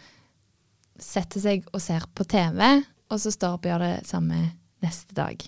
setter 0.98 1.44
seg 1.44 1.68
og 1.72 1.80
ser 1.84 2.08
på 2.10 2.26
TV, 2.26 2.82
og 3.08 3.22
så 3.22 3.30
står 3.30 3.54
opp 3.54 3.68
og 3.68 3.72
gjør 3.72 3.86
det 3.86 4.08
samme 4.10 4.40
neste 4.82 5.14
dag. 5.14 5.46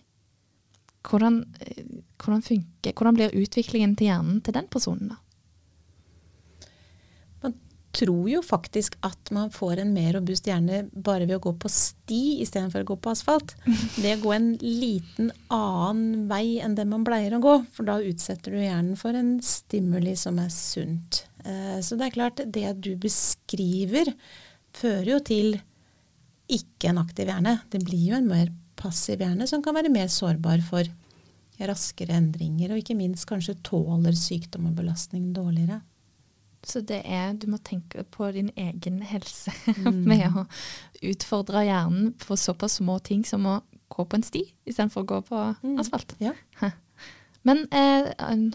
Hvordan, 1.03 1.42
eh, 1.59 1.83
hvordan, 2.23 2.42
funker, 2.46 2.94
hvordan 2.94 3.18
blir 3.18 3.35
utviklingen 3.35 3.96
til 3.96 4.12
hjernen 4.12 4.40
til 4.44 4.55
den 4.55 4.70
personen, 4.70 5.11
da? 5.11 5.18
Tror 7.90 8.29
jo 8.31 8.40
faktisk 8.46 8.94
at 9.03 9.33
man 9.35 9.50
får 9.50 9.81
en 9.83 9.90
mer 9.94 10.12
robust 10.14 10.46
hjerne 10.46 10.85
bare 10.92 11.26
ved 11.26 11.40
å 11.40 11.44
gå 11.48 11.53
på 11.59 11.70
sti 11.72 12.38
istedenfor 12.44 12.85
å 12.85 12.90
gå 12.92 12.96
på 13.03 13.14
asfalt. 13.14 13.57
Det 14.03 14.14
å 14.14 14.20
gå 14.22 14.35
en 14.37 14.53
liten 14.62 15.33
annen 15.50 16.29
vei 16.31 16.61
enn 16.62 16.76
det 16.79 16.87
man 16.87 17.07
pleier 17.07 17.35
å 17.35 17.42
gå, 17.42 17.57
for 17.74 17.88
da 17.90 17.98
utsetter 17.98 18.55
du 18.55 18.61
hjernen 18.62 18.94
for 19.00 19.18
en 19.18 19.38
stimuli 19.42 20.14
som 20.18 20.38
er 20.42 20.53
sunt. 20.55 21.24
Eh, 21.42 21.81
så 21.83 21.98
det 21.98 22.09
er 22.09 22.14
klart, 22.14 22.44
det 22.46 22.76
du 22.85 22.94
beskriver, 23.00 24.12
fører 24.76 25.16
jo 25.16 25.20
til 25.26 25.59
ikke 26.50 26.92
en 26.92 27.03
aktiv 27.03 27.31
hjerne. 27.31 27.59
Det 27.70 27.83
blir 27.83 28.12
jo 28.12 28.18
en 28.18 28.31
mer 28.31 28.55
passiv 28.81 29.22
hjerne 29.22 29.46
som 29.50 29.62
kan 29.64 29.76
være 29.76 29.92
mer 29.92 30.11
sårbar 30.11 30.62
for 30.66 30.87
raskere 31.61 32.16
endringer, 32.16 32.72
og 32.72 32.81
ikke 32.81 32.96
minst 32.96 33.26
kanskje 33.29 33.59
tåler 33.66 34.16
sykdom 34.16 34.70
og 34.70 34.79
belastning 34.79 35.33
dårligere. 35.37 35.83
Så 36.66 36.83
det 36.85 37.01
er 37.09 37.33
Du 37.33 37.46
må 37.49 37.57
tenke 37.64 38.05
på 38.05 38.29
din 38.35 38.51
egen 38.57 39.01
helse 39.03 39.53
mm. 39.81 40.03
med 40.05 40.27
å 40.29 40.44
utfordre 41.11 41.64
hjernen 41.64 42.12
på 42.20 42.37
såpass 42.37 42.79
små 42.81 42.99
ting 43.05 43.25
som 43.25 43.46
å 43.49 43.61
gå 43.90 44.05
på 44.05 44.18
en 44.18 44.27
sti 44.27 44.44
istedenfor 44.68 45.03
å 45.03 45.09
gå 45.09 45.20
på 45.31 45.42
mm. 45.62 45.79
asfalt. 45.83 46.14
Ja. 46.23 46.35
Men 47.49 47.64
eh, 47.73 48.11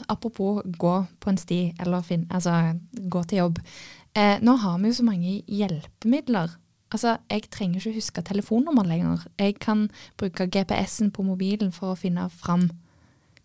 apropos 0.07 0.61
gå 0.65 0.95
på 1.19 1.31
en 1.31 1.39
sti, 1.41 1.73
eller 1.81 2.05
finn, 2.05 2.27
altså, 2.29 2.75
gå 2.93 3.23
til 3.25 3.41
jobb. 3.41 3.63
Eh, 4.13 4.37
nå 4.45 4.53
har 4.61 4.77
vi 4.79 4.91
jo 4.91 4.99
så 4.99 5.07
mange 5.07 5.39
hjelpemidler 5.49 6.53
Altså, 6.93 7.15
jeg 7.27 7.49
trenger 7.51 7.81
ikke 7.81 7.97
huske 7.97 8.21
telefonnummer 8.23 8.85
lenger. 8.87 9.23
Jeg 9.41 9.57
kan 9.59 9.87
bruke 10.19 10.45
GPS-en 10.47 11.09
på 11.11 11.25
mobilen 11.25 11.73
for 11.75 11.91
å 11.91 11.97
finne 11.99 12.27
fram. 12.31 12.69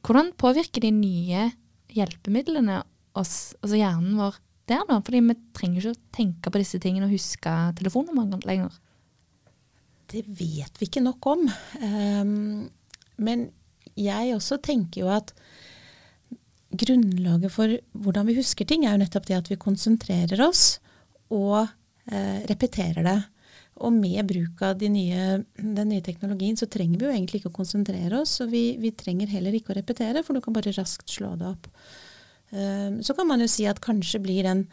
Hvordan 0.06 0.34
påvirker 0.38 0.84
de 0.84 0.92
nye 0.94 1.46
hjelpemidlene 1.90 2.82
oss, 3.18 3.56
altså 3.58 3.80
hjernen 3.80 4.20
vår, 4.20 4.36
der 4.68 4.84
da? 4.88 5.00
Fordi 5.04 5.22
vi 5.24 5.38
trenger 5.56 5.80
ikke 5.80 5.94
å 5.94 6.14
tenke 6.16 6.52
på 6.52 6.62
disse 6.62 6.80
tingene 6.82 7.08
og 7.08 7.14
huske 7.14 7.54
telefonnummer 7.78 8.44
lenger. 8.48 8.74
Det 10.10 10.24
vet 10.26 10.80
vi 10.80 10.88
ikke 10.88 11.04
nok 11.04 11.26
om. 11.30 11.46
Um, 11.80 12.68
men 13.22 13.48
jeg 13.98 14.34
også 14.34 14.58
tenker 14.64 15.04
jo 15.04 15.10
at 15.12 15.32
grunnlaget 16.70 17.52
for 17.52 17.72
hvordan 17.98 18.28
vi 18.28 18.38
husker 18.38 18.66
ting, 18.68 18.84
er 18.86 18.94
jo 18.94 19.02
nettopp 19.02 19.26
det 19.28 19.38
at 19.38 19.50
vi 19.50 19.58
konsentrerer 19.60 20.40
oss 20.44 20.78
og 21.34 21.64
eh, 21.64 22.42
repeterer 22.50 23.06
det. 23.06 23.18
Og 23.80 23.94
med 23.94 24.20
bruk 24.28 24.60
av 24.66 24.76
de 24.78 24.90
nye, 24.92 25.40
den 25.56 25.88
nye 25.88 26.04
teknologien 26.04 26.58
så 26.58 26.68
trenger 26.70 27.00
vi 27.00 27.08
jo 27.08 27.14
egentlig 27.14 27.40
ikke 27.40 27.52
å 27.52 27.58
konsentrere 27.62 28.20
oss. 28.20 28.36
Og 28.44 28.52
vi, 28.52 28.64
vi 28.82 28.92
trenger 28.92 29.30
heller 29.32 29.56
ikke 29.56 29.72
å 29.72 29.78
repetere, 29.78 30.22
for 30.26 30.36
du 30.36 30.44
kan 30.44 30.56
bare 30.56 30.74
raskt 30.76 31.10
slå 31.10 31.32
det 31.40 31.48
opp. 31.48 31.70
Um, 32.50 33.00
så 33.06 33.14
kan 33.14 33.28
man 33.30 33.42
jo 33.42 33.48
si 33.50 33.66
at 33.70 33.82
kanskje 33.84 34.22
blir 34.22 34.46
den, 34.46 34.64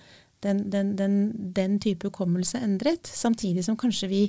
den, 0.42 0.96
den, 0.98 1.18
den 1.54 1.78
type 1.84 2.10
hukommelse 2.10 2.62
endret, 2.64 3.06
samtidig 3.06 3.66
som 3.68 3.78
kanskje 3.80 4.12
vi 4.12 4.26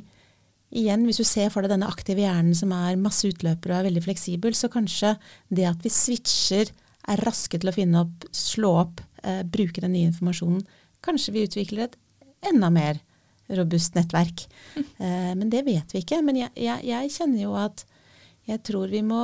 Igjen, 0.68 1.06
hvis 1.08 1.16
du 1.16 1.24
ser 1.24 1.48
for 1.48 1.64
deg 1.64 1.72
denne 1.72 1.88
aktive 1.88 2.20
hjernen 2.20 2.52
som 2.52 2.74
er 2.76 2.98
masse 3.00 3.24
utløpere 3.24 3.72
og 3.72 3.78
er 3.78 3.86
veldig 3.86 4.02
fleksibel, 4.04 4.52
så 4.52 4.68
kanskje 4.68 5.14
det 5.48 5.64
at 5.64 5.80
vi 5.80 5.92
switcher, 5.92 6.68
er 7.08 7.22
raske 7.24 7.56
til 7.56 7.70
å 7.70 7.72
finne 7.72 8.02
opp, 8.02 8.26
slå 8.36 8.74
opp, 8.82 9.00
eh, 9.24 9.40
bruke 9.48 9.80
den 9.80 9.94
nye 9.94 10.10
informasjonen, 10.10 10.60
kanskje 11.00 11.32
vi 11.32 11.46
utvikler 11.48 11.86
et 11.86 11.96
enda 12.50 12.68
mer 12.68 13.00
robust 13.48 13.96
nettverk. 13.96 14.46
Eh, 14.98 15.32
men 15.38 15.46
det 15.48 15.62
vet 15.62 15.92
vi 15.94 16.00
ikke. 16.02 16.18
Men 16.26 16.40
jeg, 16.40 16.50
jeg, 16.58 16.82
jeg, 16.88 17.10
kjenner 17.14 17.38
jo 17.38 17.52
at 17.56 17.84
jeg 18.48 18.60
tror 18.66 18.90
vi 18.90 19.00
må 19.06 19.22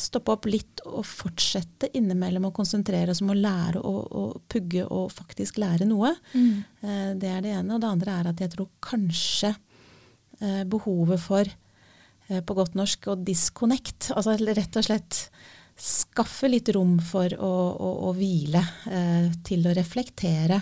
stoppe 0.00 0.34
opp 0.34 0.48
litt 0.50 0.82
og 0.88 1.04
fortsette 1.06 1.90
innimellom 1.96 2.48
å 2.48 2.54
konsentrere 2.56 3.14
oss 3.14 3.22
om 3.24 3.32
å 3.34 3.38
lære 3.38 3.82
å, 3.84 3.94
og, 4.20 4.42
pugge 4.50 4.84
og 4.86 5.10
faktisk 5.14 5.60
lære 5.62 5.88
noe. 5.88 6.12
Mm. 6.34 6.52
Eh, 6.82 7.08
det 7.20 7.30
er 7.30 7.44
det 7.44 7.54
ene. 7.58 7.74
Og 7.76 7.82
det 7.82 7.90
andre 7.90 8.18
er 8.18 8.30
at 8.32 8.42
jeg 8.44 8.54
tror 8.54 8.70
kanskje 8.84 9.54
eh, 10.40 10.62
behovet 10.70 11.22
for 11.22 11.48
eh, 11.48 12.42
på 12.42 12.58
godt 12.58 12.76
norsk 12.78 13.10
å 13.12 13.18
disconnect. 13.20 14.12
Altså 14.16 14.36
rett 14.40 14.80
og 14.80 14.86
slett 14.88 15.24
skaffe 15.80 16.48
litt 16.50 16.68
rom 16.76 16.98
for 17.04 17.32
å, 17.40 17.52
å, 17.72 17.90
å 18.10 18.14
hvile, 18.16 18.62
eh, 18.92 19.28
til 19.46 19.68
å 19.68 19.74
reflektere. 19.76 20.60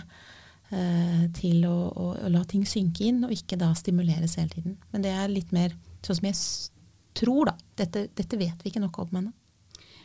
Eh, 0.68 1.22
til 1.32 1.62
å, 1.64 1.76
å, 1.89 2.07
la 2.28 2.43
ting 2.45 2.66
synke 2.68 3.07
inn, 3.09 3.22
og 3.24 3.32
ikke 3.32 3.57
da 3.61 3.70
stimuleres 3.76 4.36
hele 4.36 4.53
tiden. 4.53 4.74
Men 4.93 5.05
det 5.07 5.14
er 5.16 5.30
litt 5.32 5.55
mer 5.57 5.72
sånn 6.05 6.18
som 6.18 6.28
jeg 6.28 6.36
tror, 7.16 7.50
da. 7.50 7.54
Dette, 7.78 8.09
dette 8.14 8.38
vet 8.40 8.64
vi 8.64 8.72
ikke 8.72 8.82
noe 8.82 9.04
om 9.04 9.20
ennå. 9.20 9.32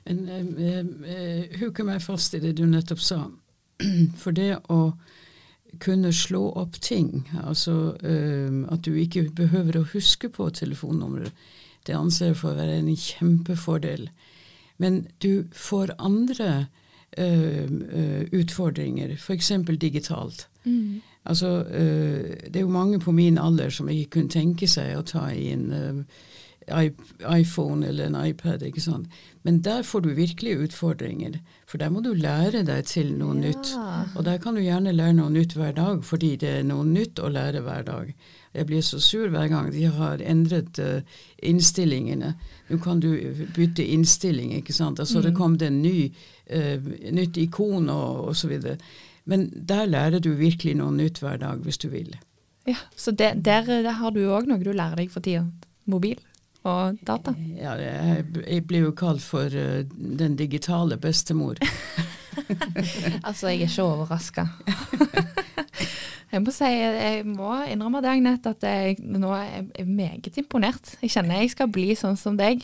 Men 0.04 0.28
uh, 0.28 1.64
uh, 1.64 1.84
meg 1.88 2.04
fast 2.04 2.36
i 2.36 2.42
det 2.44 2.58
du 2.60 2.66
nettopp 2.68 3.02
sa. 3.02 3.24
For 4.22 4.36
det 4.36 4.58
å 4.72 4.94
kunne 5.82 6.12
slå 6.14 6.52
opp 6.60 6.78
ting, 6.84 7.24
altså 7.42 7.96
uh, 7.98 8.60
at 8.74 8.84
du 8.86 8.94
ikke 9.00 9.30
behøver 9.36 9.80
å 9.80 9.88
huske 9.94 10.30
på 10.30 10.50
telefonnummeret, 10.54 11.32
det 11.84 11.96
anser 11.98 12.30
jeg 12.30 12.38
for 12.40 12.54
å 12.54 12.60
være 12.62 12.78
en 12.80 12.94
kjempefordel. 12.96 14.06
Men 14.80 15.02
du 15.20 15.50
får 15.52 15.92
andre 16.00 16.64
utfordringer, 18.32 19.12
f.eks. 19.20 19.50
digitalt. 19.82 20.46
Mm. 20.64 21.02
Altså, 21.28 21.50
det 21.68 22.56
er 22.56 22.64
jo 22.64 22.72
mange 22.72 23.02
på 23.04 23.12
min 23.12 23.36
alder 23.38 23.70
som 23.70 23.92
ikke 23.92 24.16
kunne 24.16 24.32
tenke 24.32 24.70
seg 24.72 24.96
å 24.96 25.04
ta 25.04 25.26
inn 25.36 25.68
en 25.76 26.00
iPhone 26.68 27.88
eller 27.88 28.06
en 28.06 28.26
iPad. 28.26 28.62
ikke 28.64 28.82
sant? 28.82 29.08
Men 29.44 29.62
der 29.62 29.82
får 29.84 30.00
du 30.00 30.10
virkelig 30.10 30.58
utfordringer, 30.60 31.40
for 31.68 31.78
der 31.78 31.90
må 31.90 32.00
du 32.00 32.14
lære 32.14 32.64
deg 32.64 32.86
til 32.86 33.14
noe 33.18 33.36
ja. 33.36 33.48
nytt. 33.48 33.74
Og 34.16 34.26
der 34.26 34.38
kan 34.38 34.56
du 34.56 34.62
gjerne 34.62 34.96
lære 34.96 35.14
noe 35.14 35.32
nytt 35.32 35.56
hver 35.56 35.72
dag, 35.76 36.04
fordi 36.04 36.36
det 36.36 36.50
er 36.50 36.64
noe 36.64 36.86
nytt 36.86 37.20
å 37.20 37.32
lære 37.32 37.62
hver 37.66 37.84
dag. 37.84 38.14
Jeg 38.54 38.66
blir 38.70 38.82
så 38.82 39.00
sur 39.02 39.30
hver 39.34 39.48
gang 39.50 39.72
de 39.74 39.88
har 39.90 40.22
endret 40.22 40.80
uh, 40.80 41.02
innstillingene. 41.44 42.36
Nå 42.70 42.78
kan 42.84 43.00
du 43.02 43.10
bytte 43.56 43.86
innstilling, 43.86 44.54
ikke 44.54 44.74
sant. 44.74 45.00
Altså 45.00 45.20
mm. 45.20 45.24
det 45.26 45.34
kom 45.36 45.58
det 45.58 45.72
en 45.72 45.82
ny, 45.82 46.12
uh, 46.54 46.92
nytt 47.12 47.38
ikon 47.38 47.90
og 47.90 48.30
osv. 48.34 48.54
Men 49.26 49.50
der 49.56 49.90
lærer 49.90 50.20
du 50.20 50.34
virkelig 50.38 50.78
noe 50.80 50.94
nytt 50.96 51.20
hver 51.24 51.42
dag, 51.42 51.66
hvis 51.66 51.82
du 51.82 51.90
vil. 51.90 52.14
Ja, 52.68 52.78
Så 52.96 53.12
det, 53.12 53.34
der, 53.44 53.66
der 53.66 53.98
har 54.00 54.12
du 54.16 54.22
òg 54.30 54.48
noe 54.48 54.64
du 54.64 54.72
lærer 54.72 55.02
deg 55.02 55.12
for 55.12 55.24
tida? 55.24 55.48
Mobil? 55.90 56.22
Og 56.64 57.00
data? 57.06 57.34
Ja, 57.58 57.76
jeg, 57.80 58.26
jeg 58.48 58.66
blir 58.68 58.88
jo 58.88 58.94
kalt 58.98 59.24
for 59.24 59.52
uh, 59.52 59.82
den 60.24 60.38
digitale 60.40 60.98
bestemor. 61.02 61.60
altså, 63.28 63.50
jeg 63.50 63.64
er 63.64 63.68
ikke 63.68 63.84
overraska. 63.84 64.46
jeg 66.34 66.44
må 66.44 66.54
si, 66.56 66.70
jeg 66.70 67.26
må 67.28 67.58
innrømme 67.70 68.02
det, 68.04 68.14
Agnete, 68.14 68.54
at 68.56 68.64
jeg 68.64 69.00
nå 69.04 69.34
er 69.36 69.50
jeg 69.78 69.88
meget 69.88 70.40
imponert. 70.40 70.96
Jeg 71.02 71.14
kjenner 71.18 71.44
jeg 71.44 71.54
skal 71.54 71.72
bli 71.74 71.92
sånn 72.00 72.20
som 72.20 72.40
deg. 72.40 72.64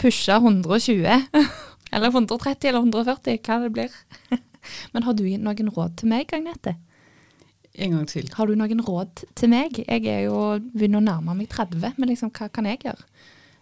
Pushe 0.00 0.38
120. 0.38 1.08
eller 1.94 2.14
130 2.14 2.70
eller 2.70 2.86
140, 2.86 3.42
hva 3.42 3.58
det 3.64 3.74
blir. 3.74 3.98
Men 4.94 5.04
har 5.06 5.16
du 5.16 5.26
noen 5.26 5.74
råd 5.74 5.98
til 6.00 6.12
meg, 6.12 6.30
Agnete? 6.36 6.76
En 7.80 7.94
gang 7.94 8.06
til. 8.10 8.26
Har 8.34 8.50
du 8.50 8.56
noen 8.58 8.82
råd 8.82 9.24
til 9.38 9.52
meg? 9.52 9.78
Jeg 9.86 10.06
er 10.10 10.24
jo 10.26 10.38
begynner 10.74 11.00
å 11.00 11.06
nærme 11.06 11.36
meg 11.38 11.50
30, 11.52 11.94
men 12.00 12.10
liksom, 12.10 12.32
hva 12.34 12.50
kan 12.52 12.66
jeg 12.66 12.82
gjøre? 12.84 13.06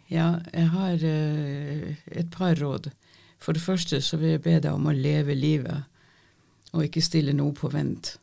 Ja, 0.08 0.38
jeg 0.52 0.70
har 0.72 1.04
uh, 1.04 1.88
et 2.16 2.30
par 2.32 2.56
råd. 2.56 2.90
For 3.38 3.52
det 3.52 3.62
første 3.62 4.00
så 4.02 4.16
vil 4.16 4.36
jeg 4.36 4.42
be 4.42 4.56
deg 4.58 4.72
om 4.72 4.88
å 4.88 4.96
leve 4.96 5.36
livet, 5.36 5.84
og 6.72 6.84
ikke 6.84 7.04
stille 7.04 7.34
noe 7.36 7.54
på 7.56 7.70
vent. 7.72 8.16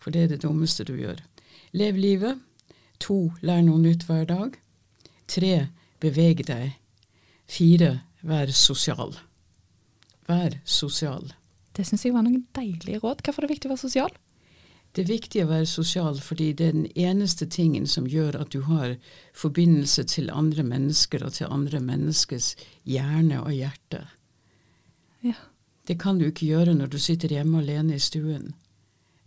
For 0.00 0.14
det 0.14 0.22
er 0.22 0.32
det 0.34 0.42
dummeste 0.44 0.86
du 0.88 0.94
gjør. 0.96 1.20
Lev 1.76 2.00
livet. 2.00 2.42
To, 3.02 3.32
lær 3.44 3.60
noe 3.64 3.80
nytt 3.82 4.06
hver 4.08 4.24
dag. 4.28 4.56
Tre, 5.28 5.54
beveg 6.00 6.44
deg. 6.48 6.76
Fire, 7.50 7.98
vær 8.24 8.52
sosial. 8.56 9.16
Vær 10.26 10.56
sosial. 10.64 11.34
Det 11.76 11.84
syns 11.86 12.06
jeg 12.06 12.14
var 12.16 12.24
noen 12.24 12.46
deilige 12.56 13.02
råd. 13.02 13.20
Hvorfor 13.22 13.44
er 13.44 13.46
det 13.46 13.56
viktig 13.58 13.68
å 13.68 13.74
være 13.74 13.84
sosial? 13.84 14.14
Det 14.96 15.02
er 15.04 15.10
viktig 15.10 15.42
å 15.44 15.48
være 15.50 15.68
sosial 15.68 16.16
fordi 16.24 16.54
det 16.56 16.66
er 16.70 16.76
den 16.78 16.86
eneste 16.96 17.44
tingen 17.52 17.84
som 17.84 18.06
gjør 18.08 18.38
at 18.40 18.54
du 18.54 18.62
har 18.64 18.94
forbindelse 19.36 20.06
til 20.08 20.30
andre 20.32 20.64
mennesker 20.64 21.26
og 21.26 21.34
til 21.36 21.52
andre 21.52 21.82
menneskers 21.84 22.54
hjerne 22.88 23.42
og 23.42 23.52
hjerte. 23.52 24.06
Ja. 25.20 25.36
Det 25.86 25.98
kan 26.00 26.16
du 26.18 26.24
ikke 26.30 26.48
gjøre 26.48 26.72
når 26.78 26.94
du 26.94 26.96
sitter 26.98 27.34
hjemme 27.36 27.60
alene 27.60 27.98
i 27.98 28.02
stuen. 28.02 28.54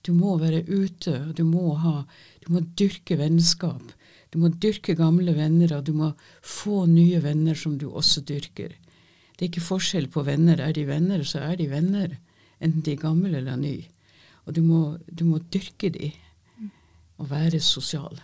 Du 0.01 0.09
må 0.17 0.33
være 0.41 0.63
ute, 0.65 1.13
og 1.27 1.35
du 1.37 1.43
må, 1.45 1.75
ha, 1.83 2.01
du 2.43 2.49
må 2.55 2.63
dyrke 2.81 3.19
vennskap. 3.19 3.93
Du 4.33 4.39
må 4.41 4.49
dyrke 4.49 4.95
gamle 4.97 5.35
venner, 5.37 5.75
og 5.77 5.85
du 5.85 5.93
må 5.95 6.09
få 6.41 6.87
nye 6.89 7.21
venner 7.23 7.55
som 7.55 7.77
du 7.77 7.91
også 7.91 8.25
dyrker. 8.25 8.73
Det 9.37 9.45
er 9.45 9.51
ikke 9.51 9.67
forskjell 9.69 10.09
på 10.11 10.25
venner. 10.27 10.59
Er 10.59 10.73
de 10.75 10.87
venner, 10.89 11.23
så 11.23 11.45
er 11.45 11.55
de 11.61 11.69
venner, 11.71 12.17
enten 12.59 12.83
de 12.83 12.97
er 12.97 13.03
gamle 13.05 13.37
eller 13.37 13.59
nye. 13.59 13.85
Og 14.49 14.55
du 14.57 14.63
må, 14.65 14.97
du 15.05 15.27
må 15.29 15.37
dyrke 15.53 15.91
de 15.93 16.09
og 17.19 17.29
være 17.29 17.59
sosial. 17.61 18.17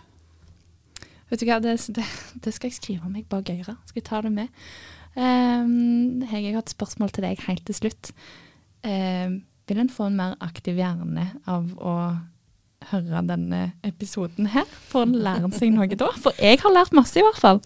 Vet 1.30 1.42
du 1.42 1.46
hva, 1.46 1.58
det, 1.62 1.76
det, 1.94 2.04
det 2.42 2.52
skal 2.54 2.70
jeg 2.70 2.78
skrive 2.78 3.10
meg 3.10 3.26
bak 3.30 3.50
øret. 3.52 3.76
Skal 3.86 4.00
jeg 4.00 4.06
ta 4.08 4.22
det 4.24 4.32
med? 4.34 4.62
Um, 5.16 6.22
jeg 6.22 6.52
har 6.52 6.60
et 6.60 6.72
spørsmål 6.72 7.12
til 7.14 7.26
deg 7.26 7.44
helt 7.46 7.62
til 7.68 7.78
slutt. 7.78 8.10
Um, 8.86 9.44
vil 9.66 9.82
en 9.82 9.92
få 9.92 10.08
en 10.10 10.18
mer 10.18 10.34
aktiv 10.44 10.78
hjerne 10.78 11.28
av 11.50 11.70
å 11.78 11.94
høre 12.90 13.22
denne 13.26 13.62
episoden 13.86 14.50
her? 14.54 14.66
Får 14.90 15.06
en 15.06 15.16
lære 15.26 15.50
seg 15.56 15.74
noe 15.74 15.98
da? 15.98 16.10
For 16.22 16.36
jeg 16.42 16.60
har 16.62 16.74
lært 16.74 16.94
masse, 16.96 17.18
i 17.18 17.24
hvert 17.26 17.42
fall. 17.42 17.62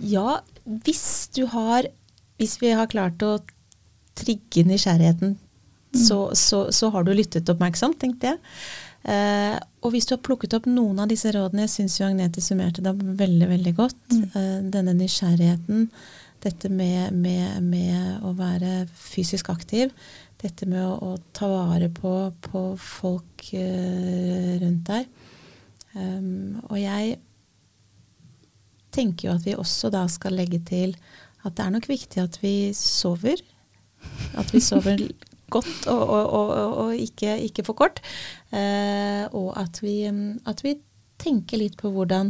Ja, 0.00 0.40
hvis 0.64 1.28
du 1.34 1.46
har 1.50 1.88
Hvis 2.38 2.60
vi 2.62 2.68
har 2.70 2.86
klart 2.86 3.18
å 3.26 3.40
trigge 4.14 4.62
nysgjerrigheten 4.62 5.32
så, 5.94 6.18
så, 6.36 6.66
så, 6.72 6.90
har 6.92 7.04
du 7.04 7.14
lyttet 7.16 7.48
oppmerksomt, 7.48 7.98
tenkte 8.00 8.32
jeg. 8.32 8.40
Uh, 9.08 9.56
og 9.86 9.94
hvis 9.94 10.08
du 10.08 10.16
har 10.16 10.22
plukket 10.26 10.56
opp 10.58 10.66
noen 10.68 10.98
av 11.00 11.08
disse 11.08 11.30
rådene, 11.32 11.64
jeg 11.64 11.74
syns 11.76 11.98
jo 12.00 12.08
Agnete 12.08 12.42
summerte 12.44 12.82
det 12.84 12.92
veldig 12.98 13.48
veldig 13.54 13.74
godt. 13.78 14.00
Mm. 14.10 14.24
uh, 14.34 14.56
denne 14.74 14.96
nysgjerrigheten, 14.98 15.86
dette 16.44 16.70
med, 16.70 17.14
med, 17.14 17.62
med, 17.64 18.18
å 18.26 18.34
være 18.36 18.82
fysisk 18.92 19.48
aktiv, 19.54 19.94
dette 20.42 20.68
med 20.70 20.82
å, 20.84 21.14
å 21.14 21.14
ta 21.34 21.48
vare 21.50 21.88
på, 21.94 22.12
på 22.44 22.64
folk 22.82 23.48
uh, 23.54 24.52
rundt 24.64 24.90
deg. 24.90 25.08
Um, 25.96 26.58
og 26.68 26.76
jeg 26.78 27.16
tenker 28.94 29.28
jo 29.30 29.38
at 29.38 29.46
vi 29.46 29.56
også 29.56 29.90
da 29.94 30.04
skal 30.10 30.36
legge 30.36 30.60
til 30.68 30.94
at 31.46 31.54
det 31.56 31.64
er 31.64 31.74
nok 31.74 31.88
viktig 31.88 32.20
at 32.22 32.38
vi 32.42 32.74
sover. 32.76 33.40
At 34.38 34.52
vi 34.54 34.60
sover 34.62 35.06
godt 35.52 35.88
og, 35.92 36.02
og, 36.12 36.52
og, 36.84 36.94
ikke, 36.94 37.36
ikke, 37.48 37.64
for 37.66 37.78
kort. 37.78 38.00
Eh, 38.50 39.24
og 39.32 39.52
at 39.58 39.82
vi, 39.84 40.00
at 40.08 40.64
vi, 40.66 40.78
tenker 41.18 41.58
litt 41.58 41.74
på 41.74 41.90
hvordan, 41.90 42.28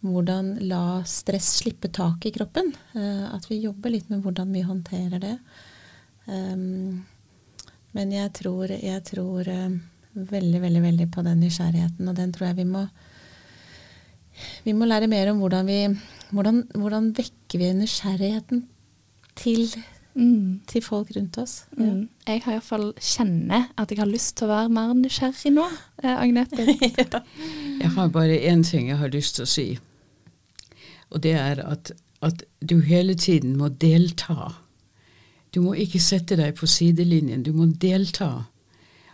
hvordan 0.00 0.46
la 0.64 1.02
stress 1.04 1.50
slippe 1.58 1.90
tak 1.92 2.24
i 2.24 2.32
kroppen. 2.32 2.70
Eh, 2.96 3.26
at 3.28 3.44
vi 3.50 3.60
jobber 3.60 3.92
litt 3.92 4.08
med 4.08 4.22
hvordan 4.24 4.54
vi 4.56 4.64
håndterer 4.64 5.20
det. 5.20 5.36
Um, 6.24 7.02
men 7.92 8.12
jeg 8.14 8.30
tror, 8.38 8.70
jeg 8.72 9.02
tror 9.04 9.48
uh, 9.52 9.74
veldig, 10.14 10.60
veldig, 10.62 10.82
veldig 10.86 11.08
på 11.12 11.24
den 11.26 11.42
nysgjerrigheten, 11.42 12.08
og 12.08 12.16
den 12.16 12.32
tror 12.32 12.48
jeg 12.48 12.62
vi 12.62 12.68
må 12.72 12.86
vi 14.64 14.72
må 14.72 14.86
lære 14.88 15.10
mer 15.12 15.28
om 15.32 15.42
hvordan 15.42 15.68
vi 15.68 15.80
hvordan, 16.32 16.62
hvordan 16.72 17.10
vekker 17.16 17.60
vi 17.60 17.72
nysgjerrigheten 17.76 18.62
til 19.36 19.66
mm. 20.14 20.60
til 20.68 20.84
folk 20.84 21.10
rundt 21.16 21.38
oss. 21.38 21.64
Mm. 21.76 21.84
Ja. 21.84 22.32
Jeg 22.32 22.42
har 22.44 22.56
iallfall 22.56 22.92
kjenner 23.00 23.68
at 23.78 23.90
jeg 23.90 24.00
har 24.02 24.10
lyst 24.10 24.36
til 24.38 24.48
å 24.48 24.52
være 24.52 24.72
mer 24.72 24.94
nysgjerrig 24.98 25.52
nå, 25.54 25.66
eh, 26.02 26.14
Agnete. 26.16 26.66
ja. 27.00 27.22
Jeg 27.80 27.92
har 27.96 28.12
bare 28.14 28.38
én 28.38 28.64
ting 28.66 28.88
jeg 28.90 29.00
har 29.00 29.12
lyst 29.12 29.38
til 29.38 29.46
å 29.46 29.52
si, 29.52 29.66
og 31.12 31.22
det 31.24 31.34
er 31.36 31.60
at, 31.66 31.92
at 32.24 32.44
du 32.60 32.80
hele 32.80 33.14
tiden 33.14 33.56
må 33.60 33.68
delta. 33.68 34.54
Du 35.52 35.60
må 35.60 35.74
ikke 35.76 36.00
sette 36.00 36.38
deg 36.40 36.56
på 36.56 36.66
sidelinjen, 36.66 37.42
du 37.44 37.52
må 37.52 37.66
delta. 37.66 38.46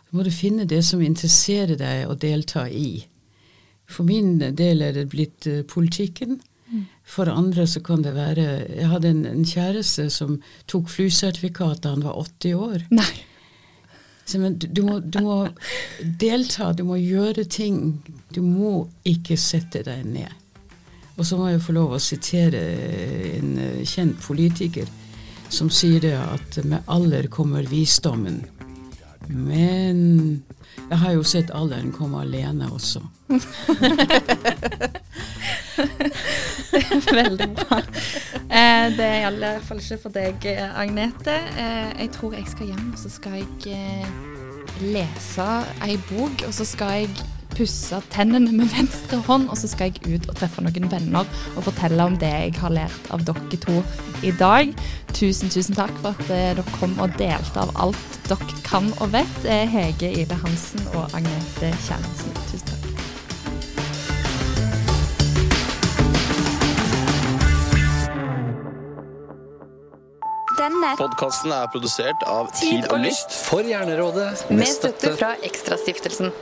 Du 0.08 0.16
må 0.16 0.24
finne 0.32 0.64
det 0.64 0.84
som 0.86 1.02
interesserer 1.02 1.76
deg 1.76 2.06
å 2.08 2.14
delta 2.14 2.68
i. 2.70 3.02
For 3.88 4.06
min 4.06 4.38
del 4.38 4.84
er 4.84 4.94
det 4.94 5.08
blitt 5.10 5.48
uh, 5.48 5.64
politikken. 5.68 6.38
For 7.08 7.30
andre 7.32 7.64
så 7.66 7.80
kan 7.80 8.02
det 8.04 8.12
være 8.12 8.44
Jeg 8.76 8.88
hadde 8.90 9.08
en, 9.08 9.24
en 9.26 9.44
kjæreste 9.46 10.08
som 10.12 10.36
tok 10.68 10.90
flysertifikat 10.92 11.82
da 11.84 11.94
han 11.94 12.04
var 12.04 12.18
80 12.20 12.54
år. 12.54 12.84
Nei. 12.92 13.10
Så, 14.28 14.38
men 14.38 14.58
du, 14.60 14.66
du, 14.66 14.82
må, 14.84 14.98
du, 15.00 15.22
må, 15.24 15.36
delta, 16.20 16.72
du 16.76 16.84
må 16.84 16.98
gjøre 17.00 17.46
ting. 17.48 18.02
Du 18.34 18.42
må 18.44 18.82
ikke 19.08 19.38
sette 19.40 19.80
deg 19.86 20.04
ned. 20.04 20.34
Og 21.16 21.24
så 21.26 21.38
må 21.38 21.48
jeg 21.48 21.64
få 21.64 21.72
lov 21.74 21.96
å 21.96 22.02
sitere 22.02 22.60
en 23.38 23.56
eh, 23.58 23.80
kjent 23.88 24.20
politiker 24.22 24.86
som 25.48 25.70
sier 25.72 26.04
det 26.04 26.12
at 26.20 26.60
med 26.68 26.84
alder 26.92 27.26
kommer 27.32 27.64
visdommen. 27.66 28.42
Men 29.32 29.98
jeg 30.76 31.00
har 31.00 31.16
jo 31.16 31.24
sett 31.26 31.50
alderen 31.56 31.90
komme 31.96 32.20
alene 32.22 32.68
også. 32.68 33.00
veldig 37.20 37.48
bra. 37.58 37.80
Eh, 38.48 38.86
det 38.96 39.06
er 39.06 39.18
i 39.20 39.26
alle 39.28 39.54
fall 39.64 39.82
ikke 39.82 40.00
for 40.02 40.14
deg, 40.14 40.50
Agnete. 40.74 41.38
Eh, 41.56 41.90
jeg 42.04 42.12
tror 42.18 42.36
jeg 42.38 42.46
skal 42.50 42.72
hjem, 42.72 42.92
og 42.92 43.00
så 43.00 43.12
skal 43.12 43.40
jeg 43.40 43.74
eh, 43.78 44.14
lese 44.92 45.48
ei 45.86 45.98
bok, 46.10 46.46
og 46.46 46.54
så 46.54 46.66
skal 46.68 47.02
jeg 47.02 47.26
pusse 47.58 47.98
tennene 48.12 48.52
med 48.54 48.70
venstre 48.70 49.18
hånd, 49.26 49.48
og 49.50 49.58
så 49.58 49.70
skal 49.70 49.90
jeg 49.90 50.18
ut 50.18 50.28
og 50.30 50.36
treffe 50.38 50.62
noen 50.64 50.90
venner 50.92 51.26
og 51.56 51.64
fortelle 51.66 52.06
om 52.06 52.18
det 52.20 52.30
jeg 52.30 52.54
har 52.60 52.74
lært 52.74 53.10
av 53.14 53.24
dere 53.26 53.60
to 53.64 53.80
i 54.26 54.32
dag. 54.38 54.74
Tusen, 55.16 55.50
tusen 55.50 55.78
takk 55.78 55.94
for 56.02 56.14
at 56.14 56.30
eh, 56.30 56.52
dere 56.58 56.76
kom 56.78 56.94
og 57.02 57.16
delte 57.20 57.64
av 57.64 57.74
alt 57.86 58.20
dere 58.28 58.62
kan 58.68 58.92
og 58.98 59.14
vet. 59.16 59.40
Eh, 59.44 59.66
Hege 59.70 60.12
Ide 60.22 60.38
Hansen 60.44 60.84
og 60.94 61.08
Agnete 61.10 61.74
Kjernsen, 61.86 62.36
Tusen 62.52 62.68
takk. 62.70 62.87
Denne 70.58 70.88
Podkasten 70.98 71.52
er 71.54 71.68
produsert 71.70 72.24
av 72.26 72.48
Tid 72.56 72.88
og 72.90 72.98
Lyst 73.04 73.30
for 73.46 73.62
Hjernerådet 73.62 74.48
med 74.50 74.66
støtte 74.66 75.12
fra 75.14 75.36
Ekstrastiftelsen. 75.46 76.32